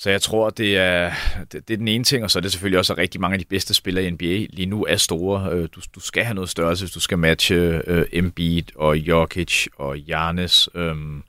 så 0.01 0.09
jeg 0.09 0.21
tror, 0.21 0.49
det 0.49 0.77
er, 0.77 1.11
det, 1.51 1.67
det 1.67 1.73
er 1.73 1.77
den 1.77 1.87
ene 1.87 2.03
ting, 2.03 2.23
og 2.23 2.31
så 2.31 2.39
er 2.39 2.41
det 2.41 2.51
selvfølgelig 2.51 2.79
også, 2.79 2.93
at 2.93 2.99
rigtig 2.99 3.21
mange 3.21 3.33
af 3.33 3.39
de 3.39 3.45
bedste 3.45 3.73
spillere 3.73 4.05
i 4.05 4.09
NBA 4.09 4.45
lige 4.49 4.65
nu 4.65 4.85
er 4.89 4.95
store. 4.95 5.49
Øh, 5.51 5.69
du, 5.75 5.81
du 5.95 5.99
skal 5.99 6.23
have 6.23 6.33
noget 6.33 6.49
størrelse, 6.49 6.83
hvis 6.83 6.93
du 6.93 6.99
skal 6.99 7.17
matche 7.17 7.81
uh, 7.91 8.03
Embiid 8.11 8.63
og 8.75 8.97
Jokic 8.97 9.67
og 9.77 9.97
Giannis. 9.97 10.75
Um, 10.75 11.23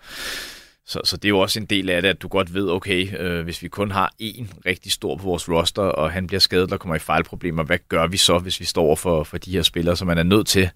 så, 0.86 1.00
så 1.04 1.16
det 1.16 1.24
er 1.24 1.28
jo 1.28 1.38
også 1.38 1.60
en 1.60 1.66
del 1.66 1.90
af 1.90 2.02
det, 2.02 2.08
at 2.08 2.22
du 2.22 2.28
godt 2.28 2.54
ved, 2.54 2.70
okay, 2.70 3.20
øh, 3.20 3.44
hvis 3.44 3.62
vi 3.62 3.68
kun 3.68 3.90
har 3.90 4.12
én 4.22 4.46
rigtig 4.66 4.92
stor 4.92 5.16
på 5.16 5.22
vores 5.22 5.48
roster, 5.48 5.82
og 5.82 6.12
han 6.12 6.26
bliver 6.26 6.40
skadet 6.40 6.64
eller 6.64 6.76
kommer 6.76 6.96
i 6.96 6.98
fejlproblemer, 6.98 7.62
hvad 7.62 7.78
gør 7.88 8.06
vi 8.06 8.16
så, 8.16 8.38
hvis 8.38 8.60
vi 8.60 8.64
står 8.64 8.96
for, 8.96 9.24
for 9.24 9.38
de 9.38 9.52
her 9.52 9.62
spillere, 9.62 9.96
som 9.96 10.06
man 10.06 10.18
er 10.18 10.22
nødt 10.22 10.46
til 10.46 10.70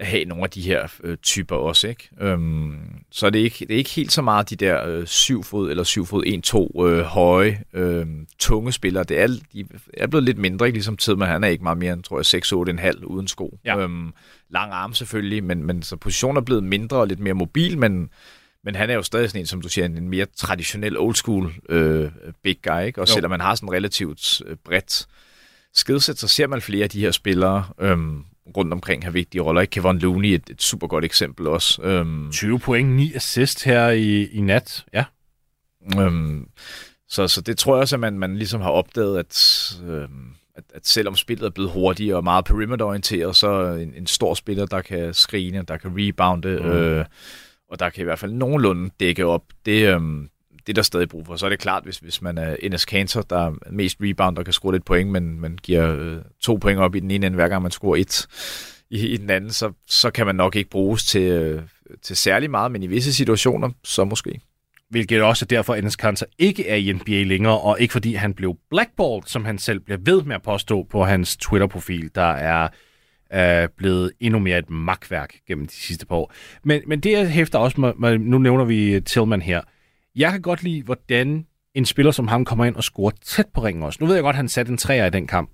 have 0.00 0.24
nogle 0.24 0.44
af 0.44 0.50
de 0.50 0.62
her 0.62 0.92
øh, 1.04 1.16
typer 1.16 1.56
også. 1.56 1.88
Ikke? 1.88 2.08
Øhm, 2.20 2.76
så 3.10 3.30
det 3.30 3.40
er 3.40 3.44
ikke, 3.44 3.66
det 3.66 3.70
er 3.70 3.78
ikke 3.78 3.90
helt 3.90 4.12
så 4.12 4.22
meget 4.22 4.50
de 4.50 4.56
der 4.56 4.86
øh, 4.86 5.06
7 5.06 5.42
fod 5.42 5.70
eller 5.70 5.84
7 5.84 6.06
fod 6.06 6.24
1-2 6.78 6.84
øh, 6.84 7.00
høje, 7.00 7.62
øh, 7.72 8.06
tunge 8.38 8.72
spillere. 8.72 9.04
Det 9.04 9.20
er, 9.20 9.26
de 9.26 9.64
er 9.94 10.06
blevet 10.06 10.24
lidt 10.24 10.38
mindre, 10.38 10.66
ikke? 10.66 10.76
ligesom 10.76 10.96
Tidman, 10.96 11.28
han 11.28 11.44
er 11.44 11.48
ikke 11.48 11.64
meget 11.64 11.78
mere 11.78 11.92
end, 11.92 12.02
tror 12.02 12.18
jeg, 12.18 12.94
6-8,5 12.98 13.04
uden 13.04 13.28
sko. 13.28 13.58
Ja. 13.64 13.78
Øhm, 13.78 14.12
lang 14.50 14.72
arm 14.72 14.94
selvfølgelig, 14.94 15.44
men, 15.44 15.66
men 15.66 15.82
så 15.82 15.96
positionen 15.96 16.36
er 16.36 16.40
blevet 16.40 16.64
mindre 16.64 16.96
og 16.96 17.06
lidt 17.06 17.20
mere 17.20 17.34
mobil, 17.34 17.78
men, 17.78 18.10
men 18.64 18.74
han 18.74 18.90
er 18.90 18.94
jo 18.94 19.02
stadig 19.02 19.30
sådan 19.30 19.42
en, 19.42 19.46
som 19.46 19.62
du 19.62 19.68
siger, 19.68 19.84
en 19.84 20.08
mere 20.08 20.26
traditionel 20.36 20.98
old 20.98 21.14
school 21.14 21.54
øh, 21.68 22.10
big 22.42 22.58
guy. 22.62 22.86
Ikke? 22.86 23.00
Og 23.00 23.08
jo. 23.08 23.12
selvom 23.12 23.30
man 23.30 23.40
har 23.40 23.54
sådan 23.54 23.72
relativt 23.72 24.42
øh, 24.46 24.56
bredt 24.64 25.06
skidset, 25.74 26.18
så 26.18 26.28
ser 26.28 26.46
man 26.46 26.60
flere 26.60 26.84
af 26.84 26.90
de 26.90 27.00
her 27.00 27.10
spillere, 27.10 27.64
øhm, 27.80 28.24
rundt 28.56 28.72
omkring 28.72 29.04
har 29.04 29.10
vigtige 29.10 29.42
roller. 29.42 29.60
Ikke? 29.60 29.70
Kevin 29.70 29.98
Looney 29.98 30.34
et, 30.34 30.50
et 30.50 30.62
super 30.62 30.86
godt 30.86 31.04
eksempel 31.04 31.46
også. 31.46 31.82
Øhm, 31.82 32.32
20 32.32 32.58
point, 32.58 32.88
9 32.88 33.14
assist 33.14 33.64
her 33.64 33.88
i, 33.88 34.24
i 34.24 34.40
nat, 34.40 34.84
ja. 34.92 35.04
Øhm, 35.98 36.48
så, 37.08 37.28
så 37.28 37.40
det 37.40 37.58
tror 37.58 37.74
jeg 37.74 37.80
også, 37.80 37.96
at 37.96 38.00
man, 38.00 38.18
man 38.18 38.36
ligesom 38.36 38.60
har 38.60 38.70
opdaget, 38.70 39.18
at, 39.18 39.72
øhm, 39.88 40.26
at, 40.54 40.64
at 40.74 40.86
selvom 40.86 41.16
spillet 41.16 41.46
er 41.46 41.50
blevet 41.50 41.70
hurtigere 41.70 42.16
og 42.16 42.24
meget 42.24 42.44
perimeter-orienteret, 42.44 43.36
så 43.36 43.66
en, 43.66 43.94
en 43.94 44.06
stor 44.06 44.34
spiller, 44.34 44.66
der 44.66 44.80
kan 44.80 45.14
skrine, 45.14 45.62
der 45.62 45.76
kan 45.76 45.92
rebounde, 45.94 46.58
mm. 46.62 46.70
øh, 46.70 47.04
og 47.70 47.78
der 47.78 47.90
kan 47.90 48.00
i 48.00 48.04
hvert 48.04 48.18
fald 48.18 48.32
nogenlunde 48.32 48.90
dække 49.00 49.26
op, 49.26 49.42
det, 49.66 49.94
øhm, 49.94 50.28
det 50.66 50.72
er 50.72 50.74
der 50.74 50.82
stadig 50.82 51.08
brug 51.08 51.26
for. 51.26 51.36
Så 51.36 51.46
er 51.46 51.50
det 51.50 51.58
klart, 51.58 51.84
hvis, 51.84 51.98
hvis 51.98 52.22
man 52.22 52.38
er 52.38 52.56
NS 52.68 52.82
Cantor, 52.82 53.22
der 53.22 53.46
er 53.46 53.52
mest 53.70 53.96
rebound 54.00 54.38
og 54.38 54.44
kan 54.44 54.52
score 54.52 54.72
lidt 54.72 54.84
point, 54.84 55.10
men 55.10 55.40
man 55.40 55.58
giver 55.62 55.96
øh, 55.96 56.16
to 56.40 56.56
point 56.56 56.80
op 56.80 56.94
i 56.94 57.00
den 57.00 57.10
ene 57.10 57.26
ende, 57.26 57.34
hver 57.36 57.48
gang 57.48 57.62
man 57.62 57.70
scorer 57.70 57.96
et 58.00 58.26
i, 58.90 59.06
i 59.06 59.16
den 59.16 59.30
anden, 59.30 59.50
så, 59.50 59.72
så 59.86 60.10
kan 60.10 60.26
man 60.26 60.34
nok 60.34 60.56
ikke 60.56 60.70
bruges 60.70 61.04
til, 61.04 61.22
øh, 61.22 61.62
til 62.02 62.16
særlig 62.16 62.50
meget, 62.50 62.72
men 62.72 62.82
i 62.82 62.86
visse 62.86 63.14
situationer, 63.14 63.70
så 63.84 64.04
måske. 64.04 64.40
Hvilket 64.90 65.22
også 65.22 65.44
er 65.44 65.46
derfor, 65.46 65.72
at 65.72 65.78
Enes 65.78 65.96
Kanter 65.96 66.26
ikke 66.38 66.68
er 66.68 66.76
i 66.76 66.92
NBA 66.92 67.22
længere, 67.22 67.60
og 67.60 67.80
ikke 67.80 67.92
fordi 67.92 68.14
han 68.14 68.34
blev 68.34 68.56
blackballed, 68.70 69.22
som 69.26 69.44
han 69.44 69.58
selv 69.58 69.80
bliver 69.80 69.98
ved 70.00 70.22
med 70.22 70.34
at 70.34 70.42
påstå 70.42 70.86
på 70.90 71.04
hans 71.04 71.36
Twitter-profil, 71.36 72.10
der 72.14 72.32
er 72.32 72.68
øh, 73.34 73.68
blevet 73.76 74.12
endnu 74.20 74.38
mere 74.38 74.58
et 74.58 74.70
magtværk 74.70 75.34
gennem 75.48 75.66
de 75.66 75.74
sidste 75.74 76.06
par 76.06 76.16
år. 76.16 76.32
Men, 76.64 76.82
men 76.86 77.00
det 77.00 77.12
jeg 77.12 77.30
hæfter 77.30 77.58
også, 77.58 77.94
med, 77.98 78.18
nu 78.18 78.38
nævner 78.38 78.64
vi 78.64 79.00
Tillman 79.00 79.42
her, 79.42 79.60
jeg 80.16 80.30
kan 80.30 80.42
godt 80.42 80.62
lide, 80.62 80.82
hvordan 80.82 81.46
en 81.74 81.84
spiller 81.84 82.12
som 82.12 82.28
ham 82.28 82.44
kommer 82.44 82.64
ind 82.64 82.76
og 82.76 82.84
scorer 82.84 83.12
tæt 83.22 83.46
på 83.54 83.64
ringen 83.64 83.82
også. 83.84 83.98
Nu 84.00 84.06
ved 84.06 84.14
jeg 84.14 84.22
godt, 84.22 84.34
at 84.34 84.36
han 84.36 84.48
satte 84.48 84.72
en 84.72 84.78
træer 84.78 85.06
i 85.06 85.10
den 85.10 85.26
kamp. 85.26 85.50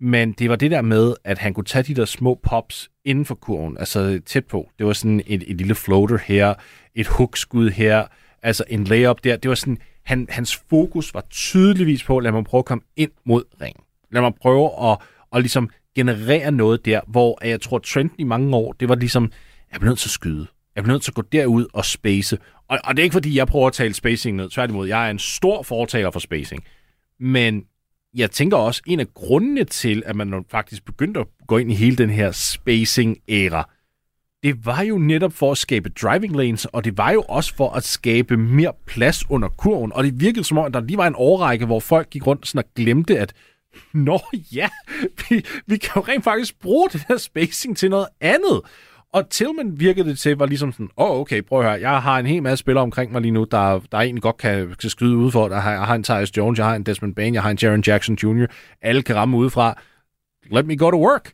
Men 0.00 0.32
det 0.32 0.50
var 0.50 0.56
det 0.56 0.70
der 0.70 0.82
med, 0.82 1.14
at 1.24 1.38
han 1.38 1.54
kunne 1.54 1.64
tage 1.64 1.82
de 1.82 1.94
der 1.94 2.04
små 2.04 2.40
pops 2.42 2.90
inden 3.04 3.24
for 3.24 3.34
kurven, 3.34 3.78
altså 3.78 4.20
tæt 4.26 4.46
på. 4.46 4.70
Det 4.78 4.86
var 4.86 4.92
sådan 4.92 5.22
et, 5.26 5.44
et 5.46 5.56
lille 5.56 5.74
floater 5.74 6.18
her, 6.18 6.54
et 6.94 7.06
hookskud 7.06 7.70
her, 7.70 8.06
altså 8.42 8.64
en 8.68 8.84
layup 8.84 9.24
der. 9.24 9.36
Det 9.36 9.48
var 9.48 9.54
sådan, 9.54 9.78
han, 10.04 10.26
hans 10.30 10.56
fokus 10.70 11.14
var 11.14 11.24
tydeligvis 11.30 12.04
på, 12.04 12.20
lad 12.20 12.32
mig 12.32 12.44
prøve 12.44 12.58
at 12.58 12.64
komme 12.64 12.84
ind 12.96 13.10
mod 13.24 13.42
ringen. 13.60 13.84
Lad 14.12 14.22
mig 14.22 14.32
prøve 14.34 14.90
at, 14.90 14.98
at 15.32 15.42
ligesom 15.42 15.70
generere 15.94 16.52
noget 16.52 16.84
der, 16.84 17.00
hvor 17.06 17.46
jeg 17.46 17.60
tror, 17.60 17.78
trenden 17.78 18.16
i 18.18 18.24
mange 18.24 18.56
år, 18.56 18.72
det 18.72 18.88
var 18.88 18.94
ligesom, 18.94 19.32
jeg 19.72 19.80
bliver 19.80 19.90
nødt 19.90 19.98
til 19.98 20.08
at 20.08 20.12
skyde. 20.12 20.46
Jeg 20.76 20.84
bliver 20.84 20.94
nødt 20.94 21.02
til 21.02 21.10
at 21.10 21.14
gå 21.14 21.22
derud 21.22 21.66
og 21.72 21.84
space. 21.84 22.38
Og, 22.68 22.78
og 22.84 22.96
det 22.96 23.02
er 23.02 23.04
ikke, 23.04 23.14
fordi 23.14 23.36
jeg 23.36 23.46
prøver 23.46 23.66
at 23.66 23.72
tale 23.72 23.94
spacing 23.94 24.36
ned. 24.36 24.50
Tværtimod, 24.50 24.88
jeg 24.88 25.06
er 25.06 25.10
en 25.10 25.18
stor 25.18 25.62
fortaler 25.62 26.10
for 26.10 26.20
spacing. 26.20 26.64
Men 27.20 27.64
jeg 28.14 28.30
tænker 28.30 28.56
også, 28.56 28.82
en 28.86 29.00
af 29.00 29.14
grundene 29.14 29.64
til, 29.64 30.02
at 30.06 30.16
man 30.16 30.44
faktisk 30.50 30.84
begyndte 30.84 31.20
at 31.20 31.26
gå 31.46 31.58
ind 31.58 31.72
i 31.72 31.74
hele 31.74 31.96
den 31.96 32.10
her 32.10 32.30
spacing-æra, 32.32 33.70
det 34.42 34.66
var 34.66 34.82
jo 34.82 34.98
netop 34.98 35.32
for 35.32 35.52
at 35.52 35.58
skabe 35.58 35.88
driving 35.88 36.36
lanes, 36.36 36.64
og 36.64 36.84
det 36.84 36.98
var 36.98 37.10
jo 37.10 37.22
også 37.22 37.54
for 37.54 37.70
at 37.70 37.84
skabe 37.84 38.36
mere 38.36 38.72
plads 38.86 39.30
under 39.30 39.48
kurven. 39.48 39.92
Og 39.92 40.04
det 40.04 40.20
virkede 40.20 40.44
som 40.44 40.58
om, 40.58 40.64
at 40.64 40.74
der 40.74 40.80
lige 40.80 40.96
var 40.96 41.06
en 41.06 41.14
årrække, 41.16 41.66
hvor 41.66 41.80
folk 41.80 42.10
gik 42.10 42.26
rundt 42.26 42.46
sådan 42.46 42.58
og 42.58 42.74
glemte, 42.74 43.18
at 43.18 43.34
Nå 43.92 44.20
ja, 44.52 44.68
vi, 45.28 45.44
vi 45.66 45.76
kan 45.76 45.90
jo 45.96 46.00
rent 46.00 46.24
faktisk 46.24 46.60
bruge 46.60 46.90
det 46.90 47.04
her 47.08 47.16
spacing 47.16 47.76
til 47.76 47.90
noget 47.90 48.06
andet. 48.20 48.60
Og 49.12 49.30
Tillman 49.30 49.80
virkede 49.80 50.08
det 50.08 50.18
til, 50.18 50.36
var 50.36 50.46
ligesom 50.46 50.72
sådan, 50.72 50.88
åh, 50.96 51.10
oh, 51.10 51.20
okay, 51.20 51.42
prøv 51.42 51.58
at 51.58 51.64
høre, 51.64 51.80
jeg 51.80 52.02
har 52.02 52.18
en 52.18 52.26
hel 52.26 52.42
masse 52.42 52.60
spillere 52.60 52.82
omkring 52.82 53.12
mig 53.12 53.20
lige 53.20 53.32
nu, 53.32 53.46
der, 53.50 53.80
der 53.92 53.98
egentlig 53.98 54.22
godt 54.22 54.36
kan, 54.36 54.74
kan 54.80 54.90
skyde 54.90 55.16
udefra. 55.16 55.48
Der 55.48 55.60
har, 55.60 55.70
jeg 55.72 55.82
har 55.82 55.94
en 55.94 56.02
Tyus 56.02 56.36
Jones, 56.36 56.58
jeg 56.58 56.66
har 56.66 56.74
en 56.74 56.82
Desmond 56.82 57.14
Bain, 57.14 57.34
jeg 57.34 57.42
har 57.42 57.50
en 57.50 57.58
Jaron 57.62 57.82
Jackson 57.86 58.14
Jr. 58.22 58.46
Alle 58.82 59.02
kan 59.02 59.16
ramme 59.16 59.36
udefra. 59.36 59.80
Let 60.50 60.66
me 60.66 60.76
go 60.76 60.90
to 60.90 61.06
work. 61.06 61.32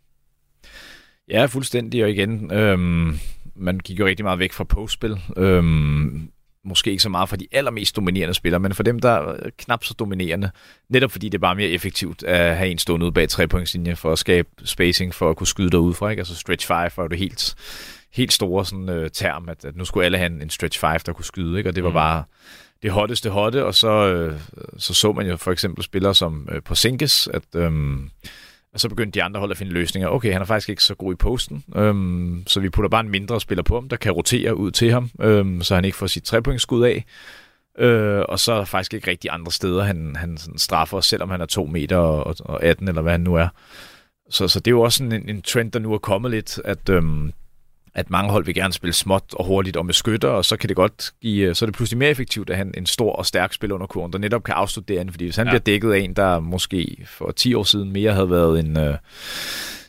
Ja, 1.29 1.47
fuldstændig. 1.47 2.05
Og 2.05 2.11
igen, 2.11 2.53
øhm, 2.53 3.19
man 3.57 3.79
gik 3.79 3.99
jo 3.99 4.07
rigtig 4.07 4.25
meget 4.25 4.39
væk 4.39 4.53
fra 4.53 4.65
postspil. 4.65 5.17
Øhm, 5.37 6.31
måske 6.69 6.91
ikke 6.91 7.03
så 7.03 7.09
meget 7.09 7.29
for 7.29 7.37
de 7.37 7.47
allermest 7.53 7.97
dominerende 7.97 8.35
spillere, 8.35 8.61
men 8.61 8.75
for 8.75 8.83
dem, 8.83 8.99
der 8.99 9.11
er 9.11 9.51
knap 9.59 9.85
så 9.85 9.95
dominerende. 9.95 10.51
Netop 10.89 11.11
fordi 11.11 11.29
det 11.29 11.35
er 11.35 11.41
bare 11.41 11.55
mere 11.55 11.69
effektivt 11.69 12.23
at 12.23 12.57
have 12.57 12.71
en 12.71 12.79
stående 12.79 13.07
ud 13.07 13.11
bag 13.11 13.29
trepointslinje 13.29 13.97
for 13.97 14.13
at 14.13 14.19
skabe 14.19 14.49
spacing, 14.65 15.15
for 15.15 15.31
at 15.31 15.37
kunne 15.37 15.47
skyde 15.47 15.71
derud 15.71 15.95
fra. 15.95 16.11
Ikke? 16.11 16.21
Altså 16.21 16.37
stretch 16.37 16.67
5 16.67 16.77
var 16.97 17.09
det 17.09 17.19
helt, 17.19 17.55
helt 18.13 18.33
store 18.33 18.65
sådan, 18.65 18.89
uh, 18.89 19.07
term, 19.13 19.49
at, 19.49 19.65
at 19.65 19.77
nu 19.77 19.85
skulle 19.85 20.05
alle 20.05 20.19
have 20.19 20.31
en, 20.31 20.43
en 20.43 20.51
stretch 20.51 20.81
5, 20.81 21.01
der 21.07 21.13
kunne 21.13 21.25
skyde, 21.25 21.59
ikke? 21.59 21.71
og 21.71 21.77
det 21.77 21.85
var 21.85 21.91
mm. 21.91 21.95
bare 21.95 22.25
det 22.83 22.91
hotteste 22.91 23.31
hotte, 23.31 23.65
og 23.65 23.75
så, 23.75 23.89
øh, 23.89 24.41
så 24.79 24.95
så 24.95 25.13
man 25.13 25.27
jo 25.27 25.37
for 25.37 25.53
eksempel 25.53 25.85
spillere 25.85 26.15
som 26.15 26.49
øh, 26.53 26.63
på 26.63 26.75
Sinkes, 26.75 27.29
at, 27.35 27.43
øhm, 27.55 28.11
og 28.75 28.81
så 28.81 28.89
begyndte 28.89 29.19
de 29.19 29.23
andre 29.23 29.41
hold 29.41 29.51
at 29.51 29.57
finde 29.57 29.73
løsninger. 29.73 30.09
Okay, 30.09 30.33
han 30.33 30.43
er 30.43 30.47
faktisk 30.47 30.69
ikke 30.69 30.85
så 30.85 30.95
god 30.95 31.13
i 31.13 31.17
posten, 31.17 31.65
øhm, 31.77 32.45
så 32.47 32.61
vi 32.61 32.71
putter 32.71 32.89
bare 32.89 33.01
en 33.01 33.09
mindre 33.09 33.41
spiller 33.41 33.63
på 33.63 33.75
ham, 33.75 33.89
der 33.89 33.97
kan 33.97 34.13
rotere 34.13 34.57
ud 34.57 34.71
til 34.71 34.93
ham, 34.93 35.11
øhm, 35.21 35.63
så 35.63 35.75
han 35.75 35.85
ikke 35.85 35.97
får 35.97 36.07
sit 36.07 36.25
trepointskud 36.25 36.85
af. 36.85 37.05
Øh, 37.79 38.23
og 38.29 38.39
så 38.39 38.53
er 38.53 38.57
der 38.57 38.65
faktisk 38.65 38.95
ikke 38.95 39.11
rigtig 39.11 39.31
andre 39.33 39.53
steder, 39.53 39.83
han, 39.83 40.17
han 40.17 40.39
sådan 40.39 40.59
straffer, 40.59 41.01
selvom 41.01 41.31
han 41.31 41.41
er 41.41 41.47
2 41.47 41.67
meter 41.67 41.97
og, 41.97 42.37
og 42.41 42.63
18, 42.63 42.89
eller 42.89 43.03
hvad 43.03 43.13
han 43.13 43.21
nu 43.21 43.35
er. 43.35 43.49
Så, 44.31 44.49
så 44.49 44.61
det 44.61 44.67
er 44.67 44.75
jo 44.75 44.81
også 44.81 45.05
en, 45.05 45.13
en 45.13 45.43
trend, 45.43 45.73
der 45.73 45.79
nu 45.79 45.93
er 45.93 45.99
kommet 45.99 46.31
lidt, 46.31 46.61
at, 46.65 46.89
øhm, 46.89 47.33
at 47.99 48.11
mange 48.11 48.31
hold 48.31 48.45
vil 48.45 48.55
gerne 48.55 48.73
spille 48.73 48.93
småt 48.93 49.25
og 49.33 49.45
hurtigt 49.47 49.77
og 49.77 49.87
med 49.87 49.95
skytter, 49.95 50.29
og 50.29 50.45
så 50.45 50.57
kan 50.57 50.69
det 50.69 50.77
godt 50.77 51.13
give, 51.23 51.55
så 51.55 51.65
er 51.65 51.67
det 51.67 51.77
pludselig 51.77 51.99
mere 51.99 52.11
effektivt 52.11 52.51
at 52.51 52.57
have 52.57 52.77
en 52.77 52.87
stor 52.87 53.13
og 53.13 53.27
stærk 53.27 53.53
spiller 53.53 53.75
under 53.75 53.87
kurven, 53.87 54.13
der 54.13 54.19
netop 54.19 54.43
kan 54.43 54.55
afslutte 54.55 54.95
det 54.95 55.01
andet, 55.01 55.13
fordi 55.13 55.25
hvis 55.25 55.37
han 55.37 55.47
ja. 55.47 55.51
bliver 55.51 55.61
dækket 55.61 55.93
af 55.93 55.99
en, 55.99 56.15
der 56.15 56.41
måske 56.41 57.07
for 57.07 57.31
10 57.31 57.55
år 57.55 57.63
siden 57.63 57.93
mere 57.93 58.13
havde 58.13 58.31
været 58.31 58.61
en, 58.61 58.79
øh, 58.79 58.97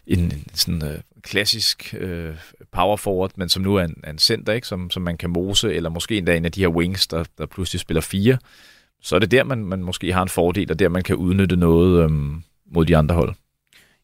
en, 0.07 0.19
en 0.19 0.45
sådan 0.53 0.85
øh, 0.85 0.99
klassisk 1.21 1.95
øh, 1.97 2.35
power 2.71 2.97
forward, 2.97 3.31
men 3.35 3.49
som 3.49 3.63
nu 3.63 3.75
er 3.75 3.83
en, 3.83 3.95
er 4.03 4.11
en 4.11 4.19
center, 4.19 4.53
ikke? 4.53 4.67
Som, 4.67 4.89
som 4.89 5.01
man 5.01 5.17
kan 5.17 5.29
mose, 5.29 5.73
eller 5.73 5.89
måske 5.89 6.17
endda 6.17 6.35
en 6.35 6.45
af 6.45 6.51
de 6.51 6.61
her 6.61 6.67
wings, 6.67 7.07
der, 7.07 7.23
der 7.37 7.45
pludselig 7.45 7.79
spiller 7.79 8.01
fire, 8.01 8.37
så 9.01 9.15
er 9.15 9.19
det 9.19 9.31
der, 9.31 9.43
man, 9.43 9.65
man 9.65 9.83
måske 9.83 10.13
har 10.13 10.21
en 10.21 10.29
fordel, 10.29 10.71
og 10.71 10.79
der 10.79 10.89
man 10.89 11.03
kan 11.03 11.15
udnytte 11.15 11.55
noget 11.55 12.03
øhm, 12.03 12.43
mod 12.71 12.85
de 12.85 12.97
andre 12.97 13.15
hold. 13.15 13.35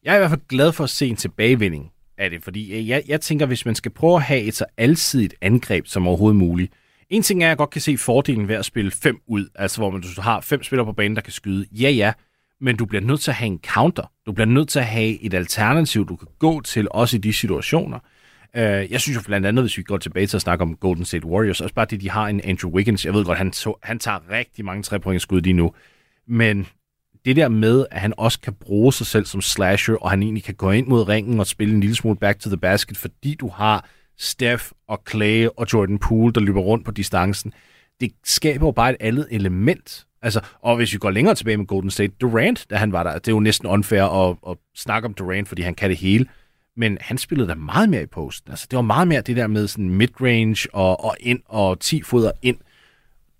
Jeg 0.04 0.12
er 0.12 0.16
i 0.16 0.18
hvert 0.18 0.30
fald 0.30 0.48
glad 0.48 0.72
for 0.72 0.84
at 0.84 0.90
se 0.90 1.06
en 1.06 1.16
tilbagevending 1.16 1.92
af 2.18 2.30
det, 2.30 2.42
fordi 2.42 2.72
øh, 2.72 2.88
jeg, 2.88 3.02
jeg 3.08 3.20
tænker, 3.20 3.46
hvis 3.46 3.66
man 3.66 3.74
skal 3.74 3.90
prøve 3.90 4.16
at 4.16 4.22
have 4.22 4.40
et 4.40 4.54
så 4.54 4.64
alsidigt 4.76 5.34
angreb 5.40 5.86
som 5.86 6.08
overhovedet 6.08 6.36
muligt, 6.36 6.72
en 7.10 7.22
ting 7.22 7.42
er, 7.42 7.46
at 7.46 7.48
jeg 7.48 7.56
godt 7.56 7.70
kan 7.70 7.80
se 7.80 7.98
fordelen 7.98 8.48
ved 8.48 8.54
at 8.54 8.64
spille 8.64 8.90
fem 8.90 9.20
ud, 9.26 9.48
altså 9.54 9.80
hvor 9.80 9.90
man, 9.90 10.02
du 10.02 10.20
har 10.20 10.40
fem 10.40 10.62
spillere 10.62 10.86
på 10.86 10.92
banen, 10.92 11.16
der 11.16 11.22
kan 11.22 11.32
skyde. 11.32 11.66
Ja, 11.72 11.90
ja, 11.90 12.12
men 12.60 12.76
du 12.76 12.86
bliver 12.86 13.02
nødt 13.02 13.20
til 13.20 13.30
at 13.30 13.34
have 13.34 13.46
en 13.46 13.60
counter. 13.66 14.12
Du 14.26 14.32
bliver 14.32 14.46
nødt 14.46 14.68
til 14.68 14.78
at 14.78 14.86
have 14.86 15.22
et 15.22 15.34
alternativ, 15.34 16.08
du 16.08 16.16
kan 16.16 16.28
gå 16.38 16.60
til, 16.60 16.88
også 16.90 17.16
i 17.16 17.20
de 17.20 17.32
situationer. 17.32 17.98
Uh, 18.54 18.62
jeg 18.62 19.00
synes 19.00 19.16
jo 19.16 19.22
blandt 19.26 19.46
andet, 19.46 19.62
hvis 19.62 19.78
vi 19.78 19.82
går 19.82 19.96
tilbage 19.96 20.26
til 20.26 20.36
at 20.36 20.40
snakke 20.40 20.62
om 20.62 20.76
Golden 20.76 21.04
State 21.04 21.26
Warriors, 21.26 21.60
også 21.60 21.74
bare 21.74 21.86
det, 21.90 22.00
de 22.00 22.10
har 22.10 22.28
en 22.28 22.40
Andrew 22.44 22.70
Wiggins. 22.70 23.04
Jeg 23.04 23.14
ved 23.14 23.24
godt, 23.24 23.38
han, 23.38 23.52
så, 23.52 23.78
han 23.82 23.98
tager 23.98 24.30
rigtig 24.30 24.64
mange 24.64 24.82
trepointsskud 24.82 25.40
lige 25.40 25.52
nu, 25.52 25.72
men 26.28 26.66
det 27.26 27.36
der 27.36 27.48
med, 27.48 27.86
at 27.90 28.00
han 28.00 28.12
også 28.16 28.40
kan 28.40 28.52
bruge 28.52 28.92
sig 28.92 29.06
selv 29.06 29.26
som 29.26 29.40
slasher, 29.40 29.94
og 29.94 30.10
han 30.10 30.22
egentlig 30.22 30.44
kan 30.44 30.54
gå 30.54 30.70
ind 30.70 30.86
mod 30.86 31.08
ringen 31.08 31.40
og 31.40 31.46
spille 31.46 31.74
en 31.74 31.80
lille 31.80 31.96
smule 31.96 32.16
back 32.16 32.38
to 32.38 32.50
the 32.50 32.56
basket, 32.56 32.96
fordi 32.96 33.34
du 33.34 33.48
har 33.48 33.88
Steph 34.18 34.64
og 34.88 35.02
Clay 35.10 35.46
og 35.56 35.66
Jordan 35.72 35.98
Poole, 35.98 36.32
der 36.32 36.40
løber 36.40 36.60
rundt 36.60 36.84
på 36.84 36.90
distancen. 36.90 37.52
Det 38.00 38.12
skaber 38.24 38.66
jo 38.66 38.70
bare 38.70 38.90
et 38.90 38.96
andet 39.00 39.26
element. 39.30 40.06
Altså, 40.22 40.40
og 40.62 40.76
hvis 40.76 40.92
vi 40.92 40.98
går 40.98 41.10
længere 41.10 41.34
tilbage 41.34 41.56
med 41.56 41.66
Golden 41.66 41.90
State, 41.90 42.12
Durant, 42.20 42.66
da 42.70 42.76
han 42.76 42.92
var 42.92 43.02
der, 43.02 43.12
det 43.12 43.28
er 43.28 43.32
jo 43.32 43.40
næsten 43.40 43.68
unfair 43.68 44.02
at, 44.02 44.36
at 44.48 44.56
snakke 44.76 45.06
om 45.06 45.14
Durant, 45.14 45.48
fordi 45.48 45.62
han 45.62 45.74
kan 45.74 45.90
det 45.90 45.98
hele. 45.98 46.26
Men 46.76 46.98
han 47.00 47.18
spillede 47.18 47.48
da 47.48 47.54
meget 47.54 47.88
mere 47.88 48.02
i 48.02 48.06
posten. 48.06 48.50
Altså, 48.50 48.66
det 48.70 48.76
var 48.76 48.82
meget 48.82 49.08
mere 49.08 49.20
det 49.20 49.36
der 49.36 49.46
med 49.46 49.68
sådan 49.68 49.90
midrange 49.90 50.68
og, 50.72 51.04
og 51.04 51.16
ind 51.20 51.40
og 51.46 51.80
10 51.80 52.02
fodder 52.02 52.32
ind. 52.42 52.56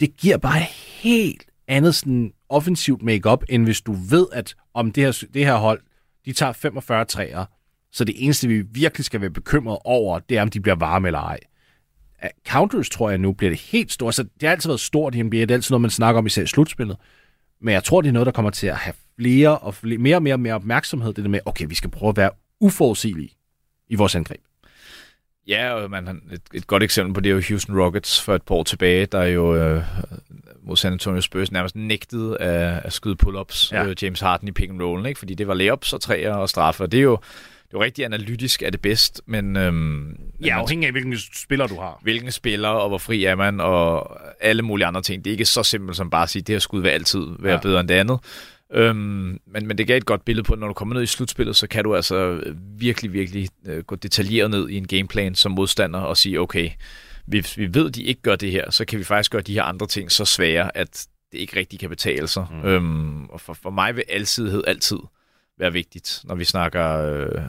Det 0.01 0.17
giver 0.17 0.37
bare 0.37 0.61
helt 1.03 1.47
andet 1.69 1.95
sådan 1.95 2.33
offensivt 2.49 3.03
makeup 3.03 3.45
end 3.49 3.65
hvis 3.65 3.81
du 3.81 3.93
ved, 3.93 4.27
at 4.33 4.55
om 4.75 4.93
det 4.93 5.05
her, 5.05 5.25
det 5.35 5.45
her 5.45 5.57
hold, 5.57 5.81
de 6.25 6.33
tager 6.33 6.53
45 6.53 7.05
træer, 7.05 7.45
så 7.93 8.05
det 8.05 8.15
eneste, 8.25 8.49
vi 8.49 8.61
virkelig 8.61 9.05
skal 9.05 9.21
være 9.21 9.31
bekymret 9.31 9.79
over, 9.85 10.19
det 10.19 10.39
er, 10.39 10.43
om 10.43 10.51
de 10.51 10.61
bliver 10.61 10.75
varme 10.75 11.09
eller 11.09 11.21
ej. 11.21 11.39
Counters, 12.49 12.89
tror 12.89 13.11
jeg 13.11 13.19
nu, 13.19 13.33
bliver 13.33 13.51
det 13.51 13.61
helt 13.61 13.93
stort. 13.93 14.15
Så 14.15 14.23
det 14.23 14.43
har 14.43 14.51
altid 14.51 14.71
været 14.71 14.81
stort 14.81 15.15
i 15.15 15.23
NBA. 15.23 15.37
Det 15.37 15.51
er 15.51 15.55
altid 15.55 15.73
noget, 15.73 15.81
man 15.81 15.91
snakker 15.91 16.19
om 16.19 16.27
især 16.27 16.43
i 16.43 16.47
slutspillet. 16.47 16.97
Men 17.61 17.75
jeg 17.75 17.85
tror, 17.85 18.01
det 18.01 18.09
er 18.09 18.13
noget, 18.13 18.27
der 18.27 18.33
kommer 18.33 18.51
til 18.51 18.67
at 18.67 18.77
have 18.77 18.95
flere 19.17 19.59
og 19.59 19.75
flere, 19.75 19.99
mere 19.99 20.17
og 20.17 20.23
mere, 20.23 20.39
mere 20.39 20.55
opmærksomhed. 20.55 21.13
Det 21.13 21.25
der 21.25 21.31
med, 21.31 21.41
okay, 21.47 21.67
vi 21.69 21.75
skal 21.75 21.91
prøve 21.91 22.11
at 22.11 22.17
være 22.17 22.31
uforudsigelige 22.61 23.31
i 23.89 23.95
vores 23.95 24.15
angreb. 24.15 24.41
Ja, 25.49 25.73
og 25.73 25.91
man, 25.91 26.23
et, 26.33 26.41
et 26.55 26.67
godt 26.67 26.83
eksempel 26.83 27.15
på 27.15 27.21
det 27.21 27.31
er 27.31 27.35
jo 27.35 27.43
Houston 27.49 27.81
Rockets 27.81 28.23
for 28.23 28.35
et 28.35 28.43
par 28.43 28.55
år 28.55 28.63
tilbage, 28.63 29.07
der 29.07 29.25
jo 29.25 29.57
øh, 29.57 29.83
mod 30.63 30.77
San 30.77 30.93
Antonio 30.93 31.21
Spurs 31.21 31.53
nærmest 31.53 31.77
nægtede 31.77 32.41
at, 32.41 32.81
at 32.85 32.93
skyde 32.93 33.17
pull-ups 33.23 33.73
ja. 33.73 33.85
øh, 33.85 33.97
James 34.03 34.21
Harden 34.21 34.49
i 34.49 34.53
pick 34.53 34.71
and 34.71 34.83
roll, 34.83 35.07
ikke? 35.07 35.19
fordi 35.19 35.35
det 35.35 35.49
var 35.49 35.55
layups 35.55 35.93
og 35.93 36.01
træer 36.01 36.35
og 36.35 36.49
straffe, 36.49 36.87
det 36.87 36.99
er 36.99 37.03
jo 37.03 37.19
det 37.67 37.75
er 37.75 37.79
jo 37.79 37.85
rigtig 37.85 38.05
analytisk 38.05 38.63
er 38.63 38.71
det 38.71 38.81
bedst, 38.81 39.21
men... 39.27 39.57
Øhm, 39.57 40.17
ja, 40.45 40.59
afhængig 40.59 40.87
af, 40.87 40.93
hvilken 40.93 41.19
spiller 41.35 41.67
du 41.67 41.81
har. 41.81 41.99
Hvilken 42.03 42.33
spiller, 42.33 42.69
og 42.69 42.89
hvor 42.89 42.99
fri 42.99 43.25
er 43.25 43.35
man, 43.35 43.61
og 43.61 44.19
alle 44.41 44.63
mulige 44.63 44.87
andre 44.87 45.03
ting. 45.03 45.25
Det 45.25 45.31
er 45.31 45.33
ikke 45.33 45.45
så 45.45 45.63
simpelt 45.63 45.97
som 45.97 46.11
bare 46.11 46.23
at 46.23 46.29
sige, 46.29 46.41
at 46.41 46.47
det 46.47 46.55
her 46.55 46.61
skud 46.61 46.83
vil 46.83 46.89
altid 46.89 47.27
være 47.39 47.53
ja. 47.53 47.61
bedre 47.61 47.81
end 47.81 47.89
det 47.89 47.95
andet. 47.95 48.19
Øhm, 48.73 49.41
men, 49.47 49.67
men 49.67 49.79
det 49.79 49.87
gav 49.87 49.97
et 49.97 50.07
godt 50.07 50.25
billede 50.25 50.47
på, 50.47 50.53
at 50.53 50.59
når 50.59 50.67
du 50.67 50.73
kommer 50.73 50.95
ned 50.95 51.03
i 51.03 51.07
slutspillet, 51.07 51.57
så 51.57 51.67
kan 51.67 51.85
du 51.85 51.97
altså 51.97 52.43
virkelig, 52.79 53.13
virkelig 53.13 53.49
øh, 53.67 53.85
gå 53.85 53.97
detaljeret 53.97 54.51
ned 54.51 54.69
i 54.69 54.77
en 54.77 54.87
gameplan 54.87 55.35
som 55.35 55.53
modstander 55.53 56.01
og 56.01 56.17
sige, 56.17 56.41
okay, 56.41 56.71
hvis 57.27 57.59
vi 57.59 57.75
ved, 57.75 57.89
at 57.89 57.95
de 57.95 58.03
ikke 58.03 58.23
gør 58.23 58.37
det 58.37 58.51
her, 58.51 58.71
så 58.71 58.85
kan 58.85 58.99
vi 58.99 59.05
faktisk 59.05 59.33
gøre 59.33 59.43
de 59.43 59.55
her 59.55 59.63
andre 59.63 59.87
ting 59.87 60.13
så 60.13 60.25
svære, 60.25 60.77
at 60.77 61.07
det 61.33 61.39
ikke 61.39 61.57
rigtig 61.57 61.81
kan 61.81 61.89
betale 61.89 62.29
sig. 62.29 62.47
Mm. 62.51 62.69
Øhm, 62.69 63.25
og 63.25 63.41
for, 63.41 63.53
for 63.53 63.71
mig 63.71 63.97
vil 63.97 64.05
alsidighed 64.09 64.63
altid 64.67 64.99
være 65.59 65.73
vigtigt, 65.73 66.21
når 66.25 66.35
vi 66.35 66.45
snakker, 66.45 66.97
øh, 66.99 67.43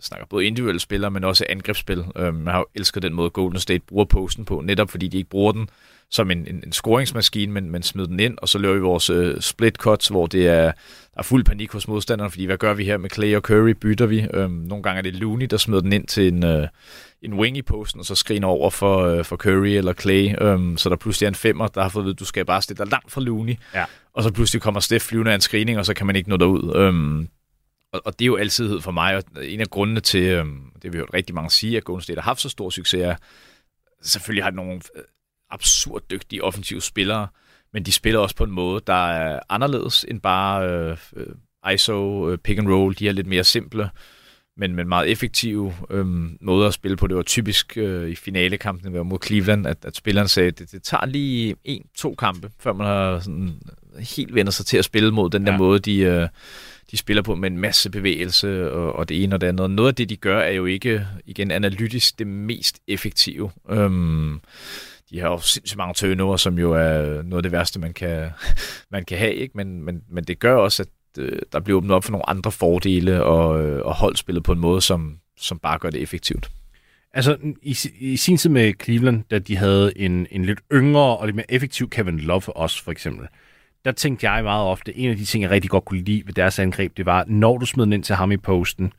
snakker 0.00 0.26
både 0.26 0.44
individuelle 0.44 0.80
spillere, 0.80 1.10
men 1.10 1.24
også 1.24 1.46
angrebsspil. 1.48 2.04
Øh, 2.16 2.34
man 2.34 2.46
har 2.46 2.58
jo 2.58 2.66
elsket 2.74 3.02
den 3.02 3.14
måde, 3.14 3.30
Golden 3.30 3.60
State 3.60 3.84
bruger 3.86 4.04
posten 4.04 4.44
på, 4.44 4.60
netop 4.60 4.90
fordi 4.90 5.08
de 5.08 5.16
ikke 5.16 5.30
bruger 5.30 5.52
den 5.52 5.68
som 6.12 6.30
en, 6.30 6.46
en, 6.46 6.62
en 6.66 6.72
scoringsmaskine, 6.72 7.52
men, 7.52 7.70
men 7.70 7.82
smider 7.82 8.08
den 8.08 8.20
ind, 8.20 8.38
og 8.42 8.48
så 8.48 8.58
løber 8.58 8.74
vi 8.74 8.80
vores 8.80 9.10
øh, 9.10 9.40
split 9.40 9.76
cuts, 9.76 10.08
hvor 10.08 10.26
det 10.26 10.46
er, 10.46 10.62
der 10.62 11.18
er 11.18 11.22
fuld 11.22 11.44
panik 11.44 11.72
hos 11.72 11.88
modstanderne, 11.88 12.30
fordi 12.30 12.44
hvad 12.44 12.56
gør 12.56 12.74
vi 12.74 12.84
her 12.84 12.96
med 12.98 13.10
Clay 13.10 13.36
og 13.36 13.42
Curry? 13.42 13.70
Bytter 13.70 14.06
vi? 14.06 14.26
Øh, 14.34 14.50
nogle 14.50 14.82
gange 14.82 14.98
er 14.98 15.02
det 15.02 15.14
Looney, 15.14 15.46
der 15.46 15.56
smider 15.56 15.80
den 15.80 15.92
ind 15.92 16.06
til 16.06 16.28
en, 16.28 16.44
øh, 16.44 16.68
en 17.22 17.34
wing 17.34 17.56
i 17.56 17.62
posten, 17.62 18.00
og 18.00 18.06
så 18.06 18.14
skriner 18.14 18.48
over 18.48 18.70
for, 18.70 18.98
øh, 18.98 19.24
for 19.24 19.36
Curry 19.36 19.68
eller 19.68 19.92
Clay, 19.92 20.34
øh, 20.40 20.78
så 20.78 20.88
der 20.88 20.96
pludselig 20.96 21.26
er 21.26 21.30
en 21.30 21.34
femmer, 21.34 21.66
der 21.66 21.82
har 21.82 21.88
fået 21.88 22.10
at 22.10 22.18
du 22.18 22.24
skal 22.24 22.44
bare 22.44 22.62
stille 22.62 22.84
dig 22.84 22.90
langt 22.90 23.12
fra 23.12 23.20
Looney, 23.20 23.54
ja. 23.74 23.84
og 24.14 24.22
så 24.22 24.32
pludselig 24.32 24.62
kommer 24.62 24.80
Steph 24.80 25.04
flyvende 25.04 25.30
af 25.30 25.34
en 25.34 25.40
screening, 25.40 25.78
og 25.78 25.86
så 25.86 25.94
kan 25.94 26.06
man 26.06 26.16
ikke 26.16 26.28
nå 26.28 26.36
derud. 26.36 26.76
Øh, 26.76 27.26
og, 27.92 28.02
og 28.04 28.18
det 28.18 28.24
er 28.24 28.26
jo 28.26 28.36
altid 28.36 28.80
for 28.80 28.90
mig, 28.90 29.16
og 29.16 29.24
en 29.42 29.60
af 29.60 29.70
grundene 29.70 30.00
til, 30.00 30.22
øh, 30.22 30.44
det 30.74 30.84
har 30.84 30.90
vi 30.90 30.98
hørt 30.98 31.14
rigtig 31.14 31.34
mange 31.34 31.50
sige, 31.50 31.76
at 31.76 31.84
Golden 31.84 32.02
State 32.02 32.20
har 32.20 32.30
haft 32.30 32.40
så 32.40 32.48
stor 32.48 32.70
succes, 32.70 33.00
er, 33.00 33.16
selvfølgelig 34.02 34.44
har 34.44 34.50
de 34.50 34.56
nogle 34.56 34.80
øh, 34.96 35.02
absurd 35.50 36.02
dygtige 36.10 36.44
offensive 36.44 36.82
spillere, 36.82 37.28
men 37.72 37.82
de 37.82 37.92
spiller 37.92 38.20
også 38.20 38.36
på 38.36 38.44
en 38.44 38.50
måde, 38.50 38.82
der 38.86 39.10
er 39.10 39.40
anderledes 39.48 40.04
end 40.08 40.20
bare 40.20 40.68
øh, 40.68 40.96
øh 41.16 41.26
ISO, 41.74 42.30
øh, 42.30 42.38
pick 42.38 42.58
and 42.58 42.68
roll. 42.68 42.94
De 42.98 43.08
er 43.08 43.12
lidt 43.12 43.26
mere 43.26 43.44
simple, 43.44 43.90
men, 44.56 44.74
men 44.74 44.88
meget 44.88 45.10
effektive 45.10 45.74
øh, 45.90 46.06
måder 46.40 46.68
at 46.68 46.74
spille 46.74 46.96
på. 46.96 47.06
Det 47.06 47.16
var 47.16 47.22
typisk 47.22 47.76
øh, 47.76 48.08
i 48.08 48.14
finalekampen 48.14 49.06
mod 49.06 49.18
Cleveland, 49.26 49.66
at, 49.66 49.84
at 49.84 49.96
spilleren 49.96 50.28
sagde, 50.28 50.48
at 50.48 50.58
det, 50.58 50.72
det 50.72 50.82
tager 50.82 51.06
lige 51.06 51.56
en-to 51.64 52.14
kampe, 52.14 52.50
før 52.60 52.72
man 52.72 52.86
har 52.86 53.20
sådan 53.20 53.60
helt 54.16 54.34
vendt 54.34 54.54
sig 54.54 54.66
til 54.66 54.76
at 54.76 54.84
spille 54.84 55.10
mod 55.10 55.30
den 55.30 55.46
der 55.46 55.52
ja. 55.52 55.58
måde, 55.58 55.78
de... 55.78 55.98
Øh, 55.98 56.28
de 56.92 56.96
spiller 56.96 57.22
på 57.22 57.34
med 57.34 57.50
en 57.50 57.58
masse 57.58 57.90
bevægelse 57.90 58.72
og, 58.72 58.92
og 58.92 59.08
det 59.08 59.22
ene 59.22 59.36
og 59.36 59.40
det 59.40 59.46
andet. 59.46 59.70
Noget 59.70 59.88
af 59.88 59.94
det, 59.94 60.08
de 60.08 60.16
gør, 60.16 60.40
er 60.40 60.50
jo 60.50 60.64
ikke, 60.64 61.06
igen, 61.26 61.50
analytisk 61.50 62.18
det 62.18 62.26
mest 62.26 62.80
effektive. 62.88 63.50
Øhm, 63.70 64.40
de 65.10 65.20
har 65.20 65.28
jo 65.28 65.38
sindssygt 65.38 65.78
mange 65.78 65.94
turnover, 65.94 66.36
som 66.36 66.58
jo 66.58 66.72
er 66.72 67.22
noget 67.22 67.36
af 67.36 67.42
det 67.42 67.52
værste, 67.52 67.80
man 67.80 67.92
kan, 67.92 68.30
man 68.92 69.04
kan 69.04 69.18
have, 69.18 69.34
ikke? 69.34 69.52
Men, 69.54 69.82
men, 69.82 70.02
men 70.10 70.24
det 70.24 70.38
gør 70.38 70.54
også, 70.54 70.82
at 70.82 71.22
øh, 71.22 71.38
der 71.52 71.60
bliver 71.60 71.76
åbnet 71.76 71.96
op 71.96 72.04
for 72.04 72.12
nogle 72.12 72.28
andre 72.28 72.52
fordele 72.52 73.24
og, 73.24 73.64
øh, 73.64 73.86
og 73.86 73.94
holdspillet 73.94 74.44
på 74.44 74.52
en 74.52 74.60
måde, 74.60 74.80
som, 74.80 75.18
som 75.36 75.58
bare 75.58 75.78
gør 75.78 75.90
det 75.90 76.02
effektivt. 76.02 76.50
Altså, 77.14 77.36
i, 77.62 77.76
i 78.00 78.16
sin 78.16 78.36
tid 78.36 78.50
med 78.50 78.72
Cleveland, 78.82 79.24
da 79.30 79.38
de 79.38 79.56
havde 79.56 79.98
en, 79.98 80.26
en 80.30 80.44
lidt 80.44 80.60
yngre 80.72 81.16
og 81.16 81.26
lidt 81.26 81.36
mere 81.36 81.52
effektiv 81.52 81.90
Kevin 81.90 82.20
Love 82.20 82.56
også, 82.56 82.84
for 82.84 82.92
eksempel, 82.92 83.26
der 83.84 83.92
tænkte 83.92 84.30
jeg 84.30 84.44
meget 84.44 84.66
ofte, 84.66 84.96
en 84.96 85.10
af 85.10 85.16
de 85.16 85.24
ting, 85.24 85.42
jeg 85.42 85.50
rigtig 85.50 85.70
godt 85.70 85.84
kunne 85.84 86.02
lide 86.02 86.22
ved 86.26 86.34
deres 86.34 86.58
angreb, 86.58 86.96
det 86.96 87.06
var, 87.06 87.24
når 87.28 87.58
du 87.58 87.66
smed 87.66 87.84
den 87.84 87.92
ind 87.92 88.04
til 88.04 88.14
ham 88.14 88.32
i 88.32 88.36
posten, 88.36 88.92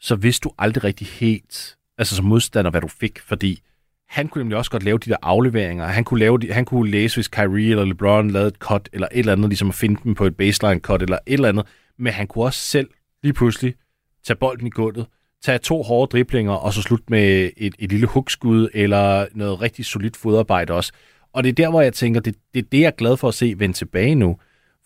så 0.00 0.16
vidste 0.16 0.44
du 0.44 0.52
aldrig 0.58 0.84
rigtig 0.84 1.06
helt, 1.06 1.76
altså 1.98 2.16
som 2.16 2.24
modstander, 2.24 2.70
hvad 2.70 2.80
du 2.80 2.88
fik, 2.88 3.18
fordi 3.20 3.62
han 4.08 4.28
kunne 4.28 4.40
nemlig 4.40 4.58
også 4.58 4.70
godt 4.70 4.82
lave 4.82 4.98
de 4.98 5.10
der 5.10 5.16
afleveringer. 5.22 5.86
Han 5.86 6.04
kunne, 6.04 6.20
lave 6.20 6.38
de, 6.38 6.52
han 6.52 6.64
kunne 6.64 6.90
læse, 6.90 7.16
hvis 7.16 7.28
Kyrie 7.28 7.70
eller 7.70 7.84
LeBron 7.84 8.30
lavede 8.30 8.48
et 8.48 8.54
cut, 8.54 8.88
eller 8.92 9.08
et 9.12 9.18
eller 9.18 9.32
andet, 9.32 9.48
ligesom 9.48 9.68
at 9.68 9.74
finde 9.74 10.00
dem 10.04 10.14
på 10.14 10.24
et 10.24 10.36
baseline 10.36 10.80
cut, 10.80 11.02
eller 11.02 11.18
et 11.26 11.32
eller 11.32 11.48
andet. 11.48 11.66
Men 11.98 12.12
han 12.12 12.26
kunne 12.26 12.44
også 12.44 12.60
selv 12.60 12.90
lige 13.22 13.32
pludselig 13.32 13.74
tage 14.24 14.36
bolden 14.36 14.66
i 14.66 14.70
gulvet, 14.70 15.06
tage 15.42 15.58
to 15.58 15.82
hårde 15.82 16.10
driblinger, 16.10 16.52
og 16.52 16.72
så 16.72 16.82
slutte 16.82 17.04
med 17.08 17.50
et, 17.56 17.74
et 17.78 17.90
lille 17.90 18.06
hugskud, 18.06 18.68
eller 18.74 19.26
noget 19.34 19.60
rigtig 19.60 19.84
solidt 19.84 20.16
fodarbejde 20.16 20.72
også. 20.72 20.92
Og 21.32 21.44
det 21.44 21.48
er 21.48 21.54
der, 21.54 21.70
hvor 21.70 21.80
jeg 21.80 21.92
tænker, 21.92 22.20
det, 22.20 22.34
det 22.54 22.58
er 22.58 22.68
det, 22.72 22.80
jeg 22.80 22.86
er 22.86 22.90
glad 22.90 23.16
for 23.16 23.28
at 23.28 23.34
se 23.34 23.54
vende 23.58 23.74
tilbage 23.74 24.14
nu. 24.14 24.36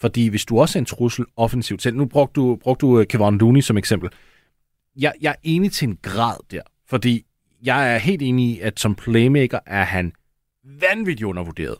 Fordi 0.01 0.28
hvis 0.28 0.45
du 0.45 0.61
også 0.61 0.78
er 0.78 0.80
en 0.80 0.86
trussel 0.86 1.24
offensivt 1.36 1.82
selv, 1.82 1.97
nu 1.97 2.05
brugte 2.05 2.40
du, 2.40 2.57
brugte 2.57 2.86
du 2.86 3.01
øh, 3.01 3.07
Kevin 3.07 3.38
Looney 3.38 3.61
som 3.61 3.78
eksempel. 3.78 4.11
Jeg, 4.97 5.12
jeg 5.20 5.30
er 5.30 5.40
enig 5.43 5.72
til 5.72 5.88
en 5.88 5.99
grad 6.03 6.36
der, 6.51 6.62
fordi 6.88 7.24
jeg 7.62 7.95
er 7.95 7.99
helt 7.99 8.22
enig 8.22 8.51
i, 8.51 8.61
at 8.61 8.80
som 8.80 8.95
playmaker 8.95 9.59
er 9.66 9.84
han 9.84 10.12
vanvittigt 10.64 11.26
undervurderet. 11.26 11.76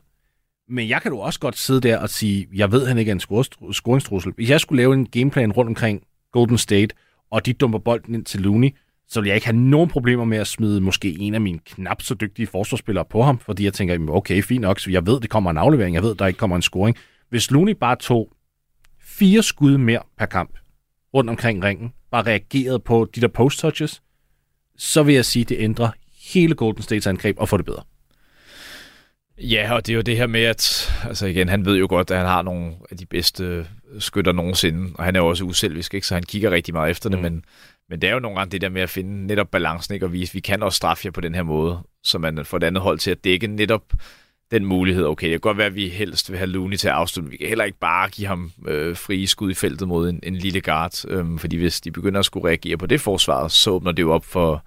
Men 0.69 0.89
jeg 0.89 1.03
kan 1.03 1.13
jo 1.13 1.19
også 1.19 1.41
godt 1.41 1.59
sidde 1.59 1.81
der 1.81 1.99
og 1.99 2.11
sige, 2.11 2.49
jeg 2.55 2.73
ved, 2.73 2.83
at 2.83 2.89
han 2.89 2.99
ikke 2.99 3.11
er 3.11 3.15
en 3.15 3.73
scoringstrussel. 3.73 4.33
Hvis 4.33 4.51
jeg 4.51 4.61
skulle 4.61 4.83
lave 4.83 4.95
en 4.95 5.07
gameplan 5.07 5.53
rundt 5.53 5.69
omkring 5.69 6.03
Golden 6.33 6.59
State, 6.59 6.95
og 7.31 7.47
de 7.47 7.53
dumper 7.53 7.79
bolden 7.79 8.15
ind 8.15 8.25
til 8.25 8.41
Looney, 8.41 8.69
så 9.13 9.21
vil 9.21 9.29
jeg 9.29 9.35
ikke 9.35 9.47
have 9.47 9.57
nogen 9.57 9.89
problemer 9.89 10.25
med 10.25 10.39
at 10.39 10.47
smide 10.47 10.81
måske 10.81 11.19
en 11.19 11.35
af 11.35 11.41
mine 11.41 11.59
knap 11.59 12.03
så 12.03 12.15
dygtige 12.15 12.47
forsvarsspillere 12.47 13.05
på 13.05 13.23
ham, 13.23 13.39
fordi 13.39 13.65
jeg 13.65 13.73
tænker, 13.73 14.09
okay, 14.09 14.43
fint 14.43 14.61
nok, 14.61 14.81
så 14.81 14.91
jeg 14.91 15.07
ved, 15.07 15.21
det 15.21 15.31
kommer 15.31 15.51
en 15.51 15.57
aflevering, 15.57 15.95
jeg 15.95 16.03
ved, 16.03 16.15
der 16.15 16.27
ikke 16.27 16.39
kommer 16.39 16.57
en 16.57 16.63
scoring. 16.63 16.97
Hvis 17.29 17.51
Looney 17.51 17.73
bare 17.73 17.97
tog 17.97 18.33
fire 19.01 19.43
skud 19.43 19.79
mere 19.79 20.01
per 20.19 20.27
kamp 20.27 20.59
rundt 21.15 21.31
omkring 21.31 21.65
ringen, 21.65 21.93
bare 22.11 22.23
reagerede 22.23 22.79
på 22.79 23.09
de 23.15 23.21
der 23.21 23.29
post-touches, 23.29 24.03
så 24.77 25.03
vil 25.03 25.15
jeg 25.15 25.25
sige, 25.25 25.45
det 25.45 25.57
ændrer 25.61 25.89
hele 26.33 26.55
Golden 26.55 26.83
States 26.83 27.07
angreb 27.07 27.37
og 27.39 27.49
får 27.49 27.57
det 27.57 27.67
bedre. 27.67 27.83
Ja, 29.39 29.75
og 29.75 29.87
det 29.87 29.93
er 29.93 29.97
jo 29.97 30.03
det 30.03 30.17
her 30.17 30.27
med, 30.27 30.43
at 30.43 30.93
altså 31.05 31.27
igen, 31.27 31.49
han 31.49 31.65
ved 31.65 31.77
jo 31.77 31.87
godt, 31.89 32.11
at 32.11 32.17
han 32.17 32.27
har 32.27 32.43
nogle 32.43 32.73
af 32.91 32.97
de 32.97 33.07
bedste 33.07 33.67
skytter 33.99 34.33
nogensinde, 34.33 34.93
og 34.95 35.05
han 35.05 35.17
er 35.17 35.21
jo 35.21 35.27
også 35.27 35.45
uselvisk, 35.45 35.95
ikke? 35.95 36.07
så 36.07 36.15
han 36.15 36.23
kigger 36.23 36.51
rigtig 36.51 36.75
meget 36.75 36.91
efter 36.91 37.11
det, 37.11 37.19
mm. 37.19 37.23
men, 37.23 37.45
men 37.93 38.01
det 38.01 38.11
er 38.11 38.15
jo 38.15 38.21
nogle 38.21 38.39
gange 38.39 38.51
det 38.51 38.61
der 38.61 38.69
med 38.69 38.83
at 38.83 38.91
finde 38.91 39.27
netop 39.27 39.51
balancen, 39.51 39.95
ikke? 39.95 40.07
og 40.07 40.13
vise, 40.13 40.31
at 40.31 40.35
vi 40.35 40.41
kan 40.41 40.63
også 40.63 40.77
straffe 40.77 41.07
jer 41.07 41.11
på 41.11 41.21
den 41.21 41.35
her 41.35 41.43
måde, 41.43 41.79
så 42.03 42.19
man 42.19 42.45
får 42.45 42.57
et 42.57 42.65
andet 42.65 42.83
hold 42.83 42.99
til 42.99 43.11
at 43.11 43.25
dække 43.25 43.47
netop 43.47 43.83
den 44.51 44.65
mulighed. 44.65 45.05
Okay, 45.05 45.27
det 45.27 45.33
kan 45.33 45.41
godt 45.41 45.59
være, 45.59 45.67
at 45.67 45.75
vi 45.75 45.89
helst 45.89 46.31
vil 46.31 46.39
have 46.39 46.51
Looney 46.51 46.77
til 46.77 46.89
at 46.89 46.95
afslutte, 46.95 47.31
vi 47.31 47.37
kan 47.37 47.49
heller 47.49 47.65
ikke 47.65 47.79
bare 47.79 48.09
give 48.09 48.29
ham 48.29 48.53
øh, 48.67 48.97
frie 48.97 49.27
skud 49.27 49.51
i 49.51 49.55
feltet 49.55 49.89
mod 49.89 50.09
en, 50.09 50.21
en 50.23 50.37
lille 50.37 50.61
guard, 50.61 51.05
øh, 51.09 51.39
fordi 51.39 51.57
hvis 51.57 51.81
de 51.81 51.91
begynder 51.91 52.19
at 52.19 52.25
skulle 52.25 52.49
reagere 52.49 52.77
på 52.77 52.87
det 52.87 53.01
forsvar, 53.01 53.49
så 53.49 53.71
åbner 53.71 53.93
det 53.93 54.03
jo 54.03 54.13
op 54.13 54.25
for 54.25 54.65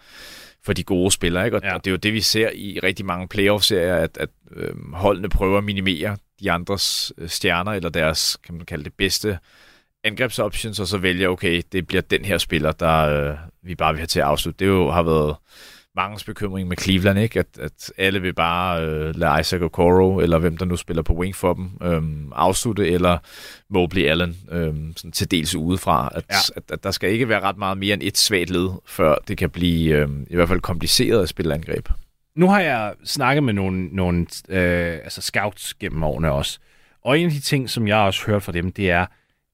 for 0.63 0.73
de 0.73 0.83
gode 0.83 1.11
spillere. 1.11 1.45
Ikke? 1.45 1.57
Og, 1.57 1.63
ja. 1.63 1.73
og 1.73 1.85
det 1.85 1.89
er 1.89 1.91
jo 1.91 1.97
det, 1.97 2.13
vi 2.13 2.21
ser 2.21 2.49
i 2.53 2.79
rigtig 2.83 3.05
mange 3.05 3.27
playoff-serier, 3.27 3.95
at, 3.95 4.17
at 4.17 4.29
øh, 4.55 4.93
holdene 4.93 5.29
prøver 5.29 5.57
at 5.57 5.63
minimere 5.63 6.17
de 6.41 6.51
andres 6.51 7.13
øh, 7.17 7.29
stjerner, 7.29 7.71
eller 7.71 7.89
deres, 7.89 8.37
kan 8.43 8.55
man 8.55 8.65
kalde 8.65 8.83
det, 8.83 8.93
bedste 8.93 9.39
angrebsoptions, 10.05 10.79
og 10.79 10.87
så 10.87 10.97
vælger, 10.97 11.29
okay, 11.29 11.61
det 11.71 11.87
bliver 11.87 12.01
den 12.01 12.25
her 12.25 12.37
spiller, 12.37 12.71
der 12.71 13.29
øh, 13.29 13.37
vi 13.63 13.75
bare 13.75 13.93
vil 13.93 13.99
have 13.99 14.07
til 14.07 14.19
at 14.19 14.25
afslutte. 14.25 14.65
Det 14.65 14.71
jo 14.71 14.91
har 14.91 15.03
været 15.03 15.35
mange 15.95 16.19
bekymring 16.25 16.67
med 16.67 16.77
Cleveland, 16.77 17.19
ikke? 17.19 17.39
At, 17.39 17.47
at 17.59 17.91
alle 17.97 18.21
vil 18.21 18.33
bare 18.33 18.85
øh, 18.85 19.15
lade 19.15 19.39
Isaac 19.39 19.61
Okoro, 19.61 20.19
eller 20.19 20.37
hvem 20.37 20.57
der 20.57 20.65
nu 20.65 20.75
spiller 20.75 21.03
på 21.03 21.13
wing 21.13 21.35
for 21.35 21.53
dem, 21.53 21.69
øh, 21.81 22.01
afslutte, 22.35 22.89
eller 22.89 23.17
Mobley 23.69 24.05
Allen 24.05 24.37
øh, 24.51 24.73
sådan 24.95 25.11
til 25.11 25.31
dels 25.31 25.55
udefra. 25.55 26.11
At, 26.15 26.25
ja. 26.29 26.35
at, 26.55 26.63
at 26.71 26.83
der 26.83 26.91
skal 26.91 27.11
ikke 27.11 27.29
være 27.29 27.39
ret 27.39 27.57
meget 27.57 27.77
mere 27.77 27.93
end 27.93 28.03
et 28.03 28.17
svagt 28.17 28.49
led, 28.49 28.69
før 28.85 29.15
det 29.27 29.37
kan 29.37 29.49
blive 29.49 29.95
øh, 29.95 30.09
i 30.29 30.35
hvert 30.35 30.47
fald 30.47 30.61
kompliceret 30.61 31.23
at 31.23 31.29
spille 31.29 31.53
angreb. 31.53 31.89
Nu 32.35 32.49
har 32.49 32.59
jeg 32.59 32.93
snakket 33.05 33.43
med 33.43 33.53
nogle, 33.53 33.87
nogle 33.87 34.25
øh, 34.49 34.93
altså 35.03 35.21
scouts 35.21 35.73
gennem 35.73 36.03
årene 36.03 36.31
også, 36.31 36.59
og 37.01 37.19
en 37.19 37.25
af 37.25 37.31
de 37.31 37.39
ting, 37.39 37.69
som 37.69 37.87
jeg 37.87 37.97
også 37.97 38.25
hørt 38.25 38.43
fra 38.43 38.51
dem, 38.51 38.71
det 38.71 38.91
er, 38.91 39.05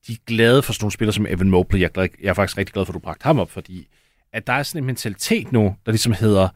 de 0.07 0.13
er 0.13 0.17
glade 0.27 0.61
for 0.61 0.73
sådan 0.73 0.83
nogle 0.83 0.91
spillere 0.91 1.13
som 1.13 1.25
Evan 1.29 1.49
Mobley. 1.49 1.79
Jeg 1.79 1.85
er, 1.85 1.89
glad, 1.89 2.09
jeg 2.21 2.29
er 2.29 2.33
faktisk 2.33 2.57
rigtig 2.57 2.73
glad 2.73 2.85
for, 2.85 2.93
at 2.93 2.95
du 2.95 2.99
bragte 2.99 3.23
ham 3.23 3.39
op, 3.39 3.51
fordi 3.51 3.87
at 4.33 4.47
der 4.47 4.53
er 4.53 4.63
sådan 4.63 4.83
en 4.83 4.85
mentalitet 4.85 5.51
nu, 5.51 5.75
der 5.85 5.91
ligesom 5.91 6.13
hedder, 6.13 6.49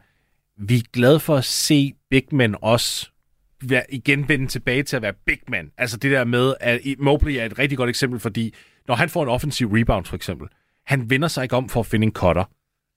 vi 0.58 0.76
er 0.76 0.82
glade 0.92 1.20
for 1.20 1.36
at 1.36 1.44
se 1.44 1.92
big 2.10 2.24
men 2.32 2.56
også 2.62 3.10
igen 3.88 4.28
vende 4.28 4.46
tilbage 4.46 4.82
til 4.82 4.96
at 4.96 5.02
være 5.02 5.12
big 5.12 5.38
man. 5.48 5.72
Altså 5.78 5.96
det 5.96 6.10
der 6.10 6.24
med, 6.24 6.54
at 6.60 6.80
Mobley 6.98 7.32
er 7.32 7.44
et 7.44 7.58
rigtig 7.58 7.78
godt 7.78 7.90
eksempel, 7.90 8.20
fordi 8.20 8.54
når 8.88 8.94
han 8.94 9.08
får 9.08 9.22
en 9.22 9.28
offensiv 9.28 9.72
rebound 9.72 10.04
for 10.04 10.16
eksempel, 10.16 10.48
han 10.86 11.10
vender 11.10 11.28
sig 11.28 11.42
ikke 11.42 11.56
om 11.56 11.68
for 11.68 11.80
at 11.80 11.86
finde 11.86 12.04
en 12.04 12.12
cutter. 12.12 12.44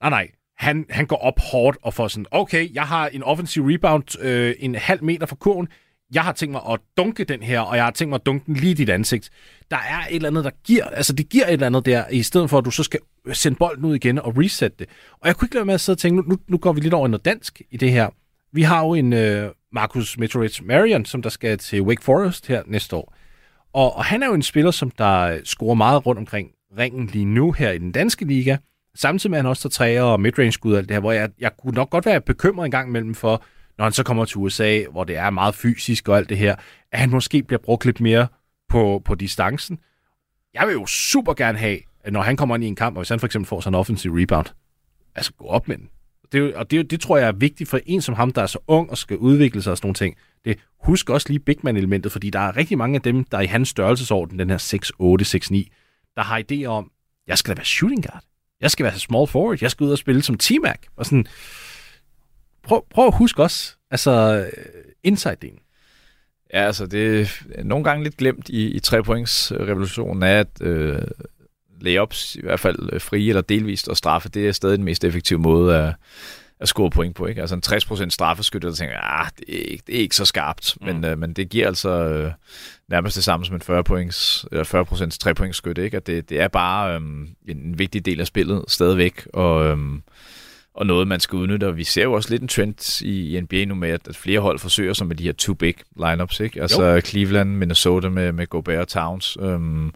Nej, 0.04 0.10
nej. 0.10 0.28
Han, 0.58 0.86
han 0.90 1.06
går 1.06 1.16
op 1.16 1.40
hårdt 1.40 1.78
og 1.82 1.94
får 1.94 2.08
sådan, 2.08 2.26
okay, 2.32 2.74
jeg 2.74 2.84
har 2.84 3.08
en 3.08 3.24
offensiv 3.24 3.64
rebound 3.66 4.22
øh, 4.22 4.56
en 4.60 4.76
halv 4.76 5.04
meter 5.04 5.26
fra 5.26 5.36
kurven, 5.36 5.68
jeg 6.14 6.24
har 6.24 6.32
tænkt 6.32 6.52
mig 6.52 6.62
at 6.70 6.80
dunke 6.98 7.24
den 7.24 7.44
her, 7.44 7.60
og 7.60 7.76
jeg 7.76 7.84
har 7.84 7.92
tænkt 7.92 8.10
mig 8.10 8.16
at 8.16 8.26
dunke 8.26 8.46
den 8.46 8.56
lige 8.56 8.72
i 8.72 8.74
dit 8.74 8.90
ansigt. 8.90 9.30
Der 9.72 9.78
er 9.78 10.08
et 10.10 10.16
eller 10.16 10.30
andet, 10.30 10.44
der 10.44 10.52
giver, 10.64 10.86
altså 10.86 11.14
det 11.14 11.30
giver 11.30 11.46
et 11.46 11.54
eller 11.54 11.66
andet 11.66 11.86
der, 11.86 12.08
i 12.08 12.24
stedet 12.24 12.50
for 12.50 12.58
at 12.58 12.66
du 12.66 12.72
så 12.72 12.84
skal 12.84 13.00
sende 13.34 13.58
bolden 13.58 13.86
ud 13.86 13.96
igen 13.96 14.20
og 14.20 14.38
reset 14.38 14.80
det. 14.80 14.90
Og 15.12 15.28
jeg 15.28 15.36
kunne 15.36 15.46
ikke 15.46 15.56
lade 15.56 15.66
med 15.66 15.74
at 15.74 15.82
sidde 15.82 15.96
og 15.96 16.00
tænke, 16.00 16.30
nu, 16.30 16.38
nu 16.48 16.58
går 16.58 16.74
vi 16.74 16.82
lidt 16.82 16.94
over 16.94 17.08
i 17.08 17.10
noget 17.10 17.26
dansk 17.26 17.62
i 17.72 17.78
det 17.78 17.92
her. 17.92 18.10
Vi 18.54 18.62
har 18.62 18.86
jo 18.86 18.94
en 18.94 19.14
øh, 19.14 19.50
Marcus 19.72 20.18
Meteorich 20.18 20.66
Marion, 20.66 21.06
som 21.06 21.22
der 21.22 21.30
skal 21.30 21.58
til 21.58 21.82
Wake 21.82 22.04
Forest 22.04 22.48
her 22.48 22.64
næste 22.66 22.96
år. 22.96 23.16
Og, 23.74 23.96
og 23.96 24.06
han 24.06 24.24
er 24.24 24.28
jo 24.28 24.34
en 24.34 24.42
spiller, 24.42 24.72
som 24.72 24.92
der 24.92 25.20
øh, 25.20 25.40
scorer 25.44 25.76
meget 25.76 26.06
rundt 26.06 26.20
omkring 26.20 26.50
ringen 26.78 27.08
lige 27.08 27.26
nu 27.26 27.52
her 27.52 27.72
i 27.72 27.78
den 27.78 27.92
danske 27.92 28.26
liga. 28.26 28.58
Samtidig 28.96 29.32
med, 29.32 29.38
at 29.38 29.44
han 29.44 29.50
også 29.50 29.62
tager 29.62 29.72
træer 29.72 30.04
og 30.04 30.20
midrange 30.20 30.52
skud 30.52 30.72
og 30.72 30.78
alt 30.78 30.90
det 30.90 30.96
her, 30.96 31.02
hvor 31.02 31.12
jeg, 31.12 31.30
jeg 31.40 31.52
kunne 31.58 31.74
nok 31.74 31.90
godt 31.90 32.06
være 32.06 32.22
bekymret 32.22 32.66
en 32.66 32.72
gang 32.72 32.90
imellem 32.90 33.16
for, 33.16 33.44
når 33.80 33.86
han 33.86 33.94
så 33.94 34.04
kommer 34.04 34.26
til 34.26 34.38
USA, 34.38 34.84
hvor 34.92 35.04
det 35.04 35.18
er 35.18 35.30
meget 35.30 35.56
fysisk 35.56 36.08
og 36.08 36.18
alt 36.18 36.30
det 36.30 36.38
her, 36.38 36.56
at 36.92 37.00
han 37.00 37.10
måske 37.10 37.44
bliver 37.44 37.60
brugt 37.60 37.86
lidt 37.86 38.02
mere 38.02 38.28
på, 38.70 39.02
på 39.06 39.16
distancen. 39.16 39.80
Jeg 40.54 40.68
vil 40.68 40.74
jo 40.74 40.86
super 40.86 41.34
gerne 41.34 41.58
have, 41.58 41.80
at 42.04 42.14
når 42.14 42.22
han 42.22 42.38
kommer 42.38 42.56
ind 42.56 42.64
i 42.64 42.68
en 42.68 42.76
kamp, 42.76 42.96
og 42.96 43.02
hvis 43.02 43.10
han 43.10 43.20
for 43.20 43.26
eksempel 43.26 43.48
får 43.48 43.60
sådan 43.60 43.74
en 43.74 43.80
offensiv 43.80 44.12
rebound, 44.14 44.46
altså 45.16 45.34
gå 45.34 45.46
op 45.46 45.68
med 45.68 45.78
den. 45.78 45.90
Det, 46.32 46.56
og 46.56 46.72
det, 46.72 46.92
det 46.92 47.02
tror 47.02 47.18
jeg 47.18 47.28
er 47.28 47.32
vigtigt 47.32 47.70
for 47.70 47.80
en 47.86 48.02
som 48.02 48.16
ham, 48.16 48.32
der 48.32 48.42
er 48.42 48.48
så 48.48 48.60
ung 48.68 48.90
og 48.90 48.98
skal 48.98 49.18
udvikle 49.18 49.62
sig 49.62 49.72
og 49.72 49.78
sådan 49.78 49.88
nogle 49.88 49.96
ting. 49.96 50.16
Det, 50.46 50.60
husk 50.84 51.10
også 51.10 51.30
lige 51.30 51.40
big 51.40 51.58
man-elementet, 51.64 52.12
fordi 52.12 52.30
der 52.30 52.40
er 52.40 52.58
rigtig 52.58 52.78
mange 52.78 52.96
af 52.96 53.02
dem, 53.02 53.24
der 53.24 53.38
er 53.38 53.42
i 53.42 53.46
hans 53.46 53.70
størrelsesorden, 53.70 54.40
den 54.40 54.50
her 54.50 54.58
6-8, 54.58 55.56
6-9, 55.56 56.14
der 56.16 56.22
har 56.22 56.42
idéer 56.52 56.66
om, 56.66 56.92
jeg 57.28 57.38
skal 57.38 57.56
da 57.56 57.60
være 57.60 57.66
shooting 57.66 58.06
guard. 58.06 58.24
Jeg 58.62 58.72
skal 58.72 58.84
være 58.84 59.00
small 59.00 59.28
forward. 59.28 59.58
Jeg 59.62 59.72
skal 59.72 59.84
ud 59.84 59.92
og 59.92 59.98
spille 59.98 60.22
som 60.22 60.38
T-Mac. 60.44 60.78
Og 60.96 61.06
sådan, 61.06 61.28
prøv, 62.64 62.86
prøv 62.90 63.08
at 63.08 63.18
huske 63.18 63.44
også, 63.44 63.76
altså 63.92 64.46
inside-delen. 65.08 65.60
Ja, 66.54 66.66
altså 66.66 66.86
det 66.86 67.22
er 67.56 67.64
nogle 67.64 67.84
gange 67.84 68.04
lidt 68.04 68.18
glemt 68.18 68.50
i, 68.50 68.68
i 68.68 68.80
tre 68.80 69.04
points 69.04 69.52
revolutionen 69.52 70.24
er, 70.24 70.40
at 70.40 70.62
øh, 70.62 71.02
layups, 71.82 72.36
i 72.36 72.42
hvert 72.42 72.60
fald 72.60 72.90
øh, 72.94 73.02
frie 73.02 73.30
eller 73.30 73.42
delvist, 73.42 73.88
og 73.88 73.98
straffe, 73.98 74.30
det 74.30 74.48
er 74.48 74.52
stadig 74.52 74.78
den 74.78 74.86
mest 74.86 75.04
effektive 75.04 75.40
måde 75.40 75.78
at, 75.78 75.94
at 76.60 76.68
score 76.68 76.90
point 76.90 77.16
på. 77.16 77.26
Ikke? 77.26 77.42
Altså 77.42 77.56
en 77.56 77.64
60% 78.06 78.10
straffeskytte, 78.10 78.68
der 78.68 78.74
tænker, 78.74 78.98
ah, 78.98 79.30
det 79.40 79.56
er, 79.56 79.72
ikke, 79.72 79.84
det 79.88 79.96
er 79.96 80.00
ikke 80.00 80.16
så 80.16 80.26
skarpt, 80.26 80.78
mm. 80.82 80.88
men, 80.88 81.06
øh, 81.06 81.20
men 81.20 81.34
det 81.34 81.50
giver 81.50 81.68
altså 81.68 81.90
øh, 81.90 82.32
nærmest 82.88 83.16
det 83.16 83.24
samme 83.24 83.46
som 83.46 83.56
en 83.56 83.62
40 83.62 83.84
points, 83.84 84.46
eller 84.52 84.64
40% 84.64 85.18
3 85.20 85.34
points 85.34 85.58
skytte, 85.58 85.84
ikke? 85.84 85.98
At 85.98 86.08
det, 86.08 86.30
det 86.30 86.40
er 86.40 86.48
bare 86.48 86.96
øh, 86.96 87.02
en 87.48 87.80
vigtig 87.80 88.06
del 88.06 88.20
af 88.20 88.28
spillet 88.28 88.64
stadigvæk, 88.68 89.28
og 89.34 89.66
øh, 89.66 89.78
og 90.74 90.86
noget, 90.86 91.08
man 91.08 91.20
skal 91.20 91.38
udnytte. 91.38 91.68
Og 91.68 91.78
vi 91.78 91.84
ser 91.84 92.04
jo 92.04 92.14
også 92.14 92.30
lidt 92.30 92.42
en 92.42 92.48
trend 92.48 93.02
i, 93.02 93.38
i 93.38 93.42
NBA 93.42 93.66
nu 93.66 93.76
med, 93.76 93.90
at, 93.90 94.08
at 94.08 94.16
flere 94.16 94.40
hold 94.40 94.60
forsøger 94.60 94.94
sig 94.94 95.08
med 95.08 95.16
de 95.16 95.24
her 95.24 95.32
two 95.32 95.56
big 95.56 95.76
lineups, 95.98 96.40
ikke? 96.40 96.62
Altså 96.62 96.84
jo. 96.84 97.02
Cleveland, 97.02 97.50
Minnesota 97.50 98.10
med, 98.10 98.32
med 98.32 98.48
Gobert 98.48 98.88
Towns. 98.88 99.38
Øhm, 99.42 99.92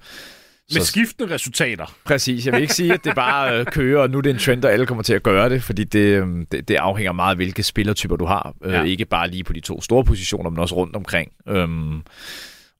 med 0.73 0.81
så, 0.81 0.85
skiftende 0.85 1.33
resultater. 1.33 1.95
Præcis. 2.05 2.45
Jeg 2.45 2.53
vil 2.53 2.61
ikke 2.61 2.73
sige, 2.73 2.93
at 2.93 3.03
det 3.03 3.15
bare 3.15 3.59
øh, 3.59 3.65
kører, 3.77 4.01
og 4.01 4.09
nu 4.09 4.17
er 4.17 4.21
det 4.21 4.29
en 4.29 4.37
trend, 4.37 4.65
og 4.65 4.71
alle 4.71 4.85
kommer 4.85 5.03
til 5.03 5.13
at 5.13 5.23
gøre 5.23 5.49
det, 5.49 5.63
fordi 5.63 5.83
det, 5.83 5.99
øhm, 5.99 6.45
det, 6.45 6.67
det 6.67 6.75
afhænger 6.75 7.11
meget 7.11 7.29
af, 7.29 7.35
hvilke 7.35 7.63
spillertyper 7.63 8.15
du 8.15 8.25
har. 8.25 8.53
Øh, 8.63 8.73
ja. 8.73 8.83
Ikke 8.83 9.05
bare 9.05 9.29
lige 9.29 9.43
på 9.43 9.53
de 9.53 9.59
to 9.59 9.81
store 9.81 10.03
positioner, 10.03 10.49
men 10.49 10.59
også 10.59 10.75
rundt 10.75 10.95
omkring. 10.95 11.31
Øhm, 11.47 12.01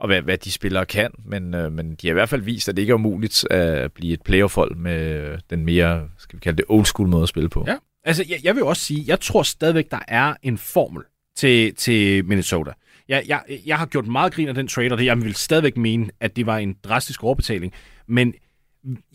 og 0.04 0.08
hvad, 0.08 0.22
hvad 0.22 0.38
de 0.38 0.52
spillere 0.52 0.86
kan, 0.86 1.12
men, 1.26 1.54
øh, 1.54 1.72
men 1.72 1.96
de 1.96 2.08
har 2.08 2.12
i 2.12 2.14
hvert 2.14 2.30
fald 2.30 2.42
vist, 2.42 2.70
at 2.70 2.76
det 2.76 2.82
ikke 2.82 2.92
er 2.92 2.96
umuligt 2.96 3.52
at 3.52 3.92
blive 3.94 4.14
et 4.14 4.22
playoff-hold 4.22 4.76
med 4.76 5.22
øh, 5.22 5.40
den 5.50 5.66
mere, 5.66 6.10
skal 6.18 6.38
vi 6.38 6.40
kalde 6.40 6.58
det, 6.58 6.66
old 6.70 6.86
school 6.86 7.10
måde 7.10 7.24
at 7.24 7.30
spille 7.30 7.50
på. 7.50 7.64
Ja, 7.68 7.76
Altså, 8.04 8.26
jeg, 8.30 8.40
jeg 8.44 8.56
vil 8.56 8.64
også 8.64 8.86
sige, 8.86 9.04
jeg 9.08 9.20
tror 9.20 9.44
stadigvæk, 9.44 9.92
der 9.92 10.00
er 10.08 10.34
en 10.42 10.58
formel 10.58 11.04
til, 11.36 11.76
til 11.76 12.26
Minnesota. 12.26 12.72
Jeg, 13.08 13.24
jeg, 13.28 13.42
jeg 13.66 13.78
har 13.78 13.86
gjort 13.86 14.08
meget 14.08 14.34
grin 14.34 14.48
af 14.48 14.54
den 14.54 14.68
trade, 14.68 14.92
og 14.92 14.98
det, 14.98 15.06
jeg 15.06 15.22
vil 15.22 15.36
stadigvæk 15.36 15.78
mene, 15.78 16.10
at 16.20 16.36
det 16.36 16.46
var 16.46 16.58
en 16.58 16.76
drastisk 16.84 17.24
overbetaling. 17.24 17.74
Men 18.08 18.34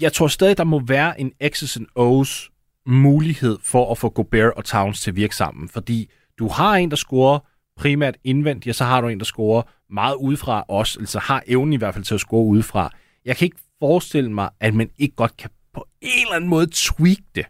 jeg 0.00 0.12
tror 0.12 0.28
stadig, 0.28 0.56
der 0.56 0.64
må 0.64 0.82
være 0.86 1.20
en 1.20 1.32
X's 1.44 1.76
and 1.78 1.86
O's 1.98 2.54
mulighed 2.86 3.58
for 3.62 3.90
at 3.90 3.98
få 3.98 4.08
Gobert 4.08 4.52
og 4.56 4.64
Towns 4.64 5.00
til 5.00 5.10
at 5.10 5.16
virke 5.16 5.36
sammen. 5.36 5.68
Fordi 5.68 6.10
du 6.38 6.48
har 6.48 6.74
en, 6.74 6.90
der 6.90 6.96
scorer 6.96 7.38
primært 7.76 8.16
indvendigt, 8.24 8.72
og 8.72 8.74
så 8.74 8.84
har 8.84 9.00
du 9.00 9.08
en, 9.08 9.18
der 9.18 9.24
scorer 9.24 9.62
meget 9.90 10.14
udefra 10.14 10.64
også, 10.68 11.00
altså 11.00 11.18
har 11.18 11.42
evnen 11.46 11.72
i 11.72 11.76
hvert 11.76 11.94
fald 11.94 12.04
til 12.04 12.14
at 12.14 12.20
score 12.20 12.44
udefra. 12.44 12.90
Jeg 13.24 13.36
kan 13.36 13.44
ikke 13.44 13.58
forestille 13.78 14.32
mig, 14.32 14.50
at 14.60 14.74
man 14.74 14.90
ikke 14.98 15.16
godt 15.16 15.36
kan 15.36 15.50
på 15.74 15.86
en 16.00 16.22
eller 16.22 16.36
anden 16.36 16.50
måde 16.50 16.66
tweak 16.72 17.18
det. 17.34 17.46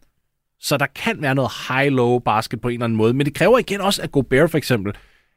Så 0.60 0.76
der 0.76 0.86
kan 0.86 1.22
være 1.22 1.34
noget 1.34 1.50
high-low 1.50 2.18
basket 2.18 2.60
på 2.60 2.68
en 2.68 2.74
eller 2.74 2.84
anden 2.84 2.96
måde. 2.96 3.14
Men 3.14 3.26
det 3.26 3.34
kræver 3.34 3.58
igen 3.58 3.80
også, 3.80 4.02
at 4.02 4.12
Gobert 4.12 4.50
for 4.50 4.58
eksempel, 4.58 4.92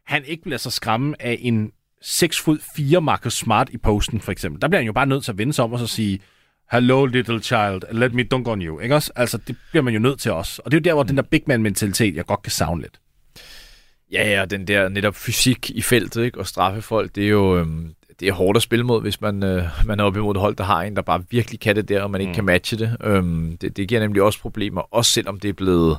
han 0.05 0.23
ikke 0.25 0.43
bliver 0.43 0.57
så 0.57 0.69
skræmme 0.69 1.15
af 1.19 1.37
en 1.41 1.71
6 2.01 2.39
fod 2.39 2.57
4 2.75 3.01
Marcus 3.01 3.33
Smart 3.33 3.69
i 3.69 3.77
posten, 3.77 4.21
for 4.21 4.31
eksempel. 4.31 4.61
Der 4.61 4.67
bliver 4.67 4.79
han 4.79 4.85
jo 4.85 4.93
bare 4.93 5.05
nødt 5.05 5.23
til 5.23 5.31
at 5.31 5.37
vende 5.37 5.53
sig 5.53 5.63
om 5.63 5.73
og 5.73 5.79
så 5.79 5.87
sige, 5.87 6.19
hello 6.71 7.05
little 7.05 7.41
child, 7.41 7.81
let 7.91 8.13
me 8.13 8.23
dunk 8.23 8.47
on 8.47 8.61
you. 8.61 8.79
Ikke 8.79 8.95
også? 8.95 9.11
Altså, 9.15 9.37
det 9.37 9.57
bliver 9.71 9.83
man 9.83 9.93
jo 9.93 9.99
nødt 9.99 10.19
til 10.19 10.31
også. 10.31 10.61
Og 10.65 10.71
det 10.71 10.77
er 10.77 10.79
jo 10.79 10.83
der, 10.83 10.93
hvor 10.93 11.03
den 11.03 11.17
der 11.17 11.23
big 11.23 11.43
man-mentalitet, 11.47 12.15
jeg 12.15 12.25
godt 12.25 12.41
kan 12.41 12.51
savne 12.51 12.81
lidt. 12.81 12.99
Ja, 14.11 14.29
ja, 14.29 14.45
den 14.45 14.67
der 14.67 14.89
netop 14.89 15.15
fysik 15.15 15.69
i 15.69 15.81
feltet, 15.81 16.23
ikke? 16.23 16.39
og 16.39 16.47
straffe 16.47 16.81
folk, 16.81 17.15
det 17.15 17.23
er 17.23 17.29
jo, 17.29 17.57
øhm, 17.57 17.93
det 18.19 18.27
er 18.27 18.33
hårdt 18.33 18.55
at 18.55 18.61
spille 18.61 18.85
mod, 18.85 19.01
hvis 19.01 19.21
man, 19.21 19.43
øh, 19.43 19.63
man 19.85 19.99
er 19.99 20.03
oppe 20.03 20.19
imod 20.19 20.35
et 20.35 20.41
hold, 20.41 20.55
der 20.55 20.63
har 20.63 20.81
en, 20.81 20.95
der 20.95 21.01
bare 21.01 21.23
virkelig 21.29 21.59
kan 21.59 21.75
det 21.75 21.89
der, 21.89 22.01
og 22.01 22.11
man 22.11 22.21
ikke 22.21 22.31
mm. 22.31 22.35
kan 22.35 22.45
matche 22.45 22.77
det. 22.77 22.97
Øhm, 23.03 23.57
det. 23.57 23.77
Det 23.77 23.87
giver 23.87 24.01
nemlig 24.01 24.21
også 24.21 24.39
problemer, 24.39 24.81
også 24.93 25.11
selvom 25.11 25.39
det 25.39 25.49
er 25.49 25.53
blevet 25.53 25.97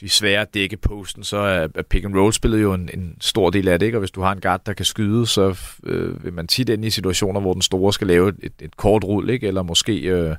vi 0.00 0.08
svære 0.08 0.40
at 0.40 0.54
dække 0.54 0.76
posten, 0.76 1.24
så 1.24 1.36
er, 1.36 1.68
pick 1.90 2.04
and 2.04 2.16
roll 2.16 2.32
spillet 2.32 2.62
jo 2.62 2.74
en, 2.74 2.90
en 2.94 3.16
stor 3.20 3.50
del 3.50 3.68
af 3.68 3.78
det, 3.78 3.86
ikke? 3.86 3.98
og 3.98 4.00
hvis 4.00 4.10
du 4.10 4.20
har 4.20 4.32
en 4.32 4.40
guard, 4.40 4.60
der 4.66 4.72
kan 4.72 4.84
skyde, 4.84 5.26
så 5.26 5.58
øh, 5.84 6.24
vil 6.24 6.32
man 6.32 6.46
tit 6.46 6.70
ende 6.70 6.86
i 6.86 6.90
situationer, 6.90 7.40
hvor 7.40 7.52
den 7.52 7.62
store 7.62 7.92
skal 7.92 8.06
lave 8.06 8.32
et, 8.42 8.52
et 8.60 8.76
kort 8.76 9.04
rull, 9.04 9.30
ikke? 9.30 9.46
eller 9.46 9.62
måske... 9.62 10.00
Øh, 10.00 10.36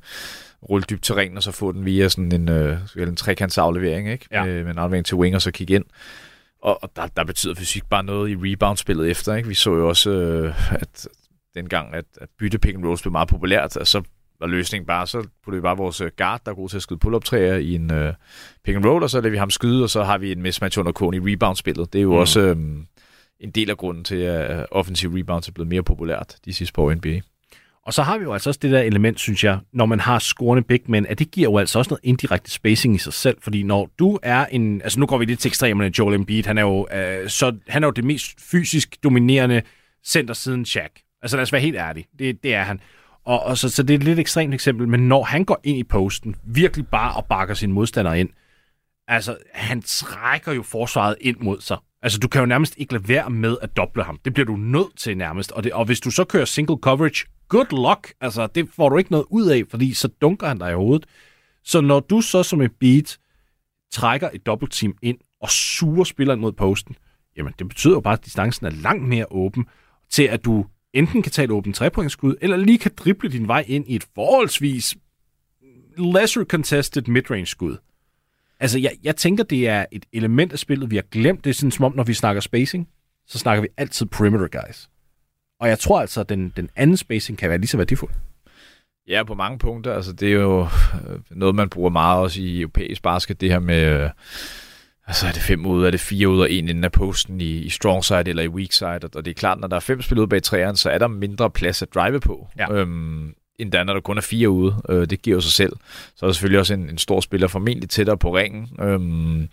rulle 0.69 0.85
dybt 0.89 1.03
til 1.03 1.15
ringen, 1.15 1.37
og 1.37 1.43
så 1.43 1.51
få 1.51 1.71
den 1.71 1.85
via 1.85 2.09
sådan 2.09 2.31
en, 2.31 2.49
øh, 2.49 2.77
en 2.97 3.15
trekants 3.15 3.57
aflevering, 3.57 4.11
ikke? 4.11 4.25
Ja. 4.31 4.45
Med, 4.45 4.63
med 4.63 4.71
en 4.71 4.77
aflevering 4.77 5.05
til 5.05 5.17
wing, 5.17 5.35
og 5.35 5.41
så 5.41 5.51
kigge 5.51 5.75
ind. 5.75 5.85
Og, 6.63 6.83
og 6.83 6.89
der, 6.95 7.07
der 7.07 7.23
betyder 7.23 7.55
fysik 7.55 7.83
bare 7.89 8.03
noget 8.03 8.29
i 8.29 8.35
rebound-spillet 8.35 9.09
efter, 9.09 9.35
ikke? 9.35 9.49
Vi 9.49 9.55
så 9.55 9.71
jo 9.71 9.89
også, 9.89 10.11
øh, 10.11 10.73
at 10.81 11.07
dengang, 11.55 11.93
at, 11.93 12.05
at 12.21 12.29
bytte 12.39 12.59
pick 12.59 12.75
and 12.75 12.85
rolls 12.85 13.01
blev 13.01 13.11
meget 13.11 13.27
populært, 13.27 13.77
og 13.77 13.87
så 13.87 14.01
var 14.39 14.47
løsningen 14.47 14.87
bare, 14.87 15.07
så 15.07 15.27
putter 15.43 15.59
vi 15.59 15.61
bare 15.61 15.77
vores 15.77 16.01
øh, 16.01 16.11
guard, 16.17 16.41
der 16.45 16.51
er 16.51 16.55
god 16.55 16.69
til 16.69 16.77
at 16.77 16.83
skyde 16.83 16.99
pull-up 16.99 17.23
træer 17.23 17.55
i 17.55 17.75
en 17.75 17.91
øh, 17.91 18.13
pick 18.63 18.75
and 18.75 18.85
roll, 18.85 19.03
og 19.03 19.09
så 19.09 19.17
lader 19.17 19.29
vi 19.29 19.37
ham 19.37 19.49
skyde, 19.49 19.83
og 19.83 19.89
så 19.89 20.03
har 20.03 20.17
vi 20.17 20.31
en 20.31 20.41
mismatch 20.41 20.79
under 20.79 20.91
Kone 20.91 21.17
i 21.17 21.19
rebound-spillet. 21.19 21.93
Det 21.93 21.99
er 21.99 22.03
jo 22.03 22.11
mm. 22.11 22.17
også 22.17 22.39
øh, 22.39 22.57
en 23.39 23.51
del 23.51 23.69
af 23.69 23.77
grunden 23.77 24.03
til, 24.03 24.15
at 24.15 24.65
offensive 24.71 25.19
rebounds 25.19 25.47
er 25.47 25.51
blevet 25.51 25.69
mere 25.69 25.83
populært 25.83 26.37
de 26.45 26.53
sidste 26.53 26.73
par 26.73 26.81
år 26.81 26.91
i 26.91 26.95
NBA. 26.95 27.21
Og 27.85 27.93
så 27.93 28.03
har 28.03 28.17
vi 28.17 28.23
jo 28.23 28.33
altså 28.33 28.49
også 28.49 28.59
det 28.61 28.71
der 28.71 28.81
element, 28.81 29.19
synes 29.19 29.43
jeg, 29.43 29.59
når 29.73 29.85
man 29.85 29.99
har 29.99 30.19
scorende 30.19 30.63
big 30.63 30.81
men, 30.87 31.05
at 31.05 31.19
det 31.19 31.31
giver 31.31 31.49
jo 31.49 31.57
altså 31.57 31.79
også 31.79 31.89
noget 31.89 32.01
indirekte 32.03 32.51
spacing 32.51 32.95
i 32.95 32.97
sig 32.97 33.13
selv, 33.13 33.37
fordi 33.41 33.63
når 33.63 33.89
du 33.99 34.19
er 34.23 34.45
en, 34.45 34.81
altså 34.81 34.99
nu 34.99 35.05
går 35.05 35.17
vi 35.17 35.25
lidt 35.25 35.39
til 35.39 35.49
ekstremerne, 35.49 35.91
Joel 35.99 36.15
Embiid, 36.15 36.43
han 36.43 36.57
er 36.57 36.61
jo, 36.61 36.87
øh, 36.93 37.29
så, 37.29 37.55
han 37.67 37.83
er 37.83 37.87
jo 37.87 37.91
det 37.91 38.03
mest 38.03 38.41
fysisk 38.51 39.03
dominerende 39.03 39.61
center 40.05 40.33
siden 40.33 40.65
Shaq. 40.65 40.91
Altså 41.21 41.37
lad 41.37 41.41
os 41.41 41.51
være 41.51 41.61
helt 41.61 41.75
ærlige, 41.75 42.07
det, 42.19 42.43
det 42.43 42.55
er 42.55 42.63
han. 42.63 42.79
Og, 43.25 43.43
og 43.43 43.57
så, 43.57 43.69
så 43.69 43.83
det 43.83 43.93
er 43.93 43.97
et 43.97 44.03
lidt 44.03 44.19
ekstremt 44.19 44.53
eksempel, 44.53 44.87
men 44.87 45.07
når 45.07 45.23
han 45.23 45.45
går 45.45 45.59
ind 45.63 45.77
i 45.77 45.83
posten, 45.83 46.35
virkelig 46.43 46.87
bare 46.87 47.15
og 47.15 47.25
bakker 47.25 47.53
sine 47.53 47.73
modstandere 47.73 48.19
ind, 48.19 48.29
altså 49.07 49.37
han 49.53 49.81
trækker 49.81 50.51
jo 50.51 50.63
forsvaret 50.63 51.15
ind 51.21 51.37
mod 51.39 51.61
sig. 51.61 51.77
Altså, 52.01 52.19
du 52.19 52.27
kan 52.27 52.39
jo 52.39 52.45
nærmest 52.45 52.73
ikke 52.77 52.93
lade 52.93 53.07
være 53.07 53.29
med 53.29 53.57
at 53.61 53.77
doble 53.77 54.03
ham. 54.03 54.19
Det 54.25 54.33
bliver 54.33 54.45
du 54.45 54.55
nødt 54.55 54.97
til 54.97 55.17
nærmest. 55.17 55.51
Og, 55.51 55.63
det, 55.63 55.73
og 55.73 55.85
hvis 55.85 55.99
du 55.99 56.11
så 56.11 56.23
kører 56.23 56.45
single 56.45 56.77
coverage, 56.81 57.25
good 57.53 57.87
luck. 57.87 58.13
Altså, 58.21 58.47
det 58.47 58.69
får 58.69 58.89
du 58.89 58.97
ikke 58.97 59.11
noget 59.11 59.25
ud 59.29 59.47
af, 59.47 59.63
fordi 59.69 59.93
så 59.93 60.07
dunker 60.07 60.47
han 60.47 60.59
dig 60.59 60.71
i 60.71 60.75
hovedet. 60.75 61.05
Så 61.63 61.81
når 61.81 61.99
du 61.99 62.21
så 62.21 62.43
som 62.43 62.61
en 62.61 62.69
beat 62.79 63.19
trækker 63.91 64.29
et 64.33 64.45
dobbeltteam 64.45 64.97
ind 65.01 65.17
og 65.41 65.49
suger 65.49 66.03
spilleren 66.03 66.39
mod 66.39 66.51
posten, 66.51 66.95
jamen 67.37 67.53
det 67.59 67.67
betyder 67.67 67.93
jo 67.93 67.99
bare, 67.99 68.13
at 68.13 68.25
distancen 68.25 68.65
er 68.65 68.69
langt 68.69 69.07
mere 69.07 69.25
åben 69.31 69.65
til, 70.09 70.23
at 70.23 70.45
du 70.45 70.65
enten 70.93 71.21
kan 71.21 71.31
tage 71.31 71.43
et 71.43 71.51
åbent 71.51 71.75
trepointskud, 71.75 72.35
eller 72.41 72.57
lige 72.57 72.77
kan 72.77 72.91
drible 72.97 73.29
din 73.29 73.47
vej 73.47 73.65
ind 73.67 73.85
i 73.87 73.95
et 73.95 74.07
forholdsvis 74.15 74.95
lesser 75.97 76.43
contested 76.43 77.01
midrange 77.07 77.45
skud. 77.45 77.77
Altså, 78.59 78.79
jeg, 78.79 78.91
jeg 79.03 79.15
tænker, 79.15 79.43
det 79.43 79.67
er 79.67 79.85
et 79.91 80.05
element 80.13 80.53
af 80.53 80.59
spillet, 80.59 80.91
vi 80.91 80.95
har 80.95 81.03
glemt. 81.11 81.43
Det 81.43 81.49
er 81.49 81.53
sådan 81.53 81.71
som 81.71 81.85
om, 81.85 81.95
når 81.95 82.03
vi 82.03 82.13
snakker 82.13 82.41
spacing, 82.41 82.89
så 83.27 83.37
snakker 83.37 83.61
vi 83.61 83.67
altid 83.77 84.05
perimeter 84.05 84.47
guys. 84.47 84.89
Og 85.63 85.69
jeg 85.69 85.79
tror 85.79 86.01
altså, 86.01 86.21
at 86.21 86.29
den, 86.29 86.53
den 86.57 86.69
anden 86.75 86.97
spacing 86.97 87.37
kan 87.37 87.49
være 87.49 87.57
lige 87.57 87.67
så 87.67 87.77
værdifuld. 87.77 88.11
Ja, 89.07 89.23
på 89.23 89.33
mange 89.33 89.59
punkter. 89.59 89.93
Altså, 89.93 90.13
det 90.13 90.27
er 90.27 90.33
jo 90.33 90.61
øh, 90.61 91.19
noget, 91.31 91.55
man 91.55 91.69
bruger 91.69 91.89
meget 91.89 92.21
også 92.21 92.41
i 92.41 92.61
europæisk 92.61 93.01
basket, 93.01 93.41
det 93.41 93.49
her 93.49 93.59
med, 93.59 94.03
øh, 94.03 94.09
altså 95.07 95.27
er 95.27 95.31
det 95.31 95.41
fem 95.41 95.65
ud, 95.65 95.85
er 95.85 95.91
det 95.91 95.99
fire 95.99 96.29
ud 96.29 96.39
og 96.39 96.51
en 96.51 96.69
inden 96.69 96.83
af 96.83 96.91
posten 96.91 97.41
i, 97.41 97.51
i 97.57 97.69
strong 97.69 98.03
side 98.05 98.29
eller 98.29 98.43
i 98.43 98.47
weak 98.47 98.71
side, 98.71 98.99
og 99.15 99.25
det 99.25 99.27
er 99.27 99.33
klart, 99.33 99.59
når 99.59 99.67
der 99.67 99.75
er 99.75 99.79
fem 99.79 100.01
spil 100.01 100.19
ud 100.19 100.27
bag 100.27 100.43
træerne, 100.43 100.77
så 100.77 100.89
er 100.89 100.97
der 100.97 101.07
mindre 101.07 101.49
plads 101.49 101.81
at 101.81 101.93
drive 101.93 102.19
på. 102.19 102.47
Ja. 102.57 102.73
Øhm, 102.73 103.33
endda 103.59 103.77
der, 103.77 103.83
når 103.83 103.93
der 103.93 104.01
kun 104.01 104.17
er 104.17 104.21
fire 104.21 104.49
ude. 104.49 104.75
Øh, 104.89 105.09
det 105.09 105.21
giver 105.21 105.37
jo 105.37 105.41
sig 105.41 105.51
selv. 105.51 105.73
Så 106.15 106.25
er 106.25 106.27
der 106.27 106.33
selvfølgelig 106.33 106.59
også 106.59 106.73
en, 106.73 106.89
en 106.89 106.97
stor 106.97 107.19
spiller 107.19 107.47
formentlig 107.47 107.89
tættere 107.89 108.17
på 108.17 108.35
ringen. 108.35 108.69
Øhm, 108.81 109.49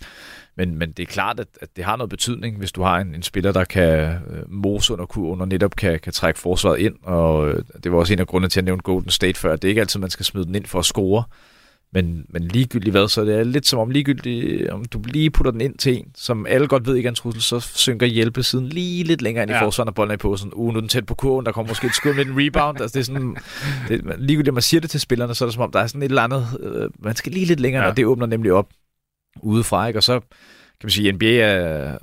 men, 0.57 0.78
men 0.78 0.92
det 0.92 1.03
er 1.03 1.07
klart, 1.07 1.40
at, 1.40 1.48
at 1.61 1.68
det 1.76 1.84
har 1.84 1.96
noget 1.96 2.11
betydning, 2.11 2.59
hvis 2.59 2.72
du 2.72 2.82
har 2.82 2.98
en, 2.98 3.14
en 3.14 3.22
spiller, 3.22 3.53
der 3.53 3.64
kan 3.64 3.98
øh, 4.09 4.53
mose 4.53 4.92
under 4.92 5.07
kurven 5.07 5.40
og 5.40 5.48
netop 5.48 5.76
kan, 5.76 6.01
kan 6.01 6.12
trække 6.12 6.40
forsvaret 6.40 6.78
ind. 6.78 6.94
Og 7.03 7.48
øh, 7.48 7.64
det 7.84 7.92
var 7.92 7.98
også 7.98 8.12
en 8.12 8.18
af 8.18 8.26
grundene 8.26 8.48
til 8.48 8.61
at 8.61 8.64
nævne 8.64 8.82
Golden 8.82 9.11
State 9.11 9.38
før. 9.38 9.57
Det 9.57 9.64
er 9.64 9.68
ikke 9.68 9.80
altid, 9.80 10.01
man 10.01 10.11
skal 10.11 10.26
smide 10.26 10.46
den 10.46 10.55
ind 10.55 10.66
for 10.66 10.78
at 10.78 10.84
score. 10.84 11.24
Men, 11.93 12.26
men 12.28 12.43
ligegyldigt 12.43 12.93
hvad, 12.93 13.09
så 13.09 13.24
det 13.24 13.38
er 13.38 13.45
lidt 13.45 13.66
som 13.66 13.78
om 13.78 13.91
ligegyldigt, 13.91 14.68
om 14.70 14.84
du 14.84 15.03
lige 15.05 15.30
putter 15.30 15.51
den 15.51 15.61
ind 15.61 15.78
til 15.78 15.97
en, 15.97 16.07
som 16.14 16.47
alle 16.47 16.66
godt 16.66 16.86
ved 16.86 16.97
ikke 16.97 17.07
er 17.07 17.11
en 17.11 17.14
trussel, 17.14 17.43
så 17.43 17.61
synker 17.61 18.07
hjælpesiden 18.07 18.66
lige 18.66 19.05
lidt 19.05 19.22
længere 19.22 19.43
ind 19.43 19.51
ja. 19.51 19.57
i 19.57 19.61
forsvaret, 19.61 19.86
når 19.86 19.93
bolden 19.93 20.12
er 20.12 20.16
på. 20.16 20.36
Sådan, 20.36 20.53
uh, 20.55 20.72
nu 20.72 20.76
er 20.76 20.80
den 20.80 20.88
tæt 20.88 21.07
på 21.07 21.14
kurven, 21.14 21.47
der 21.47 21.53
kommer 21.53 21.70
måske 21.70 21.86
et 21.86 21.95
skud 21.95 22.14
med 22.14 22.26
en 22.26 22.32
rebound. 22.36 22.80
altså, 22.80 22.99
det 22.99 23.01
er 23.01 23.12
sådan, 23.12 23.36
det, 23.88 24.05
ligegyldigt, 24.18 24.49
at 24.49 24.55
man 24.55 24.62
siger 24.62 24.80
det 24.80 24.91
til 24.91 25.01
spillerne, 25.01 25.34
så 25.34 25.45
er 25.45 25.47
det 25.47 25.55
som 25.55 25.62
om, 25.62 25.70
der 25.72 25.80
er 25.80 25.86
sådan 25.86 26.03
et 26.03 26.09
eller 26.09 26.22
andet, 26.22 26.47
øh, 26.61 26.91
man 26.99 27.16
skal 27.16 27.32
lige 27.32 27.47
lidt 27.47 27.61
længere, 27.61 27.82
ja. 27.82 27.91
og 27.91 27.97
det 27.97 28.07
åbner 28.07 28.26
nemlig 28.26 28.53
op 28.53 28.68
udefra, 29.43 29.86
ikke? 29.86 29.99
Og 29.99 30.03
så 30.03 30.20
kan 30.20 30.84
man 30.84 30.91
sige, 30.91 31.09
at 31.09 31.14
NBA 31.14 31.36
er, 31.36 31.99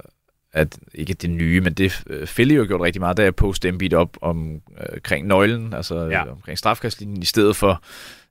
at 0.53 0.79
ikke 0.93 1.13
det 1.13 1.29
nye, 1.29 1.61
men 1.61 1.73
det 1.73 2.03
øh, 2.09 2.27
Philly 2.27 2.57
jo 2.57 2.65
gjort 2.67 2.81
rigtig 2.81 3.01
meget, 3.01 3.17
der 3.17 3.23
er 3.23 3.31
post 3.31 3.65
Embiid 3.65 3.93
op 3.93 4.17
om, 4.21 4.61
øh, 4.79 4.85
omkring 4.93 5.27
nøglen, 5.27 5.73
altså 5.73 6.05
ja. 6.05 6.31
omkring 6.31 6.57
strafkastlinjen, 6.57 7.21
i 7.21 7.25
stedet 7.25 7.55
for 7.55 7.81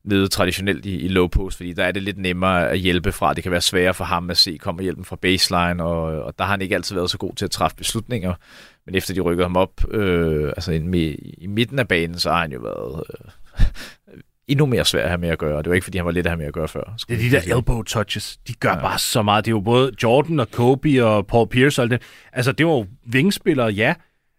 nede 0.06 0.28
traditionelt 0.28 0.86
i, 0.86 1.00
i 1.00 1.08
low 1.08 1.26
post, 1.26 1.56
fordi 1.56 1.72
der 1.72 1.84
er 1.84 1.92
det 1.92 2.02
lidt 2.02 2.18
nemmere 2.18 2.70
at 2.70 2.78
hjælpe 2.78 3.12
fra. 3.12 3.34
Det 3.34 3.42
kan 3.42 3.52
være 3.52 3.60
sværere 3.60 3.94
for 3.94 4.04
ham 4.04 4.30
at 4.30 4.36
se, 4.36 4.58
kommer 4.60 4.82
hjælpen 4.82 5.04
fra 5.04 5.16
baseline, 5.16 5.84
og, 5.84 6.22
og 6.22 6.38
der 6.38 6.44
har 6.44 6.50
han 6.50 6.62
ikke 6.62 6.74
altid 6.74 6.94
været 6.94 7.10
så 7.10 7.18
god 7.18 7.34
til 7.34 7.44
at 7.44 7.50
træffe 7.50 7.76
beslutninger. 7.76 8.34
Men 8.86 8.94
efter 8.94 9.14
de 9.14 9.20
rykkede 9.20 9.44
ham 9.44 9.56
op, 9.56 9.94
øh, 9.94 10.48
altså 10.48 10.72
i, 10.72 11.14
i 11.38 11.46
midten 11.46 11.78
af 11.78 11.88
banen, 11.88 12.18
så 12.18 12.30
har 12.30 12.40
han 12.40 12.52
jo 12.52 12.60
været 12.60 13.02
øh, 13.10 13.30
endnu 14.48 14.66
mere 14.66 14.84
svær 14.84 15.02
at 15.02 15.08
have 15.08 15.18
med 15.18 15.28
at 15.28 15.38
gøre. 15.38 15.62
Det 15.62 15.68
var 15.68 15.74
ikke, 15.74 15.84
fordi 15.84 15.98
han 15.98 16.04
var 16.04 16.12
lidt 16.12 16.26
at 16.26 16.30
have 16.30 16.38
med 16.38 16.46
at 16.46 16.52
gøre 16.52 16.68
før. 16.68 16.94
Det 17.08 17.14
er 17.14 17.18
de 17.18 17.30
der 17.30 17.56
elbow 17.56 17.82
touches. 17.82 18.36
De 18.48 18.54
gør 18.54 18.70
ja. 18.70 18.80
bare 18.80 18.98
så 18.98 19.22
meget. 19.22 19.44
Det 19.44 19.50
er 19.50 19.54
jo 19.56 19.60
både 19.60 19.92
Jordan 20.02 20.40
og 20.40 20.50
Kobe 20.50 21.04
og 21.04 21.26
Paul 21.26 21.48
Pierce 21.48 21.80
og 21.80 21.82
alt 21.82 21.92
det. 21.92 22.02
Altså, 22.32 22.52
det 22.52 22.66
var 22.66 22.72
jo 22.72 22.86
vingspillere, 23.06 23.68
ja. 23.68 23.94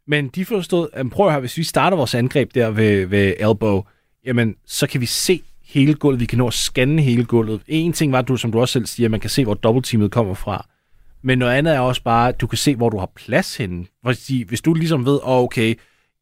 Men 0.08 0.28
de 0.28 0.46
forstod, 0.46 0.90
at 0.94 1.10
prøv 1.10 1.26
at 1.26 1.32
høre, 1.32 1.40
hvis 1.40 1.58
vi 1.58 1.64
starter 1.64 1.98
vores 1.98 2.16
angreb 2.16 2.54
der 2.54 2.70
ved, 2.70 3.06
ved 3.06 3.34
elbow, 3.40 3.84
jamen, 4.26 4.56
så 4.66 4.88
kan 4.88 5.02
vi 5.02 5.06
se 5.06 5.42
hele 5.68 5.94
gulvet. 5.94 6.20
Vi 6.20 6.26
kan 6.26 6.38
nå 6.38 6.48
at 6.48 6.54
scanne 6.54 7.02
hele 7.02 7.26
gulvet. 7.26 7.62
En 7.68 7.94
ting 7.94 8.12
var, 8.12 8.22
du, 8.22 8.38
som 8.38 8.52
du 8.52 8.60
også 8.60 8.74
selv 8.74 8.86
siger, 8.86 9.08
at 9.08 9.12
man 9.12 9.20
kan 9.20 9.30
se, 9.30 9.44
hvor 9.44 9.54
dobbeltteamet 9.54 10.12
kommer 10.12 10.34
fra. 10.34 10.66
Men 11.22 11.38
noget 11.38 11.54
andet 11.54 11.76
er 11.76 11.80
også 11.80 12.04
bare, 12.04 12.30
at 12.30 12.42
du 12.42 12.48
kan 12.48 12.58
se, 12.58 12.76
hvor 12.76 12.90
du 12.90 12.98
har 12.98 13.12
plads 13.16 13.58
henne. 13.58 13.86
Fordi 14.06 14.44
hvis 14.44 14.62
du 14.62 14.74
ligesom 14.74 15.06
ved, 15.06 15.20
oh, 15.24 15.44
okay, 15.44 15.76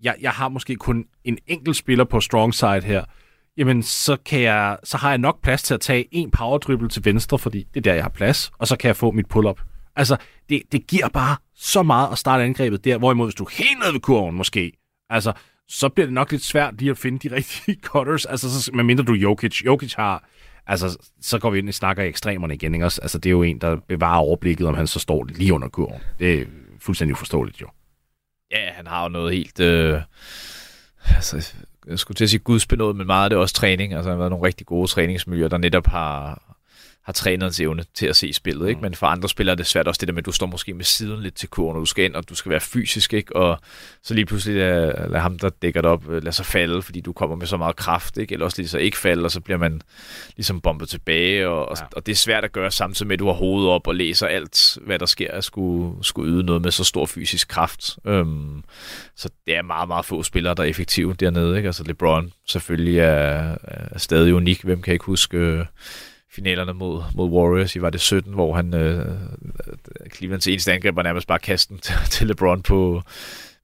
jeg, 0.04 0.16
jeg 0.22 0.32
har 0.32 0.50
måske 0.50 0.76
kun 0.76 1.06
en 1.24 1.38
enkelt 1.48 1.76
spiller 1.76 2.04
på 2.04 2.20
strong 2.20 2.54
side 2.54 2.82
her, 2.82 3.04
jamen 3.58 3.84
så, 3.84 4.18
kan 4.26 4.41
jeg, 4.41 4.78
så 4.84 4.98
har 4.98 5.10
jeg 5.10 5.18
nok 5.18 5.41
plads 5.41 5.64
til 5.64 5.74
at 5.74 5.82
tage 5.82 6.06
en 6.12 6.32
power 6.32 6.58
dribble 6.58 6.89
til 6.89 7.06
venstre, 7.06 7.39
fordi 7.39 7.68
det 7.74 7.80
er 7.80 7.82
der, 7.82 7.93
jeg 7.93 8.04
har 8.04 8.10
plads, 8.10 8.52
og 8.58 8.68
så 8.68 8.76
kan 8.76 8.88
jeg 8.88 8.96
få 8.96 9.12
mit 9.12 9.28
pull-up. 9.28 9.62
Altså, 9.96 10.18
det, 10.50 10.62
det 10.72 10.88
giver 10.88 11.10
bare 11.10 11.38
så 11.56 11.84
meget 11.84 12.12
at 12.12 12.18
starte 12.18 12.43
angrebet 12.43 12.86
der, 12.86 12.98
hvorimod 12.98 13.28
hvis 13.28 13.36
du 13.36 13.43
er 13.43 13.50
helt 13.52 13.80
nede 13.80 13.93
ved 13.93 14.00
kurven 14.00 14.36
måske, 14.36 14.72
altså, 15.10 15.34
så 15.70 15.89
bliver 15.89 16.05
det 16.05 16.13
nok 16.13 16.32
lidt 16.32 16.43
svært 16.43 16.74
lige 16.80 16.91
at 16.91 16.97
finde 16.97 17.30
de 17.30 17.36
rigtige 17.36 17.78
cutters, 17.82 18.26
altså, 18.26 18.61
så, 18.61 18.72
medmindre 18.74 19.03
du 19.03 19.13
Jokic. 19.13 19.66
Jokic 19.66 19.93
har, 19.93 20.24
altså, 20.68 20.97
så 21.22 21.39
går 21.39 21.49
vi 21.49 21.59
ind 21.59 21.68
og 21.68 21.74
snakker 21.74 22.03
i 22.03 22.07
ekstremerne 22.07 22.53
igen, 22.53 22.74
ikke 22.74 22.86
også? 22.86 23.01
Altså, 23.01 23.18
det 23.18 23.30
er 23.30 23.32
jo 23.32 23.43
en, 23.43 23.61
der 23.61 23.76
bevarer 23.88 24.20
overblikket, 24.20 24.68
om 24.68 24.76
han 24.76 24.88
så 24.88 24.99
står 24.99 25.24
lige 25.24 25.53
under 25.53 25.68
kurven. 25.68 25.99
Det 26.20 26.41
er 26.41 26.45
fuldstændig 26.80 27.13
uforståeligt, 27.13 27.61
jo. 27.61 27.68
Ja, 28.51 28.72
han 28.72 28.88
har 28.88 29.03
jo 29.03 29.09
noget 29.09 29.34
helt... 29.34 29.59
Øh, 29.59 30.01
altså, 31.16 31.53
jeg 31.88 31.99
skulle 31.99 32.16
til 32.16 32.24
at 32.24 32.30
sige 32.30 32.39
gudsbenået, 32.39 32.95
men 32.95 33.07
meget 33.07 33.24
af 33.24 33.30
det 33.30 33.38
er 33.38 33.41
også 33.41 33.55
træning. 33.55 33.93
Altså, 33.93 34.09
han 34.09 34.16
har 34.16 34.20
været 34.20 34.32
nogle 34.32 34.45
rigtig 34.45 34.68
gode 34.68 34.88
træningsmiljøer, 34.88 35.47
der 35.47 35.57
netop 35.57 35.88
har, 35.88 36.41
har 37.06 37.14
trænerens 37.14 37.60
evne 37.60 37.84
til 37.93 38.06
at 38.06 38.16
se 38.16 38.34
spillet. 38.34 38.70
Ikke? 38.70 38.78
Mm. 38.78 38.82
Men 38.82 38.95
for 38.95 39.08
andre 39.08 39.30
spillere 39.30 39.51
er 39.51 39.56
det 39.56 39.66
svært 39.66 39.88
også 39.88 39.99
det 39.99 40.08
der 40.08 40.14
med, 40.14 40.22
at 40.22 40.26
du 40.26 40.32
står 40.32 40.45
måske 40.45 40.74
med 40.74 40.86
siden 40.86 41.22
lidt 41.22 41.36
til 41.36 41.49
kurven, 41.49 41.76
og 41.76 41.82
du 41.82 41.86
skal 41.86 42.06
ind, 42.06 42.16
og 42.16 42.30
du 42.30 42.36
skal 42.36 42.49
være 42.49 42.60
fysisk, 42.60 43.14
ikke? 43.14 43.36
og 43.36 43.60
så 44.03 44.14
lige 44.14 44.26
pludselig 44.26 44.58
lad, 44.58 45.10
lad 45.10 45.20
ham, 45.20 45.39
der 45.39 45.49
dækker 45.49 45.82
det 45.82 45.91
op, 45.91 46.03
lad 46.10 46.32
sig 46.32 46.45
falde, 46.45 46.82
fordi 46.82 47.01
du 47.01 47.14
kommer 47.14 47.36
med 47.36 47.47
så 47.47 47.58
meget 47.58 47.76
kraft, 47.76 48.18
ikke? 48.18 48.34
eller 48.34 48.45
også 48.45 48.62
lige 48.62 48.70
så 48.70 48.78
ikke 48.78 48.97
falde, 48.97 49.24
og 49.24 49.32
så 49.32 49.39
bliver 49.39 49.58
man 49.58 49.82
ligesom 50.36 50.62
bombet 50.62 50.89
tilbage, 50.89 51.47
og, 51.49 51.78
ja. 51.80 51.86
og 51.95 52.06
det 52.06 52.12
er 52.12 52.16
svært 52.16 52.43
at 52.43 52.51
gøre 52.51 52.72
samtidig 52.72 53.08
med, 53.08 53.14
at 53.14 53.20
du 53.20 53.26
har 53.26 53.34
hovedet 53.34 53.70
op 53.70 53.88
og 53.88 53.95
læser 53.95 54.28
alt, 54.28 54.78
hvad 54.82 54.99
der 54.99 55.06
sker, 55.06 55.32
at 55.32 55.43
skulle, 55.43 56.03
skulle 56.03 56.32
yde 56.32 56.43
noget 56.43 56.62
med 56.62 56.72
så 56.72 56.84
stor 56.84 57.06
fysisk 57.06 57.47
kraft. 57.47 57.97
Øhm, 58.06 58.64
så 59.16 59.30
det 59.45 59.56
er 59.56 59.62
meget, 59.62 59.88
meget 59.88 60.06
få 60.06 60.24
spillere, 60.24 60.53
der 60.53 60.64
er 60.64 60.68
effektive 60.68 61.14
dernede. 61.14 61.58
Ikke? 61.58 61.68
Altså 61.70 61.84
LeBron 61.84 62.32
selvfølgelig 62.47 62.99
er, 62.99 63.56
er 63.64 63.97
stadig 63.97 64.34
unik, 64.34 64.64
hvem 64.64 64.82
kan 64.82 64.93
ikke 64.93 65.06
huske... 65.06 65.66
Finalerne 66.36 66.74
mod, 66.74 67.04
mod 67.16 67.30
Warriors 67.30 67.76
i 67.76 67.82
var 67.82 67.90
det 67.90 68.02
17, 68.02 68.34
hvor 68.34 68.56
han 68.56 68.74
øh, 68.74 69.06
Clevelands 70.16 70.48
eneste 70.48 70.74
angreb 70.74 70.96
var 70.96 71.04
nærmest 71.04 71.28
bare 71.28 71.40
kasten 71.40 71.78
til, 71.78 71.96
til 72.10 72.28
LeBron 72.28 72.62
på 72.62 73.02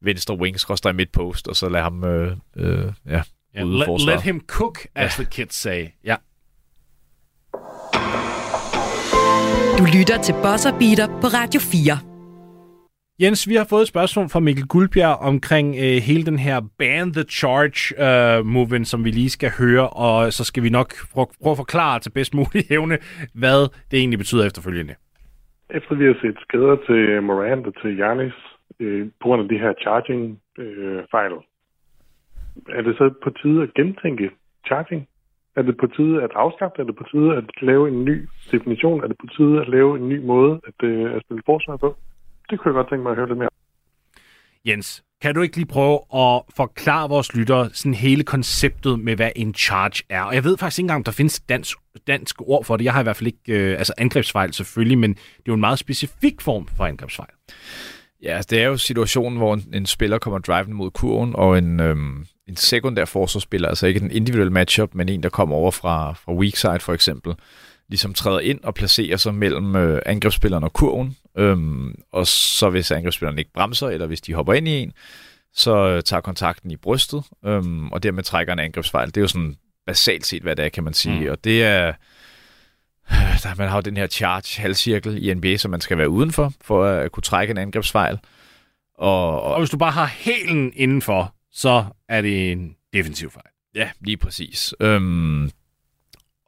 venstre 0.02 0.38
wing, 0.38 0.60
skråstrej 0.60 0.92
midt 0.92 1.12
post, 1.12 1.48
og 1.48 1.56
så 1.56 1.70
lade 1.70 1.84
ham 1.84 2.04
øh, 2.04 2.38
øh, 2.56 2.86
ja, 3.06 3.22
yeah, 3.58 3.68
let, 3.68 4.02
let 4.06 4.22
him 4.22 4.42
cook, 4.48 4.88
as 4.96 5.20
ja. 5.20 5.24
the 5.24 5.32
kids 5.32 5.56
say. 5.56 5.88
Ja. 6.06 6.16
Du 9.78 9.86
lytter 9.98 10.22
til 10.24 10.34
Bosser 10.34 10.80
Beater 10.80 11.08
på 11.22 11.28
Radio 11.28 11.62
4. 11.62 12.11
Jens, 13.22 13.50
vi 13.50 13.56
har 13.56 13.68
fået 13.70 13.82
et 13.82 13.94
spørgsmål 13.96 14.28
fra 14.34 14.40
Mikkel 14.40 14.68
Guldbjerg 14.68 15.18
omkring 15.32 15.68
øh, 15.84 15.98
hele 16.10 16.24
den 16.30 16.40
her 16.40 16.58
Ban 16.80 17.14
the 17.18 17.26
Charge 17.40 17.80
øh, 18.06 18.46
movement, 18.46 18.88
som 18.88 19.00
vi 19.06 19.12
lige 19.12 19.30
skal 19.30 19.52
høre, 19.62 19.88
og 20.06 20.34
så 20.38 20.44
skal 20.50 20.64
vi 20.64 20.70
nok 20.70 20.90
prøve, 21.14 21.28
prøve 21.44 21.56
at 21.56 21.64
forklare 21.66 22.00
til 22.00 22.12
bedst 22.18 22.34
mulig 22.40 22.62
evne, 22.78 22.98
hvad 23.42 23.60
det 23.90 23.98
egentlig 24.00 24.20
betyder 24.24 24.44
efterfølgende. 24.46 24.94
Efter 25.70 25.96
vi 25.96 26.06
har 26.06 26.18
set 26.22 26.38
skader 26.46 26.78
til 26.88 27.24
Morant 27.24 27.68
og 27.68 27.74
til 27.82 27.96
Giannis 27.96 28.38
øh, 28.80 29.08
på 29.20 29.26
grund 29.28 29.42
af 29.44 29.50
de 29.50 29.58
her 29.64 29.74
charging-fejl, 29.84 31.34
øh, 31.34 32.78
er 32.78 32.82
det 32.82 32.94
så 32.98 33.06
på 33.24 33.30
tide 33.42 33.64
at 33.64 33.74
gentænke 33.74 34.30
charging? 34.68 35.08
Er 35.56 35.62
det 35.62 35.78
på 35.78 35.88
tide 35.88 36.24
at 36.26 36.32
afskaffe? 36.36 36.78
Er 36.82 36.86
det 36.90 36.96
på 36.96 37.06
tide 37.12 37.30
at 37.40 37.48
lave 37.62 37.88
en 37.88 38.06
ny 38.06 38.16
definition? 38.52 39.04
Er 39.04 39.08
det 39.08 39.18
på 39.24 39.28
tide 39.38 39.62
at 39.62 39.68
lave 39.70 39.98
en 40.00 40.10
ny 40.10 40.20
måde 40.34 40.54
at, 40.70 40.88
øh, 40.90 41.16
at 41.16 41.22
spille 41.26 41.44
forsvar 41.46 41.78
på? 41.78 41.96
Det 42.52 42.60
kunne 42.60 42.70
jeg 42.70 42.74
godt 42.74 42.90
tænke 42.90 43.04
mig 43.04 43.10
at 43.10 43.16
høre 43.16 43.28
lidt 43.28 43.38
mere. 43.38 43.50
Jens, 44.66 45.04
kan 45.22 45.36
du 45.36 45.42
ikke 45.42 45.56
lige 45.56 45.66
prøve 45.66 46.00
at 46.16 46.42
forklare 46.56 47.10
vores 47.10 47.36
lyttere 47.36 47.70
sådan 47.74 47.94
hele 47.94 48.24
konceptet 48.24 49.00
med, 49.00 49.16
hvad 49.16 49.32
en 49.36 49.54
charge 49.54 50.04
er? 50.10 50.22
Og 50.22 50.36
jeg 50.36 50.44
ved 50.44 50.58
faktisk 50.58 50.80
ikke 50.80 50.84
engang, 50.84 50.98
om 50.98 51.04
der 51.04 51.12
findes 51.12 51.40
dansk, 51.40 51.78
dansk 52.08 52.42
ord 52.42 52.66
for 52.66 52.78
det. 52.78 52.86
Jeg 52.86 52.94
har 52.94 53.00
i 53.00 53.04
hvert 53.04 53.16
fald 53.16 53.28
ikke, 53.28 53.72
øh, 53.72 53.78
altså 53.78 53.94
angrebsfejl 53.98 54.54
selvfølgelig, 54.54 54.98
men 54.98 55.14
det 55.14 55.20
er 55.20 55.44
jo 55.48 55.54
en 55.54 55.60
meget 55.60 55.80
specifik 55.80 56.42
form 56.42 56.68
for 56.78 56.86
angrebsfejl. 56.86 57.30
Ja, 58.24 58.36
altså, 58.36 58.48
det 58.50 58.62
er 58.62 58.68
jo 58.68 58.78
situationen, 58.78 59.38
hvor 59.38 59.54
en, 59.54 59.64
en 59.74 59.86
spiller 59.86 60.18
kommer 60.18 60.40
drivende 60.40 60.76
mod 60.76 60.92
kurven, 60.92 61.36
og 61.36 61.58
en, 61.58 61.80
øhm, 61.80 62.26
en 62.48 62.56
sekundær 62.56 63.06
forsvarsspiller, 63.06 63.68
altså 63.70 63.88
ikke 63.88 64.00
en 64.00 64.12
individuel 64.12 64.52
matchup, 64.52 64.94
men 64.94 65.10
en, 65.10 65.24
der 65.24 65.30
kommer 65.30 65.56
over 65.56 65.72
fra, 65.72 66.14
fra 66.14 66.34
weak 66.34 66.56
side 66.56 66.80
for 66.80 66.94
eksempel, 66.94 67.34
ligesom 67.92 68.14
træder 68.14 68.40
ind 68.40 68.60
og 68.64 68.74
placerer 68.74 69.18
sig 69.18 69.34
mellem 69.34 69.76
øh, 69.76 70.02
angrebsspilleren 70.06 70.64
og 70.64 70.74
kurven, 70.74 71.18
øhm, 71.38 71.96
og 72.12 72.28
så 72.28 72.70
hvis 72.70 72.92
angrebsspilleren 72.92 73.40
ikke 73.40 73.54
bremser, 73.54 73.88
eller 73.88 74.08
hvis 74.08 74.22
de 74.22 74.34
hopper 74.34 74.54
ind 74.54 74.68
i 74.68 74.72
en, 74.72 74.94
så 75.54 75.88
øh, 75.88 76.04
tager 76.04 76.22
kontakten 76.22 76.72
i 76.72 76.76
brystet, 76.76 77.24
øhm, 77.46 77.92
og 77.92 78.04
dermed 78.04 78.24
trækker 78.24 78.54
en 78.54 78.60
angrebsfejl. 78.60 79.08
Det 79.08 79.18
er 79.18 79.22
jo 79.22 79.28
sådan 79.28 79.56
basalt 79.88 80.26
set, 80.26 80.44
hvad 80.44 80.56
det 80.56 80.66
er, 80.66 80.70
kan 80.70 80.84
man 80.84 80.94
sige. 80.94 81.20
Mm. 81.20 81.32
Og 81.32 81.44
det 81.44 81.64
er... 81.64 81.94
Der, 83.44 83.56
man 83.58 83.70
har 83.70 83.76
jo 83.76 83.82
den 83.82 83.98
her 83.98 84.08
charge 84.08 84.62
halvcirkel 84.62 85.26
i 85.26 85.34
NBA, 85.34 85.58
som 85.58 85.72
man 85.72 85.82
skal 85.82 85.98
være 85.98 86.10
udenfor, 86.10 86.54
for 86.62 86.86
at 86.86 87.12
kunne 87.12 87.24
trække 87.24 87.52
en 87.52 87.58
angrebsfejl. 87.58 88.20
Og, 88.98 89.42
og, 89.42 89.54
og 89.54 89.60
hvis 89.60 89.70
du 89.70 89.78
bare 89.78 89.92
har 89.92 90.06
hælen 90.06 90.72
indenfor, 90.76 91.36
så 91.52 91.86
er 92.10 92.22
det 92.22 92.52
en 92.52 92.76
defensiv 92.94 93.32
fejl. 93.32 93.46
Ja, 93.76 93.90
lige 94.02 94.18
præcis. 94.18 94.74
Øhm, 94.80 95.52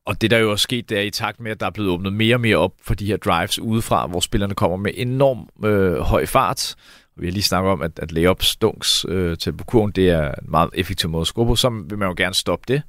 og 0.05 0.21
det, 0.21 0.31
der 0.31 0.37
jo 0.37 0.51
er 0.51 0.55
sket, 0.55 0.89
det 0.89 0.97
er 0.97 1.01
i 1.01 1.09
takt 1.09 1.39
med, 1.39 1.51
at 1.51 1.59
der 1.59 1.65
er 1.65 1.71
blevet 1.71 1.91
åbnet 1.91 2.13
mere 2.13 2.35
og 2.35 2.41
mere 2.41 2.57
op 2.57 2.73
for 2.81 2.93
de 2.93 3.05
her 3.05 3.17
drives 3.17 3.59
udefra, 3.59 4.07
hvor 4.07 4.19
spillerne 4.19 4.55
kommer 4.55 4.77
med 4.77 4.91
enorm 4.95 5.49
øh, 5.65 5.97
høj 5.97 6.25
fart. 6.25 6.75
Vi 7.17 7.25
har 7.25 7.31
lige 7.31 7.43
snakket 7.43 7.71
om, 7.71 7.81
at, 7.81 7.99
at 7.99 8.11
layup 8.11 8.43
stunks 8.43 9.05
øh, 9.09 9.37
til 9.37 9.53
på 9.53 9.63
kurven, 9.63 9.91
det 9.91 10.09
er 10.09 10.27
en 10.27 10.51
meget 10.51 10.69
effektiv 10.73 11.09
måde 11.09 11.21
at 11.21 11.27
score 11.27 11.45
på. 11.45 11.55
Så 11.55 11.69
vil 11.69 11.97
man 11.97 12.07
jo 12.07 12.13
gerne 12.17 12.35
stoppe 12.35 12.73
det. 12.73 12.81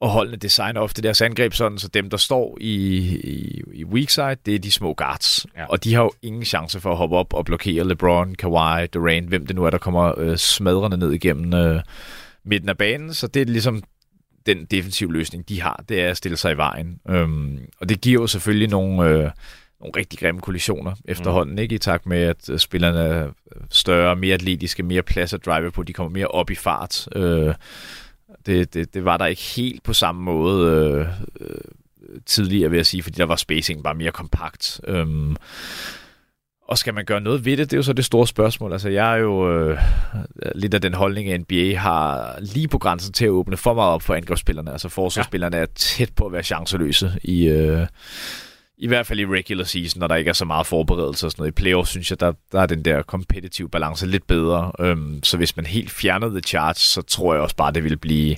Og 0.00 0.10
holdene 0.10 0.36
designer 0.36 0.80
ofte 0.80 1.02
deres 1.02 1.22
angreb 1.22 1.52
sådan, 1.52 1.78
så 1.78 1.88
dem, 1.88 2.10
der 2.10 2.16
står 2.16 2.58
i, 2.60 2.96
i, 3.24 3.62
i 3.72 3.84
weak 3.84 4.10
side, 4.10 4.36
det 4.46 4.54
er 4.54 4.58
de 4.58 4.70
små 4.70 4.94
guards. 4.94 5.46
Ja. 5.56 5.64
Og 5.66 5.84
de 5.84 5.94
har 5.94 6.02
jo 6.02 6.12
ingen 6.22 6.44
chance 6.44 6.80
for 6.80 6.90
at 6.90 6.96
hoppe 6.96 7.16
op 7.16 7.34
og 7.34 7.44
blokere 7.44 7.88
LeBron, 7.88 8.34
Kawhi, 8.34 8.86
Durant, 8.86 9.28
hvem 9.28 9.46
det 9.46 9.56
nu 9.56 9.64
er, 9.64 9.70
der 9.70 9.78
kommer 9.78 10.18
øh, 10.18 10.36
smadrende 10.36 10.96
ned 10.96 11.12
igennem 11.12 11.54
øh, 11.54 11.80
midten 12.44 12.68
af 12.68 12.78
banen. 12.78 13.14
Så 13.14 13.26
det 13.26 13.42
er 13.42 13.46
ligesom 13.46 13.82
den 14.46 14.64
defensive 14.64 15.12
løsning, 15.12 15.48
de 15.48 15.60
har, 15.60 15.84
det 15.88 16.00
er 16.00 16.10
at 16.10 16.16
stille 16.16 16.36
sig 16.36 16.52
i 16.52 16.56
vejen. 16.56 17.00
Øhm, 17.08 17.58
og 17.80 17.88
det 17.88 18.00
giver 18.00 18.22
jo 18.22 18.26
selvfølgelig 18.26 18.68
nogle, 18.68 19.08
øh, 19.08 19.30
nogle 19.80 19.92
rigtig 19.96 20.18
grimme 20.18 20.40
kollisioner 20.40 20.94
efterhånden, 21.04 21.54
mm. 21.54 21.62
ikke? 21.62 21.74
I 21.74 21.78
takt 21.78 22.06
med, 22.06 22.22
at 22.22 22.50
øh, 22.50 22.58
spillerne 22.58 23.00
er 23.00 23.28
større, 23.70 24.16
mere 24.16 24.34
atletiske, 24.34 24.82
mere 24.82 25.02
plads 25.02 25.32
at 25.32 25.46
drive 25.46 25.70
på, 25.70 25.82
de 25.82 25.92
kommer 25.92 26.10
mere 26.10 26.28
op 26.28 26.50
i 26.50 26.54
fart. 26.54 27.08
Øh, 27.16 27.54
det, 28.46 28.74
det, 28.74 28.94
det 28.94 29.04
var 29.04 29.16
der 29.16 29.26
ikke 29.26 29.42
helt 29.42 29.82
på 29.82 29.92
samme 29.92 30.22
måde 30.22 30.70
øh, 30.70 31.06
øh, 31.40 31.56
tidligere, 32.26 32.70
vil 32.70 32.76
jeg 32.76 32.86
sige, 32.86 33.02
fordi 33.02 33.16
der 33.16 33.26
var 33.26 33.36
spacing 33.36 33.82
bare 33.84 33.94
mere 33.94 34.12
kompakt. 34.12 34.80
Øhm, 34.86 35.36
og 36.68 36.78
skal 36.78 36.94
man 36.94 37.04
gøre 37.04 37.20
noget 37.20 37.44
ved 37.44 37.56
det? 37.56 37.70
Det 37.70 37.72
er 37.72 37.78
jo 37.78 37.82
så 37.82 37.92
det 37.92 38.04
store 38.04 38.26
spørgsmål. 38.26 38.72
Altså, 38.72 38.88
jeg 38.88 39.12
er 39.12 39.16
jo 39.16 39.52
øh, 39.52 39.78
lidt 40.54 40.74
af 40.74 40.80
den 40.80 40.94
holdning, 40.94 41.30
at 41.30 41.40
NBA 41.40 41.76
har 41.76 42.36
lige 42.40 42.68
på 42.68 42.78
grænsen 42.78 43.12
til 43.12 43.24
at 43.24 43.30
åbne 43.30 43.56
for 43.56 43.74
meget 43.74 43.92
op 43.92 44.02
for 44.02 44.14
angrebsspillerne. 44.14 44.72
Altså, 44.72 44.88
forsvarsspillerne 44.88 45.56
ja. 45.56 45.62
er 45.62 45.66
tæt 45.74 46.10
på 46.16 46.26
at 46.26 46.32
være 46.32 46.42
chanceløse 46.42 47.12
i... 47.22 47.46
Øh, 47.46 47.86
i 48.78 48.86
hvert 48.86 49.06
fald 49.06 49.20
i 49.20 49.26
regular 49.26 49.64
season, 49.64 50.00
når 50.00 50.06
der 50.06 50.14
ikke 50.14 50.28
er 50.28 50.32
så 50.32 50.44
meget 50.44 50.66
forberedelse 50.66 51.26
og 51.26 51.30
sådan 51.30 51.42
noget. 51.42 51.52
I 51.52 51.54
playoff 51.54 51.88
synes 51.88 52.10
jeg, 52.10 52.20
der, 52.20 52.32
der 52.52 52.60
er 52.60 52.66
den 52.66 52.84
der 52.84 53.02
competitive 53.02 53.68
balance 53.68 54.06
lidt 54.06 54.26
bedre. 54.26 54.72
Øhm, 54.80 55.22
så 55.22 55.36
hvis 55.36 55.56
man 55.56 55.66
helt 55.66 55.90
fjernede 55.90 56.30
The 56.30 56.40
Charge, 56.40 56.74
så 56.74 57.02
tror 57.02 57.34
jeg 57.34 57.42
også 57.42 57.56
bare, 57.56 57.72
det 57.72 57.82
ville 57.82 57.96
blive 57.96 58.36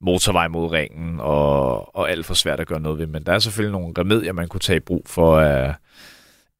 motorvej 0.00 0.48
mod 0.48 0.70
ringen 0.70 1.20
og, 1.20 1.96
og 1.96 2.10
alt 2.10 2.26
for 2.26 2.34
svært 2.34 2.60
at 2.60 2.66
gøre 2.66 2.80
noget 2.80 2.98
ved. 2.98 3.06
Men 3.06 3.22
der 3.22 3.32
er 3.32 3.38
selvfølgelig 3.38 3.72
nogle 3.72 3.94
remedier, 3.98 4.32
man 4.32 4.48
kunne 4.48 4.60
tage 4.60 4.76
i 4.76 4.80
brug 4.80 5.02
for 5.06 5.36
at 5.38 5.74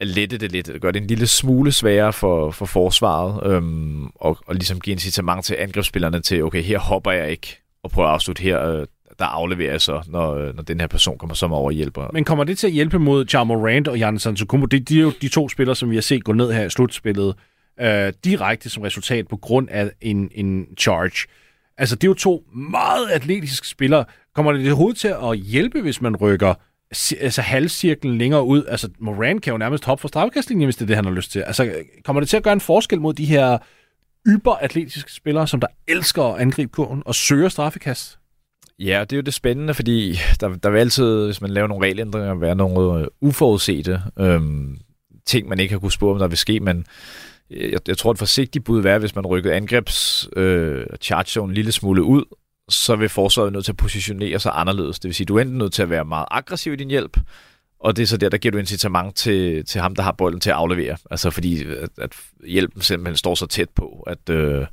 lette 0.00 0.38
det 0.38 0.52
lidt, 0.52 0.70
gøre 0.80 0.92
det 0.92 1.00
en 1.00 1.06
lille 1.06 1.26
smule 1.26 1.72
sværere 1.72 2.12
for, 2.12 2.50
for 2.50 2.66
forsvaret, 2.66 3.52
øhm, 3.52 4.06
og, 4.06 4.38
og 4.46 4.54
ligesom 4.54 4.80
give 4.80 4.92
incitament 4.92 5.44
til 5.44 5.56
angrebsspillerne 5.58 6.20
til, 6.20 6.44
okay, 6.44 6.62
her 6.62 6.78
hopper 6.78 7.10
jeg 7.10 7.30
ikke, 7.30 7.60
og 7.82 7.90
prøver 7.90 8.08
at 8.08 8.14
afslutte 8.14 8.42
her, 8.42 8.68
øh, 8.68 8.86
der 9.18 9.24
afleverer 9.24 9.70
jeg 9.70 9.80
så, 9.80 10.02
når, 10.06 10.34
øh, 10.34 10.56
når 10.56 10.62
den 10.62 10.80
her 10.80 10.86
person 10.86 11.18
kommer 11.18 11.34
som 11.34 11.52
over 11.52 11.66
og 11.66 11.72
hjælper. 11.72 12.10
Men 12.12 12.24
kommer 12.24 12.44
det 12.44 12.58
til 12.58 12.66
at 12.66 12.72
hjælpe 12.72 12.98
mod 12.98 13.24
Jamal 13.32 13.56
Rand 13.56 13.86
og 13.86 13.98
Jan 13.98 14.18
Santokumbo? 14.18 14.66
Det, 14.66 14.88
de 14.88 14.98
er 14.98 15.02
jo 15.02 15.12
de 15.22 15.28
to 15.28 15.48
spillere, 15.48 15.76
som 15.76 15.90
vi 15.90 15.96
har 15.96 16.02
set 16.02 16.24
gå 16.24 16.32
ned 16.32 16.52
her 16.52 16.64
i 16.64 16.70
slutspillet, 16.70 17.34
øh, 17.80 18.12
direkte 18.24 18.70
som 18.70 18.82
resultat 18.82 19.28
på 19.28 19.36
grund 19.36 19.68
af 19.70 19.90
en, 20.00 20.30
en 20.34 20.66
charge. 20.78 21.28
Altså, 21.78 21.96
det 21.96 22.04
er 22.04 22.08
jo 22.08 22.14
to 22.14 22.44
meget 22.52 23.08
atletiske 23.10 23.68
spillere. 23.68 24.04
Kommer 24.34 24.52
det 24.52 24.76
hovedet 24.76 24.98
til 24.98 25.14
at 25.22 25.38
hjælpe, 25.38 25.80
hvis 25.80 26.00
man 26.00 26.16
rykker 26.16 26.54
altså 27.20 27.42
halvcirklen 27.42 28.18
længere 28.18 28.44
ud. 28.44 28.64
Altså, 28.64 28.88
Moran 28.98 29.38
kan 29.38 29.50
jo 29.50 29.58
nærmest 29.58 29.84
hoppe 29.84 30.02
fra 30.02 30.08
straffekastlinjen, 30.08 30.66
hvis 30.66 30.76
det 30.76 30.82
er 30.82 30.86
det, 30.86 30.96
han 30.96 31.04
har 31.04 31.12
lyst 31.12 31.32
til. 31.32 31.40
Altså, 31.40 31.72
kommer 32.04 32.20
det 32.20 32.28
til 32.28 32.36
at 32.36 32.42
gøre 32.42 32.52
en 32.52 32.60
forskel 32.60 33.00
mod 33.00 33.14
de 33.14 33.24
her 33.24 33.58
hyperatletiske 34.26 35.12
spillere, 35.12 35.48
som 35.48 35.60
der 35.60 35.66
elsker 35.88 36.22
at 36.22 36.40
angribe 36.40 36.72
kurven 36.72 37.02
og 37.06 37.14
søger 37.14 37.48
straffekast? 37.48 38.18
Ja, 38.78 39.00
det 39.00 39.12
er 39.12 39.16
jo 39.16 39.22
det 39.22 39.34
spændende, 39.34 39.74
fordi 39.74 40.18
der, 40.40 40.48
der 40.48 40.70
vil 40.70 40.78
altid, 40.78 41.24
hvis 41.24 41.40
man 41.40 41.50
laver 41.50 41.68
nogle 41.68 41.84
regelændringer, 41.84 42.34
være 42.34 42.54
nogle 42.54 43.00
øh, 43.00 43.06
uforudsete 43.20 44.02
øhm, 44.18 44.78
ting, 45.26 45.48
man 45.48 45.60
ikke 45.60 45.72
har 45.72 45.78
kunne 45.78 45.92
spore, 45.92 46.12
om 46.12 46.18
der 46.18 46.28
vil 46.28 46.38
ske, 46.38 46.60
men 46.60 46.86
øh, 47.50 47.72
jeg, 47.72 47.80
jeg 47.88 47.98
tror, 47.98 48.10
et 48.10 48.18
forsigtigt 48.18 48.64
bud 48.64 48.82
være, 48.82 48.98
hvis 48.98 49.14
man 49.14 49.26
rykkede 49.26 49.54
angrebs 49.54 50.28
øh, 50.36 50.86
charge 51.00 51.24
zone 51.24 51.50
en 51.50 51.54
lille 51.54 51.72
smule 51.72 52.02
ud, 52.02 52.24
så 52.68 52.96
vil 52.96 53.08
forsvaret 53.08 53.52
nødt 53.52 53.64
til 53.64 53.72
at 53.72 53.76
positionere 53.76 54.38
sig 54.38 54.52
anderledes. 54.54 54.98
Det 54.98 55.08
vil 55.08 55.14
sige, 55.14 55.26
du 55.26 55.36
er 55.36 55.40
enten 55.42 55.58
nødt 55.58 55.72
til 55.72 55.82
at 55.82 55.90
være 55.90 56.04
meget 56.04 56.26
aggressiv 56.30 56.72
i 56.72 56.76
din 56.76 56.90
hjælp, 56.90 57.20
og 57.80 57.96
det 57.96 58.02
er 58.02 58.06
så 58.06 58.16
der, 58.16 58.28
der 58.28 58.38
giver 58.38 58.52
du 58.52 58.58
incitament 58.58 59.16
til, 59.16 59.64
til 59.64 59.80
ham, 59.80 59.94
der 59.94 60.02
har 60.02 60.12
bolden 60.12 60.40
til 60.40 60.50
at 60.50 60.56
aflevere. 60.56 60.96
Altså 61.10 61.30
fordi, 61.30 61.64
at, 61.64 61.88
at 61.98 62.16
hjælpen 62.46 62.82
simpelthen 62.82 63.16
står 63.16 63.34
så 63.34 63.46
tæt 63.46 63.70
på, 63.70 64.04
at, 64.06 64.30
øh, 64.30 64.66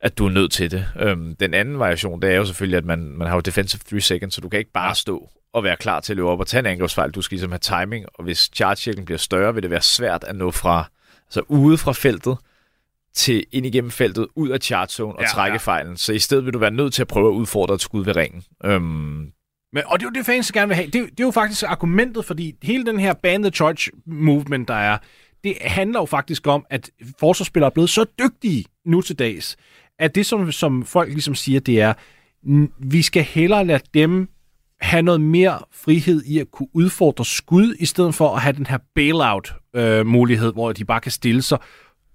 at 0.00 0.18
du 0.18 0.26
er 0.26 0.30
nødt 0.30 0.52
til 0.52 0.70
det. 0.70 0.86
Øhm, 1.00 1.36
den 1.36 1.54
anden 1.54 1.78
variation, 1.78 2.22
det 2.22 2.30
er 2.30 2.36
jo 2.36 2.44
selvfølgelig, 2.44 2.78
at 2.78 2.84
man, 2.84 2.98
man 2.98 3.28
har 3.28 3.34
jo 3.34 3.40
defensive 3.40 3.80
3 3.90 4.00
seconds, 4.00 4.34
så 4.34 4.40
du 4.40 4.48
kan 4.48 4.58
ikke 4.58 4.72
bare 4.72 4.94
stå 4.94 5.28
og 5.52 5.64
være 5.64 5.76
klar 5.76 6.00
til 6.00 6.12
at 6.12 6.16
løbe 6.16 6.28
op 6.28 6.40
og 6.40 6.46
tage 6.46 6.58
en 6.58 6.66
angrebsfejl. 6.66 7.10
Du 7.10 7.22
skal 7.22 7.36
ligesom 7.36 7.52
have 7.52 7.58
timing, 7.58 8.06
og 8.14 8.24
hvis 8.24 8.50
charge 8.54 9.04
bliver 9.04 9.18
større, 9.18 9.54
vil 9.54 9.62
det 9.62 9.70
være 9.70 9.82
svært 9.82 10.24
at 10.24 10.36
nå 10.36 10.50
fra, 10.50 10.90
altså 11.26 11.42
ude 11.48 11.78
fra 11.78 11.92
feltet, 11.92 12.36
til 13.14 13.44
ind 13.52 13.66
igennem 13.66 13.90
feltet, 13.90 14.26
ud 14.36 14.48
af 14.48 14.60
charge 14.60 14.88
zone 14.88 15.16
og 15.16 15.22
ja, 15.22 15.26
trække 15.26 15.54
ja. 15.54 15.58
fejlen. 15.58 15.96
Så 15.96 16.12
i 16.12 16.18
stedet 16.18 16.44
vil 16.44 16.54
du 16.54 16.58
være 16.58 16.70
nødt 16.70 16.94
til 16.94 17.02
at 17.02 17.08
prøve 17.08 17.28
at 17.28 17.34
udfordre 17.34 17.74
et 17.74 17.80
skud 17.80 18.04
ved 18.04 18.16
ringen. 18.16 18.42
Øhm, 18.64 19.32
men, 19.72 19.82
og 19.86 20.00
det 20.00 20.06
er 20.06 20.10
jo 20.14 20.18
det, 20.18 20.26
fans 20.26 20.52
gerne 20.52 20.68
vil 20.68 20.76
have. 20.76 20.86
Det, 20.86 20.92
det 20.92 21.20
er 21.20 21.24
jo 21.24 21.30
faktisk 21.30 21.64
argumentet, 21.66 22.24
fordi 22.24 22.54
hele 22.62 22.86
den 22.86 23.00
her 23.00 23.14
ban 23.14 23.42
the 23.42 23.50
charge 23.50 23.90
movement, 24.06 24.68
der 24.68 24.74
er, 24.74 24.98
det 25.44 25.56
handler 25.60 26.00
jo 26.00 26.06
faktisk 26.06 26.46
om, 26.46 26.66
at 26.70 26.90
forsvarsspillere 27.20 27.70
er 27.70 27.74
blevet 27.74 27.90
så 27.90 28.04
dygtige 28.18 28.64
nu 28.86 29.00
til 29.00 29.18
dags, 29.18 29.56
at 29.98 30.14
det, 30.14 30.26
som, 30.26 30.52
som 30.52 30.84
folk 30.84 31.12
ligesom 31.12 31.34
siger, 31.34 31.60
det 31.60 31.80
er, 31.80 31.94
vi 32.78 33.02
skal 33.02 33.22
hellere 33.22 33.64
lade 33.64 33.82
dem 33.94 34.28
have 34.80 35.02
noget 35.02 35.20
mere 35.20 35.58
frihed 35.72 36.22
i 36.24 36.38
at 36.38 36.50
kunne 36.50 36.68
udfordre 36.74 37.24
skud, 37.24 37.74
i 37.78 37.86
stedet 37.86 38.14
for 38.14 38.34
at 38.34 38.42
have 38.42 38.52
den 38.52 38.66
her 38.66 38.78
bailout-mulighed, 38.94 40.48
øh, 40.48 40.52
hvor 40.52 40.72
de 40.72 40.84
bare 40.84 41.00
kan 41.00 41.12
stille 41.12 41.42
sig 41.42 41.58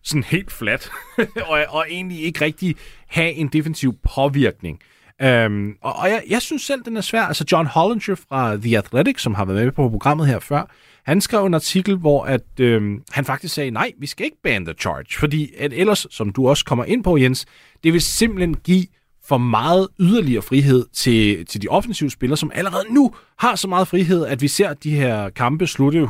sådan 0.03 0.23
helt 0.23 0.51
flat, 0.51 0.89
og, 1.49 1.59
og 1.69 1.85
egentlig 1.89 2.23
ikke 2.23 2.45
rigtig 2.45 2.75
have 3.07 3.31
en 3.31 3.47
defensiv 3.47 3.95
påvirkning. 4.15 4.79
Øhm, 5.21 5.77
og 5.81 5.95
og 5.95 6.09
jeg, 6.09 6.23
jeg 6.29 6.41
synes 6.41 6.61
selv, 6.61 6.83
den 6.85 6.97
er 6.97 7.01
svær. 7.01 7.21
Altså 7.21 7.45
John 7.51 7.67
Hollinger 7.67 8.15
fra 8.29 8.55
The 8.55 8.77
Athletic, 8.77 9.21
som 9.21 9.33
har 9.35 9.45
været 9.45 9.63
med 9.63 9.71
på 9.71 9.89
programmet 9.89 10.27
her 10.27 10.39
før, 10.39 10.71
han 11.05 11.21
skrev 11.21 11.45
en 11.45 11.53
artikel, 11.53 11.95
hvor 11.95 12.23
at, 12.23 12.59
øhm, 12.59 13.03
han 13.11 13.25
faktisk 13.25 13.53
sagde, 13.53 13.71
nej, 13.71 13.91
vi 13.99 14.07
skal 14.07 14.25
ikke 14.25 14.37
ban 14.43 14.65
the 14.65 14.73
charge, 14.79 15.19
fordi 15.19 15.53
at 15.57 15.73
ellers, 15.73 16.07
som 16.11 16.29
du 16.29 16.49
også 16.49 16.65
kommer 16.65 16.85
ind 16.85 17.03
på, 17.03 17.17
Jens, 17.17 17.45
det 17.83 17.93
vil 17.93 18.01
simpelthen 18.01 18.55
give 18.55 18.85
for 19.27 19.37
meget 19.37 19.87
yderligere 19.99 20.41
frihed 20.41 20.85
til, 20.93 21.45
til 21.45 21.61
de 21.61 21.67
offensive 21.67 22.09
spillere, 22.09 22.37
som 22.37 22.51
allerede 22.53 22.93
nu 22.93 23.11
har 23.39 23.55
så 23.55 23.67
meget 23.67 23.87
frihed, 23.87 24.25
at 24.25 24.41
vi 24.41 24.47
ser 24.47 24.73
de 24.73 24.95
her 24.95 25.29
kampe 25.29 25.67
slutte 25.67 26.03
135-130, 26.03 26.07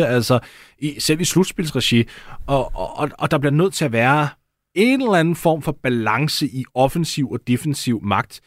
altså 0.00 0.38
i, 0.78 0.94
selv 0.98 1.20
i 1.20 1.24
slutspilsregi, 1.24 2.04
og, 2.46 2.72
og, 2.74 3.10
og 3.18 3.30
der 3.30 3.38
bliver 3.38 3.52
nødt 3.52 3.74
til 3.74 3.84
at 3.84 3.92
være 3.92 4.28
en 4.74 5.00
eller 5.00 5.14
anden 5.14 5.36
form 5.36 5.62
for 5.62 5.72
balance 5.82 6.46
i 6.46 6.64
offensiv 6.74 7.30
og 7.30 7.40
defensiv 7.46 8.00
magt. 8.02 8.40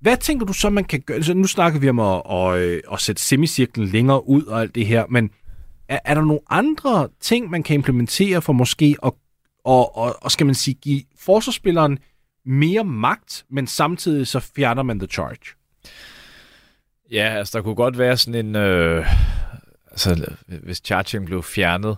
Hvad 0.00 0.16
tænker 0.16 0.46
du 0.46 0.52
så, 0.52 0.70
man 0.70 0.84
kan 0.84 1.00
gøre? 1.00 1.22
Så 1.22 1.34
nu 1.34 1.46
snakker 1.46 1.80
vi 1.80 1.88
om 1.88 1.98
at, 1.98 2.22
at, 2.30 2.54
at, 2.54 2.80
at 2.92 3.00
sætte 3.00 3.22
semicirklen 3.22 3.88
længere 3.88 4.28
ud 4.28 4.42
og 4.42 4.60
alt 4.60 4.74
det 4.74 4.86
her, 4.86 5.04
men 5.10 5.30
er, 5.88 5.98
er 6.04 6.14
der 6.14 6.22
nogle 6.22 6.40
andre 6.50 7.08
ting, 7.20 7.50
man 7.50 7.62
kan 7.62 7.74
implementere 7.74 8.42
for 8.42 8.52
måske 8.52 8.96
at 9.02 9.12
og, 9.64 9.96
og, 9.96 10.16
og 10.20 10.30
skal 10.30 10.46
man 10.46 10.54
sige, 10.54 10.74
give 10.74 11.02
forsvarsspilleren 11.18 11.98
mere 12.44 12.84
magt, 12.84 13.44
men 13.48 13.66
samtidig 13.66 14.26
så 14.26 14.40
fjerner 14.40 14.82
man 14.82 14.98
the 14.98 15.08
charge. 15.08 15.54
Ja, 17.10 17.34
altså 17.38 17.58
der 17.58 17.64
kunne 17.64 17.74
godt 17.74 17.98
være 17.98 18.16
sådan 18.16 18.46
en... 18.46 18.56
Øh, 18.56 19.06
altså, 19.90 20.34
hvis 20.62 20.80
charging 20.84 21.26
blev 21.26 21.42
fjernet, 21.42 21.96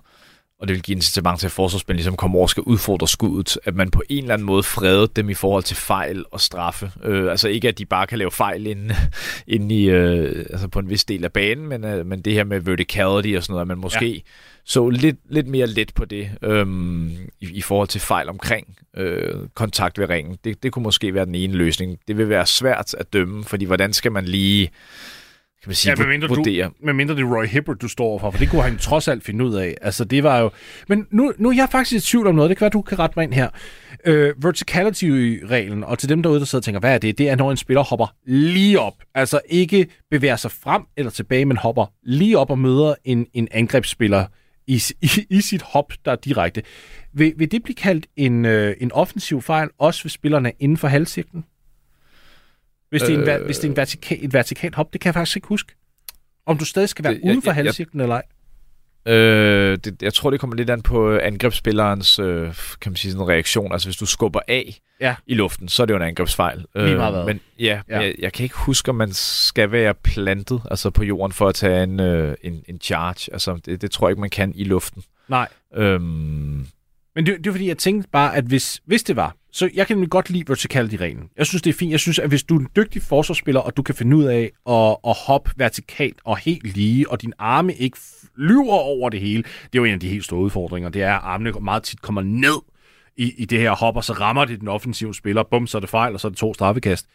og 0.63 0.69
det 0.69 0.75
vil 0.75 0.83
give 0.83 0.97
incitament 0.97 1.41
til, 1.41 1.47
at 1.47 1.53
forsvarsspillerne 1.53 1.99
ligesom 1.99 2.17
kommer 2.17 2.37
over 2.37 2.45
og 2.45 2.51
skal 2.51 2.63
udfordre 2.63 3.09
skuddet, 3.09 3.59
at 3.65 3.75
man 3.75 3.91
på 3.91 4.03
en 4.09 4.25
eller 4.25 4.35
anden 4.35 4.47
måde 4.47 4.63
fredede 4.63 5.09
dem 5.17 5.31
i 5.31 5.35
forhold 5.35 5.63
til 5.63 5.77
fejl 5.77 6.25
og 6.31 6.41
straffe. 6.41 6.93
Øh, 7.05 7.31
altså 7.31 7.49
ikke, 7.49 7.69
at 7.69 7.79
de 7.79 7.85
bare 7.85 8.07
kan 8.07 8.19
lave 8.19 8.31
fejl 8.31 8.67
inde, 8.67 8.95
inde 9.47 9.75
i, 9.75 9.91
øh, 9.91 10.47
altså 10.51 10.69
på 10.69 10.79
en 10.79 10.91
vis 10.91 11.05
del 11.05 11.25
af 11.25 11.33
banen, 11.33 11.69
men, 11.69 11.85
øh, 11.85 12.07
men 12.07 12.23
det 12.23 12.33
her 12.33 12.45
med 12.45 12.61
verticality 12.61 13.37
og 13.37 13.43
sådan 13.43 13.53
noget, 13.53 13.61
at 13.61 13.69
man 13.69 13.79
måske 13.79 14.13
ja. 14.13 14.21
så 14.65 14.89
lidt, 14.89 15.17
lidt 15.31 15.47
mere 15.47 15.67
let 15.67 15.95
på 15.95 16.05
det 16.05 16.31
øhm, 16.43 17.11
i, 17.41 17.51
i 17.53 17.61
forhold 17.63 17.89
til 17.89 18.01
fejl 18.01 18.29
omkring 18.29 18.77
øh, 18.97 19.35
kontakt 19.55 19.99
ved 19.99 20.09
ringen. 20.09 20.39
Det, 20.45 20.63
det 20.63 20.73
kunne 20.73 20.83
måske 20.83 21.15
være 21.15 21.27
den 21.27 21.35
ene 21.35 21.55
løsning. 21.55 21.99
Det 22.09 22.19
vil 22.19 22.29
være 22.29 22.47
svært 22.47 22.95
at 22.99 23.13
dømme, 23.13 23.45
fordi 23.45 23.65
hvordan 23.65 23.93
skal 23.93 24.13
man 24.13 24.25
lige 24.25 24.71
kan 25.63 25.69
man 25.69 25.75
sige, 25.75 25.95
ja, 25.99 26.05
medmindre 26.05 26.29
vurdere. 26.29 26.67
Du, 26.67 26.73
medmindre 26.81 27.15
det 27.15 27.23
er 27.23 27.37
Roy 27.37 27.47
Hibbert, 27.47 27.83
du 27.83 27.89
står 27.89 28.19
for, 28.19 28.31
for 28.31 28.39
det 28.39 28.51
kunne 28.51 28.63
han 28.63 28.79
trods 28.79 29.09
alt 29.09 29.25
finde 29.25 29.45
ud 29.45 29.55
af. 29.55 29.77
Altså, 29.83 30.05
det 30.05 30.23
var 30.23 30.39
jo... 30.39 30.51
Men 30.89 31.07
nu, 31.11 31.33
nu 31.39 31.49
er 31.49 31.55
jeg 31.55 31.69
faktisk 31.73 32.05
i 32.05 32.11
tvivl 32.11 32.27
om 32.27 32.35
noget. 32.35 32.49
Det 32.49 32.59
kan 32.59 32.65
være, 32.65 32.71
du 32.71 32.83
kan 32.83 32.99
rette 32.99 33.15
mig 33.17 33.25
ind 33.25 33.33
her. 33.33 33.49
Uh, 34.09 34.45
Verticality-reglen, 34.45 35.85
og 35.85 35.99
til 35.99 36.09
dem 36.09 36.23
derude, 36.23 36.41
der 36.41 36.47
sidder 36.47 36.61
og 36.61 36.65
tænker, 36.65 36.81
hvad 36.81 36.95
er 36.95 36.99
det? 36.99 37.19
Det 37.19 37.29
er, 37.29 37.37
når 37.37 37.51
en 37.51 37.57
spiller 37.57 37.83
hopper 37.83 38.15
lige 38.27 38.81
op. 38.81 38.95
Altså 39.15 39.41
ikke 39.49 39.87
bevæger 40.11 40.37
sig 40.37 40.51
frem 40.51 40.83
eller 40.97 41.11
tilbage, 41.11 41.45
men 41.45 41.57
hopper 41.57 41.87
lige 42.03 42.39
op 42.39 42.51
og 42.51 42.59
møder 42.59 42.95
en, 43.05 43.27
en 43.35 43.49
angrebsspiller 43.51 44.27
i, 44.67 44.83
i, 45.03 45.11
i 45.31 45.41
sit 45.41 45.63
hop, 45.63 45.93
der 46.05 46.13
er 46.13 46.17
direkte. 46.17 46.63
Vil, 47.15 47.33
vil 47.37 47.51
det 47.51 47.63
blive 47.63 47.75
kaldt 47.75 48.07
en, 48.17 48.45
øh, 48.45 48.77
en 48.81 48.93
offensiv 48.93 49.43
fejl, 49.43 49.69
også 49.79 50.03
hvis 50.03 50.13
spillerne 50.13 50.49
er 50.49 50.53
inden 50.61 50.77
for 50.77 50.89
halvcirklen? 50.89 51.45
Hvis 52.93 53.03
det 53.03 53.15
er, 53.15 53.35
en, 53.35 53.41
øh, 53.41 53.45
hvis 53.47 53.59
det 53.59 53.65
er 53.65 53.71
en 53.71 53.77
vertikal, 53.77 54.19
et 54.23 54.33
vertikalt 54.33 54.75
hop, 54.75 54.93
det 54.93 55.01
kan 55.01 55.09
jeg 55.09 55.15
faktisk 55.15 55.37
ikke 55.37 55.49
huske. 55.49 55.75
Om 56.47 56.59
du 56.59 56.65
stadig 56.65 56.89
skal 56.89 57.05
være 57.05 57.15
det, 57.15 57.21
uden 57.25 57.43
for 57.43 57.51
halvcirklen 57.51 58.01
eller 58.01 58.15
ej. 58.15 58.23
Øh, 59.15 59.79
det, 59.85 60.03
jeg 60.03 60.15
tror, 60.15 60.31
det 60.31 60.41
kommer 60.41 60.57
lidt 60.57 60.71
an 60.71 60.83
på 60.83 61.19
angrebsspillerens 61.19 62.19
øh, 62.19 62.55
kan 62.81 62.93
man 62.93 62.97
sige, 62.97 63.13
sådan 63.13 63.29
reaktion. 63.29 63.73
Altså, 63.73 63.89
hvis 63.89 63.97
du 63.97 64.07
skubber 64.07 64.41
af 64.49 64.81
ja. 65.01 65.15
i 65.27 65.35
luften, 65.35 65.69
så 65.69 65.83
er 65.83 65.87
det 65.87 65.95
jo 65.95 65.97
en 65.97 66.03
angrebsfejl. 66.03 66.65
Lige 66.75 66.97
meget 66.97 67.21
øh, 67.21 67.27
men 67.27 67.41
ja, 67.59 67.81
ja. 67.89 68.01
Jeg, 68.01 68.15
jeg 68.19 68.33
kan 68.33 68.45
ikke 68.45 68.57
huske, 68.57 68.89
om 68.89 68.95
man 68.95 69.13
skal 69.13 69.73
være 69.73 69.95
plantet 69.95 70.63
altså 70.71 70.91
på 70.91 71.05
jorden 71.05 71.33
for 71.33 71.49
at 71.49 71.55
tage 71.55 71.83
en, 71.83 72.01
øh, 72.01 72.35
en, 72.43 72.65
en 72.69 72.81
charge. 72.81 73.33
Altså, 73.33 73.61
det, 73.65 73.83
det 73.83 73.91
tror 73.91 74.09
jeg 74.09 74.13
ikke, 74.13 74.21
man 74.21 74.31
kan 74.31 74.53
i 74.55 74.65
luften. 74.65 75.03
Nej. 75.29 75.49
Øhm, 75.75 76.67
men 77.15 77.27
det, 77.27 77.39
det 77.39 77.47
er 77.47 77.53
fordi, 77.53 77.69
jeg 77.69 77.79
tænkte 77.79 78.09
bare, 78.13 78.37
at 78.37 78.45
hvis, 78.45 78.83
hvis 78.87 79.03
det 79.03 79.17
var, 79.17 79.37
så 79.53 79.71
jeg 79.75 79.87
kan 79.87 79.97
nemlig 79.97 80.11
godt 80.11 80.31
lide 80.31 80.45
verticality-reglen. 80.49 81.29
Jeg 81.37 81.47
synes, 81.47 81.63
det 81.63 81.71
er 81.71 81.79
fint. 81.79 81.93
Jeg 81.93 82.01
synes, 82.01 82.19
at 82.19 82.29
hvis 82.29 82.43
du 82.43 82.57
er 82.57 82.61
en 82.61 82.69
dygtig 82.77 83.03
forsvarsspiller, 83.03 83.61
og 83.61 83.77
du 83.77 83.83
kan 83.83 83.95
finde 83.95 84.17
ud 84.17 84.25
af 84.25 84.51
at, 84.69 84.97
at 85.11 85.17
hoppe 85.27 85.51
vertikalt 85.57 86.21
og 86.25 86.39
helt 86.39 86.77
lige, 86.77 87.11
og 87.11 87.23
din 87.23 87.33
arme 87.39 87.75
ikke 87.75 87.99
flyver 88.37 88.75
over 88.75 89.11
det 89.11 89.21
hele, 89.21 89.43
det 89.43 89.79
er 89.79 89.79
jo 89.79 89.85
en 89.85 89.93
af 89.93 90.01
de 90.01 90.09
helt 90.09 90.25
store 90.25 90.41
udfordringer. 90.41 90.89
Det 90.89 91.03
er, 91.03 91.15
at 91.15 91.21
armene 91.23 91.53
meget 91.61 91.83
tit 91.83 92.03
kommer 92.03 92.23
ned 92.23 92.63
i, 93.17 93.33
i 93.39 93.45
det 93.45 93.59
her 93.59 93.71
hop, 93.71 93.97
og 93.97 94.05
så 94.05 94.13
rammer 94.13 94.45
det 94.45 94.61
den 94.61 94.69
offensive 94.69 95.15
spiller. 95.15 95.43
Bum, 95.43 95.67
så 95.67 95.79
er 95.79 95.81
det 95.81 95.91
fejl, 95.91 96.15
og 96.15 96.21
så 96.21 96.29
er 96.29 96.31
det 96.31 96.39
to 96.39 96.55
straffekast. 96.55 97.07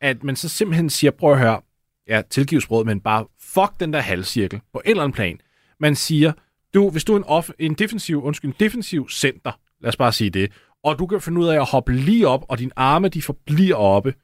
At 0.00 0.24
man 0.24 0.36
så 0.36 0.48
simpelthen 0.48 0.90
siger, 0.90 1.10
prøv 1.10 1.32
at 1.32 1.38
høre, 1.38 1.60
ja, 2.08 2.22
tilgivsbrød, 2.30 2.84
men 2.84 3.00
bare 3.00 3.26
fuck 3.40 3.80
den 3.80 3.92
der 3.92 4.00
halvcirkel 4.00 4.60
på 4.72 4.82
en 4.84 4.90
eller 4.90 5.02
anden 5.02 5.14
plan. 5.14 5.38
Man 5.80 5.94
siger, 5.94 6.32
du, 6.74 6.90
hvis 6.90 7.04
du 7.04 7.12
er 7.12 7.16
en, 7.16 7.24
off, 7.24 7.50
en 7.58 7.74
defensiv, 7.74 8.22
undskyld, 8.24 8.50
en 8.50 8.56
defensiv 8.60 9.08
center, 9.10 9.52
lad 9.80 9.88
os 9.88 9.96
bare 9.96 10.12
sige 10.12 10.30
det, 10.30 10.52
og 10.84 10.98
du 10.98 11.06
kan 11.06 11.20
finde 11.20 11.40
ud 11.40 11.48
af 11.48 11.60
at 11.60 11.66
hoppe 11.66 11.92
lige 11.92 12.28
op, 12.28 12.44
og 12.48 12.58
dine 12.58 12.72
arme 12.76 13.08
de 13.08 13.22
forbliver 13.22 13.76
oppe, 13.76 14.14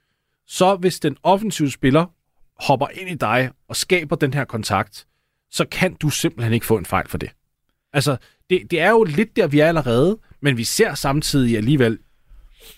så 0.46 0.76
hvis 0.76 1.00
den 1.00 1.16
offensive 1.22 1.70
spiller 1.70 2.06
hopper 2.60 2.86
ind 2.88 3.10
i 3.10 3.14
dig 3.14 3.50
og 3.68 3.76
skaber 3.76 4.16
den 4.16 4.34
her 4.34 4.44
kontakt, 4.44 5.06
så 5.50 5.64
kan 5.70 5.94
du 5.94 6.10
simpelthen 6.10 6.52
ikke 6.52 6.66
få 6.66 6.78
en 6.78 6.84
fejl 6.84 7.08
for 7.08 7.18
det. 7.18 7.30
Altså, 7.92 8.16
det, 8.50 8.70
det 8.70 8.80
er 8.80 8.90
jo 8.90 9.04
lidt 9.04 9.36
der, 9.36 9.46
vi 9.46 9.60
er 9.60 9.66
allerede, 9.66 10.18
men 10.40 10.56
vi 10.56 10.64
ser 10.64 10.94
samtidig 10.94 11.56
alligevel, 11.56 11.98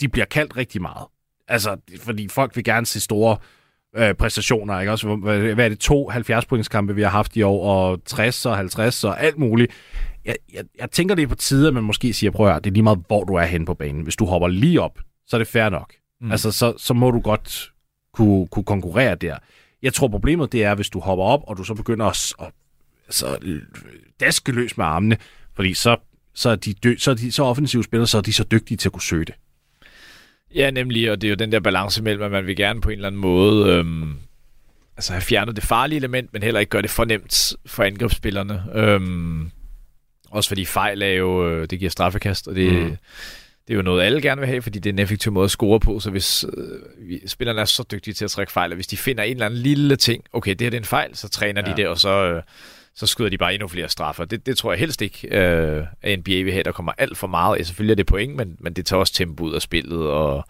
de 0.00 0.08
bliver 0.08 0.24
kaldt 0.24 0.56
rigtig 0.56 0.82
meget. 0.82 1.06
Altså, 1.48 1.76
fordi 2.00 2.28
folk 2.28 2.56
vil 2.56 2.64
gerne 2.64 2.86
se 2.86 3.00
store 3.00 3.36
øh, 3.96 4.14
præstationer, 4.14 4.80
ikke? 4.80 4.92
Også, 4.92 5.16
hvad, 5.16 5.54
hvad 5.54 5.64
er 5.64 5.68
det, 5.68 5.78
to 5.78 6.10
70-pointskampe, 6.10 6.92
vi 6.92 7.02
har 7.02 7.08
haft 7.08 7.36
i 7.36 7.42
år, 7.42 7.90
og 7.90 8.04
60 8.04 8.46
og 8.46 8.56
50 8.56 9.04
og 9.04 9.22
alt 9.22 9.38
muligt. 9.38 9.72
Jeg, 10.24 10.36
jeg, 10.52 10.64
jeg 10.78 10.90
tænker, 10.90 11.14
det 11.14 11.22
er 11.22 11.26
på 11.26 11.34
tide, 11.34 11.68
at 11.68 11.74
man 11.74 11.82
måske 11.82 12.12
siger, 12.12 12.30
prøv 12.30 12.48
at 12.48 12.64
det 12.64 12.70
er 12.70 12.74
lige 12.74 12.82
meget, 12.82 13.04
hvor 13.06 13.24
du 13.24 13.34
er 13.34 13.44
henne 13.44 13.66
på 13.66 13.74
banen. 13.74 14.02
Hvis 14.02 14.16
du 14.16 14.24
hopper 14.24 14.48
lige 14.48 14.80
op, 14.80 14.98
så 15.26 15.36
er 15.36 15.38
det 15.38 15.48
fair 15.48 15.68
nok. 15.68 15.92
Mm. 16.20 16.30
Altså, 16.30 16.52
så, 16.52 16.74
så 16.78 16.94
må 16.94 17.10
du 17.10 17.20
godt 17.20 17.72
kunne, 18.12 18.46
kunne 18.46 18.64
konkurrere 18.64 19.14
der. 19.14 19.36
Jeg 19.82 19.94
tror, 19.94 20.08
problemet 20.08 20.52
det 20.52 20.64
er, 20.64 20.74
hvis 20.74 20.90
du 20.90 21.00
hopper 21.00 21.24
op, 21.24 21.40
og 21.46 21.56
du 21.56 21.64
så 21.64 21.74
begynder 21.74 22.06
at, 22.06 22.34
at 22.40 22.52
så 23.10 23.38
daske 24.20 24.52
løs 24.52 24.76
med 24.76 24.84
armene, 24.84 25.16
fordi 25.54 25.74
så, 25.74 25.96
så, 26.34 26.50
er 26.50 26.56
de 26.56 26.74
dø, 26.74 26.94
så, 26.98 27.10
er 27.10 27.14
de, 27.14 27.32
så 27.32 27.44
offensive 27.44 27.84
spillere, 27.84 28.06
så 28.06 28.18
er 28.18 28.22
de 28.22 28.32
så 28.32 28.44
dygtige 28.44 28.78
til 28.78 28.88
at 28.88 28.92
kunne 28.92 29.02
søge 29.02 29.24
det. 29.24 29.34
Ja, 30.54 30.70
nemlig, 30.70 31.10
og 31.10 31.20
det 31.20 31.28
er 31.28 31.30
jo 31.30 31.36
den 31.36 31.52
der 31.52 31.60
balance 31.60 32.02
mellem, 32.02 32.22
at 32.22 32.30
man 32.30 32.46
vil 32.46 32.56
gerne 32.56 32.80
på 32.80 32.88
en 32.88 32.94
eller 32.94 33.06
anden 33.06 33.20
måde 33.20 33.72
øhm, 33.72 34.16
altså 34.96 35.12
have 35.12 35.22
fjernet 35.22 35.56
det 35.56 35.64
farlige 35.64 35.96
element, 35.96 36.32
men 36.32 36.42
heller 36.42 36.60
ikke 36.60 36.70
gøre 36.70 36.82
det 36.82 36.90
for 36.90 37.04
nemt 37.04 37.52
for 37.66 37.82
angrebsspillerne. 37.82 38.62
Øhm, 38.74 39.50
også 40.30 40.48
fordi 40.48 40.64
fejl 40.64 41.02
er 41.02 41.06
jo, 41.06 41.48
øh, 41.48 41.66
det 41.70 41.78
giver 41.78 41.90
straffekast, 41.90 42.48
og 42.48 42.54
det, 42.54 42.72
mm. 42.72 42.96
det 43.68 43.70
er 43.70 43.74
jo 43.74 43.82
noget, 43.82 44.02
alle 44.02 44.22
gerne 44.22 44.40
vil 44.40 44.48
have, 44.48 44.62
fordi 44.62 44.78
det 44.78 44.90
er 44.90 44.94
en 44.94 44.98
effektiv 44.98 45.32
måde 45.32 45.44
at 45.44 45.50
score 45.50 45.80
på, 45.80 46.00
så 46.00 46.10
hvis 46.10 46.44
øh, 46.56 47.18
spillerne 47.26 47.60
er 47.60 47.64
så 47.64 47.84
dygtige 47.92 48.14
til 48.14 48.24
at 48.24 48.30
trække 48.30 48.52
fejl, 48.52 48.72
og 48.72 48.74
hvis 48.74 48.86
de 48.86 48.96
finder 48.96 49.24
en 49.24 49.32
eller 49.32 49.46
anden 49.46 49.60
lille 49.60 49.96
ting, 49.96 50.24
okay, 50.32 50.50
det 50.50 50.60
her 50.60 50.70
det 50.70 50.76
er 50.76 50.80
en 50.80 50.84
fejl, 50.84 51.16
så 51.16 51.28
træner 51.28 51.62
ja. 51.66 51.72
de 51.72 51.76
det, 51.76 51.88
og 51.88 51.98
så... 51.98 52.24
Øh, 52.24 52.42
så 52.96 53.06
skyder 53.06 53.30
de 53.30 53.38
bare 53.38 53.54
endnu 53.54 53.68
flere 53.68 53.88
straffer. 53.88 54.24
Det, 54.24 54.46
det 54.46 54.58
tror 54.58 54.72
jeg 54.72 54.78
helst 54.78 55.02
ikke, 55.02 55.28
øh, 55.38 55.86
at 56.02 56.18
NBA 56.18 56.42
vil 56.42 56.52
have. 56.52 56.62
Der 56.62 56.72
kommer 56.72 56.92
alt 56.98 57.18
for 57.18 57.26
meget. 57.26 57.58
Ja, 57.58 57.62
selvfølgelig 57.62 57.92
er 57.92 57.96
det 57.96 58.06
point, 58.06 58.36
men, 58.36 58.56
men 58.60 58.72
det 58.72 58.86
tager 58.86 59.00
også 59.00 59.12
tempo 59.12 59.44
ud 59.44 59.54
af 59.54 59.62
spillet, 59.62 60.10
og, 60.10 60.44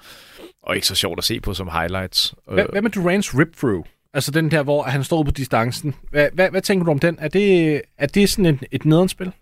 og 0.62 0.74
ikke 0.74 0.86
så 0.86 0.94
sjovt 0.94 1.18
at 1.18 1.24
se 1.24 1.40
på 1.40 1.54
som 1.54 1.68
highlights. 1.72 2.34
Hvad, 2.52 2.66
hvad 2.72 2.82
med 2.82 2.96
Durant's 2.96 3.38
rip-through? 3.38 3.84
Altså 4.14 4.30
den 4.30 4.50
der, 4.50 4.62
hvor 4.62 4.82
han 4.82 5.04
står 5.04 5.22
på 5.22 5.30
distancen. 5.30 5.94
Hvad, 6.10 6.28
hvad, 6.32 6.50
hvad 6.50 6.62
tænker 6.62 6.84
du 6.84 6.90
om 6.90 6.98
den? 6.98 7.16
Er 7.20 7.28
det, 7.28 7.82
er 7.98 8.06
det 8.06 8.28
sådan 8.28 8.46
et, 8.46 8.64
et 8.72 8.84
nedenspil? 8.84 9.32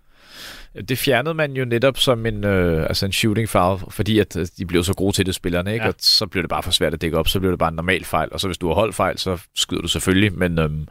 Det 0.89 0.99
fjernede 0.99 1.35
man 1.35 1.53
jo 1.53 1.65
netop 1.65 1.99
som 1.99 2.27
en, 2.27 2.45
øh, 2.45 2.83
altså 2.83 3.07
en 3.07 3.13
shooting 3.13 3.49
foul, 3.49 3.79
fordi 3.91 4.19
at 4.19 4.37
øh, 4.37 4.47
de 4.59 4.67
blev 4.67 4.85
så 4.85 4.95
gode 4.95 5.13
til 5.13 5.27
det, 5.27 5.35
spillerne, 5.35 5.73
ikke? 5.73 5.85
Ja. 5.85 5.89
og 5.89 5.95
så 5.99 6.27
blev 6.27 6.43
det 6.43 6.51
bare 6.51 6.63
for 6.63 6.71
svært 6.71 6.95
at 6.95 7.01
dække 7.01 7.19
op, 7.19 7.29
så 7.29 7.41
blev 7.41 7.51
det 7.51 7.59
bare 7.59 7.69
en 7.69 7.75
normal 7.75 8.05
fejl, 8.05 8.29
og 8.33 8.41
så 8.41 8.49
hvis 8.49 8.59
du 8.59 8.69
har 8.69 8.75
holdt 8.75 8.95
fejl, 8.95 9.19
så 9.19 9.39
skyder 9.55 9.83
du 9.83 9.89
selvfølgelig, 9.89 10.39
men, 10.39 10.59
øhm, 10.59 10.89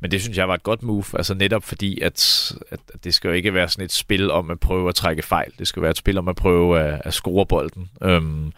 men 0.00 0.10
det 0.10 0.22
synes 0.22 0.38
jeg 0.38 0.48
var 0.48 0.54
et 0.54 0.62
godt 0.62 0.82
move, 0.82 1.04
altså 1.14 1.34
netop 1.34 1.64
fordi, 1.64 2.00
at, 2.00 2.52
at, 2.70 2.80
at 2.94 3.04
det 3.04 3.14
skal 3.14 3.28
jo 3.28 3.34
ikke 3.34 3.54
være 3.54 3.68
sådan 3.68 3.84
et 3.84 3.92
spil 3.92 4.30
om 4.30 4.50
at 4.50 4.60
prøve 4.60 4.88
at 4.88 4.94
trække 4.94 5.22
fejl, 5.22 5.52
det 5.58 5.68
skal 5.68 5.82
være 5.82 5.90
et 5.90 5.98
spil 5.98 6.18
om 6.18 6.28
at 6.28 6.36
prøve 6.36 6.80
at, 6.80 7.00
at 7.04 7.14
score 7.14 7.46
bolden, 7.46 7.90
øhm, 8.02 8.52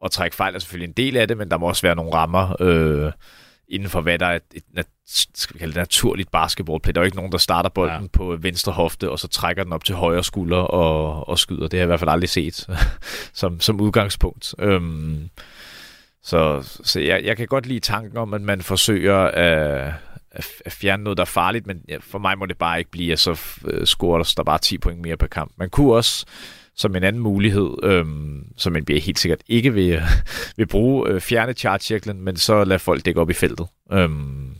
og 0.00 0.10
trække 0.10 0.36
fejl 0.36 0.54
er 0.54 0.58
selvfølgelig 0.58 0.88
en 0.88 0.94
del 0.96 1.16
af 1.16 1.28
det, 1.28 1.36
men 1.36 1.50
der 1.50 1.58
må 1.58 1.68
også 1.68 1.82
være 1.82 1.94
nogle 1.94 2.14
rammer, 2.14 2.62
øh, 2.62 3.12
inden 3.68 3.88
for 3.88 4.00
hvad 4.00 4.18
der 4.18 4.26
er 4.26 4.36
et, 4.36 4.42
et 4.76 4.86
skal 5.06 5.54
vi 5.54 5.58
kalde 5.58 5.72
det 5.72 5.80
naturligt 5.80 6.30
basketballplay. 6.30 6.92
Der 6.92 7.00
er 7.00 7.02
jo 7.02 7.06
ikke 7.06 7.16
nogen, 7.16 7.32
der 7.32 7.38
starter 7.38 7.68
bolden 7.68 8.02
ja. 8.02 8.08
på 8.12 8.36
venstre 8.40 8.72
hofte, 8.72 9.10
og 9.10 9.18
så 9.18 9.28
trækker 9.28 9.64
den 9.64 9.72
op 9.72 9.84
til 9.84 9.94
højre 9.94 10.24
skulder 10.24 10.56
og, 10.56 11.28
og 11.28 11.38
skyder. 11.38 11.68
Det 11.68 11.72
har 11.72 11.78
jeg 11.78 11.84
i 11.84 11.86
hvert 11.86 12.00
fald 12.00 12.10
aldrig 12.10 12.28
set 12.28 12.66
som, 13.32 13.60
som 13.60 13.80
udgangspunkt. 13.80 14.54
Øhm, 14.58 15.30
så 16.22 16.62
så 16.84 17.00
jeg, 17.00 17.24
jeg 17.24 17.36
kan 17.36 17.46
godt 17.46 17.66
lide 17.66 17.80
tanken 17.80 18.16
om, 18.16 18.34
at 18.34 18.40
man 18.40 18.62
forsøger 18.62 19.16
at, 19.16 19.92
at 20.64 20.72
fjerne 20.72 21.04
noget, 21.04 21.16
der 21.16 21.22
er 21.22 21.26
farligt, 21.26 21.66
men 21.66 21.80
for 22.00 22.18
mig 22.18 22.38
må 22.38 22.46
det 22.46 22.58
bare 22.58 22.78
ikke 22.78 22.90
blive, 22.90 23.12
at 23.12 23.18
så 23.18 23.40
øh, 23.64 23.86
scorer 23.86 24.32
der 24.36 24.42
bare 24.42 24.58
10 24.58 24.78
point 24.78 25.00
mere 25.00 25.16
per 25.16 25.26
kamp. 25.26 25.52
Man 25.56 25.70
kunne 25.70 25.94
også 25.94 26.26
som 26.76 26.96
en 26.96 27.04
anden 27.04 27.22
mulighed, 27.22 27.70
øhm, 27.82 28.46
som 28.56 28.72
NBA 28.72 28.98
helt 28.98 29.18
sikkert 29.18 29.40
ikke 29.48 29.74
vil, 29.74 30.02
vil 30.56 30.66
bruge, 30.66 31.08
øh, 31.08 31.20
fjerne 31.20 31.52
charge-cirklen, 31.52 32.20
men 32.20 32.36
så 32.36 32.64
lade 32.64 32.78
folk 32.78 33.04
dække 33.04 33.20
op 33.20 33.30
i 33.30 33.34
feltet. 33.34 33.66
Øhm, 33.92 34.54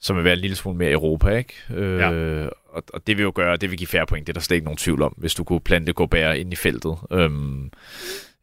som 0.00 0.16
vil 0.16 0.24
være 0.24 0.34
en 0.34 0.38
lille 0.38 0.56
smule 0.56 0.78
mere 0.78 0.90
Europa, 0.90 1.28
ikke? 1.28 1.54
Øh, 1.74 1.98
ja. 1.98 2.46
og, 2.68 2.82
og 2.94 3.06
det 3.06 3.16
vil 3.16 3.22
jo 3.22 3.32
gøre, 3.34 3.56
det 3.56 3.70
vil 3.70 3.78
give 3.78 3.86
færre 3.86 4.06
point, 4.06 4.26
det 4.26 4.32
er 4.32 4.34
der 4.34 4.40
slet 4.40 4.54
ikke 4.54 4.64
nogen 4.64 4.76
tvivl 4.76 5.02
om, 5.02 5.14
hvis 5.16 5.34
du 5.34 5.44
kunne 5.44 5.60
plante 5.60 5.92
Gobert 5.92 6.36
ind 6.36 6.52
i 6.52 6.56
feltet. 6.56 6.96
Øhm, 7.10 7.70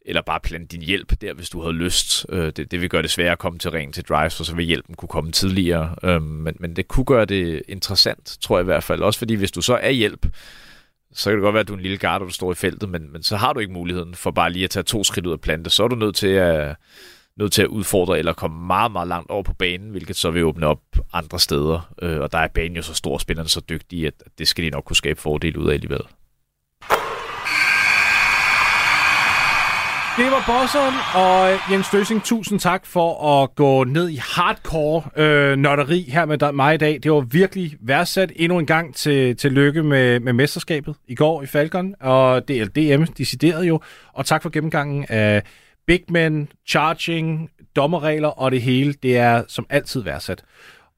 eller 0.04 0.22
bare 0.22 0.40
plante 0.40 0.76
din 0.76 0.82
hjælp 0.82 1.20
der, 1.20 1.34
hvis 1.34 1.50
du 1.50 1.60
havde 1.60 1.74
lyst. 1.74 2.26
Øh, 2.28 2.52
det, 2.56 2.70
det 2.70 2.80
vil 2.80 2.88
gøre 2.88 3.02
det 3.02 3.10
sværere 3.10 3.32
at 3.32 3.38
komme 3.38 3.58
til 3.58 3.70
ringen 3.70 3.92
til 3.92 4.04
drives, 4.04 4.40
og 4.40 4.46
så 4.46 4.54
vil 4.54 4.64
hjælpen 4.64 4.94
kunne 4.94 5.08
komme 5.08 5.32
tidligere. 5.32 5.94
Øhm, 6.02 6.22
men, 6.22 6.56
men 6.60 6.76
det 6.76 6.88
kunne 6.88 7.04
gøre 7.04 7.24
det 7.24 7.62
interessant, 7.68 8.36
tror 8.40 8.58
jeg 8.58 8.62
i 8.62 8.64
hvert 8.64 8.84
fald. 8.84 9.00
Også 9.00 9.18
fordi 9.18 9.34
hvis 9.34 9.52
du 9.52 9.60
så 9.60 9.74
er 9.74 9.90
hjælp, 9.90 10.26
så 11.12 11.30
kan 11.30 11.36
det 11.36 11.42
godt 11.42 11.54
være, 11.54 11.60
at 11.60 11.68
du 11.68 11.72
er 11.72 11.76
en 11.76 11.82
lille 11.82 11.98
guard, 11.98 12.20
og 12.22 12.28
du 12.28 12.32
står 12.32 12.52
i 12.52 12.54
feltet, 12.54 12.88
men, 12.88 13.12
men 13.12 13.22
så 13.22 13.36
har 13.36 13.52
du 13.52 13.60
ikke 13.60 13.72
muligheden 13.72 14.14
for 14.14 14.30
bare 14.30 14.52
lige 14.52 14.64
at 14.64 14.70
tage 14.70 14.82
to 14.82 15.04
skridt 15.04 15.26
ud 15.26 15.32
af 15.32 15.40
plante. 15.40 15.70
Så 15.70 15.84
er 15.84 15.88
du 15.88 15.96
nødt 15.96 16.16
til 16.16 16.28
at, 16.28 16.76
nødt 17.36 17.52
til 17.52 17.62
at 17.62 17.68
udfordre 17.68 18.18
eller 18.18 18.32
komme 18.32 18.66
meget, 18.66 18.92
meget 18.92 19.08
langt 19.08 19.30
over 19.30 19.42
på 19.42 19.52
banen, 19.54 19.90
hvilket 19.90 20.16
så 20.16 20.30
vil 20.30 20.44
åbne 20.44 20.66
op 20.66 20.80
andre 21.12 21.38
steder. 21.38 21.94
Øh, 22.02 22.20
og 22.20 22.32
der 22.32 22.38
er 22.38 22.48
banen 22.48 22.76
jo 22.76 22.82
så 22.82 22.94
stor, 22.94 23.12
og 23.12 23.20
spillerne 23.20 23.48
så 23.48 23.60
dygtige, 23.68 24.06
at 24.06 24.14
det 24.38 24.48
skal 24.48 24.64
de 24.64 24.70
nok 24.70 24.84
kunne 24.84 24.96
skabe 24.96 25.20
fordel 25.20 25.56
ud 25.56 25.68
af 25.68 25.74
alligevel. 25.74 26.02
Det 30.20 30.30
var 30.30 30.44
bosseren, 30.46 30.94
og 31.14 31.52
øh, 31.52 31.58
Jens 31.72 31.88
Døsing, 31.92 32.22
tusind 32.24 32.60
tak 32.60 32.86
for 32.86 33.42
at 33.42 33.54
gå 33.54 33.84
ned 33.84 34.08
i 34.08 34.16
hardcore 34.16 35.02
øh, 35.16 35.56
nørderi 35.56 36.02
her 36.02 36.24
med 36.24 36.52
mig 36.52 36.74
i 36.74 36.78
dag. 36.78 37.00
Det 37.02 37.12
var 37.12 37.20
virkelig 37.20 37.76
værdsat 37.80 38.32
endnu 38.36 38.58
en 38.58 38.66
gang 38.66 38.94
til, 38.94 39.36
til 39.36 39.52
lykke 39.52 39.82
med, 39.82 40.20
med 40.20 40.32
mesterskabet 40.32 40.94
i 41.08 41.14
går 41.14 41.42
i 41.42 41.46
Falcon, 41.46 41.94
og 42.00 42.48
DLDM 42.48 43.04
deciderede 43.04 43.66
jo. 43.66 43.80
Og 44.12 44.26
tak 44.26 44.42
for 44.42 44.50
gennemgangen 44.50 45.06
af 45.08 45.42
Big 45.86 46.04
Men, 46.08 46.48
charging, 46.68 47.50
dommerregler 47.76 48.28
og 48.28 48.50
det 48.50 48.62
hele. 48.62 48.92
Det 48.92 49.16
er 49.16 49.42
som 49.48 49.66
altid 49.70 50.02
værdsat. 50.02 50.42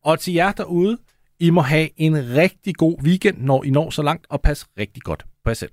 Og 0.04 0.20
til 0.20 0.34
jer 0.34 0.52
derude, 0.52 0.98
I 1.40 1.50
må 1.50 1.60
have 1.60 1.88
en 1.96 2.36
rigtig 2.36 2.74
god 2.74 2.96
weekend, 3.02 3.38
når 3.38 3.64
I 3.64 3.70
når 3.70 3.90
så 3.90 4.02
langt, 4.02 4.26
og 4.30 4.40
pas 4.40 4.66
rigtig 4.78 5.02
godt 5.02 5.24
på 5.44 5.50
jer 5.50 5.54
selv. 5.54 5.70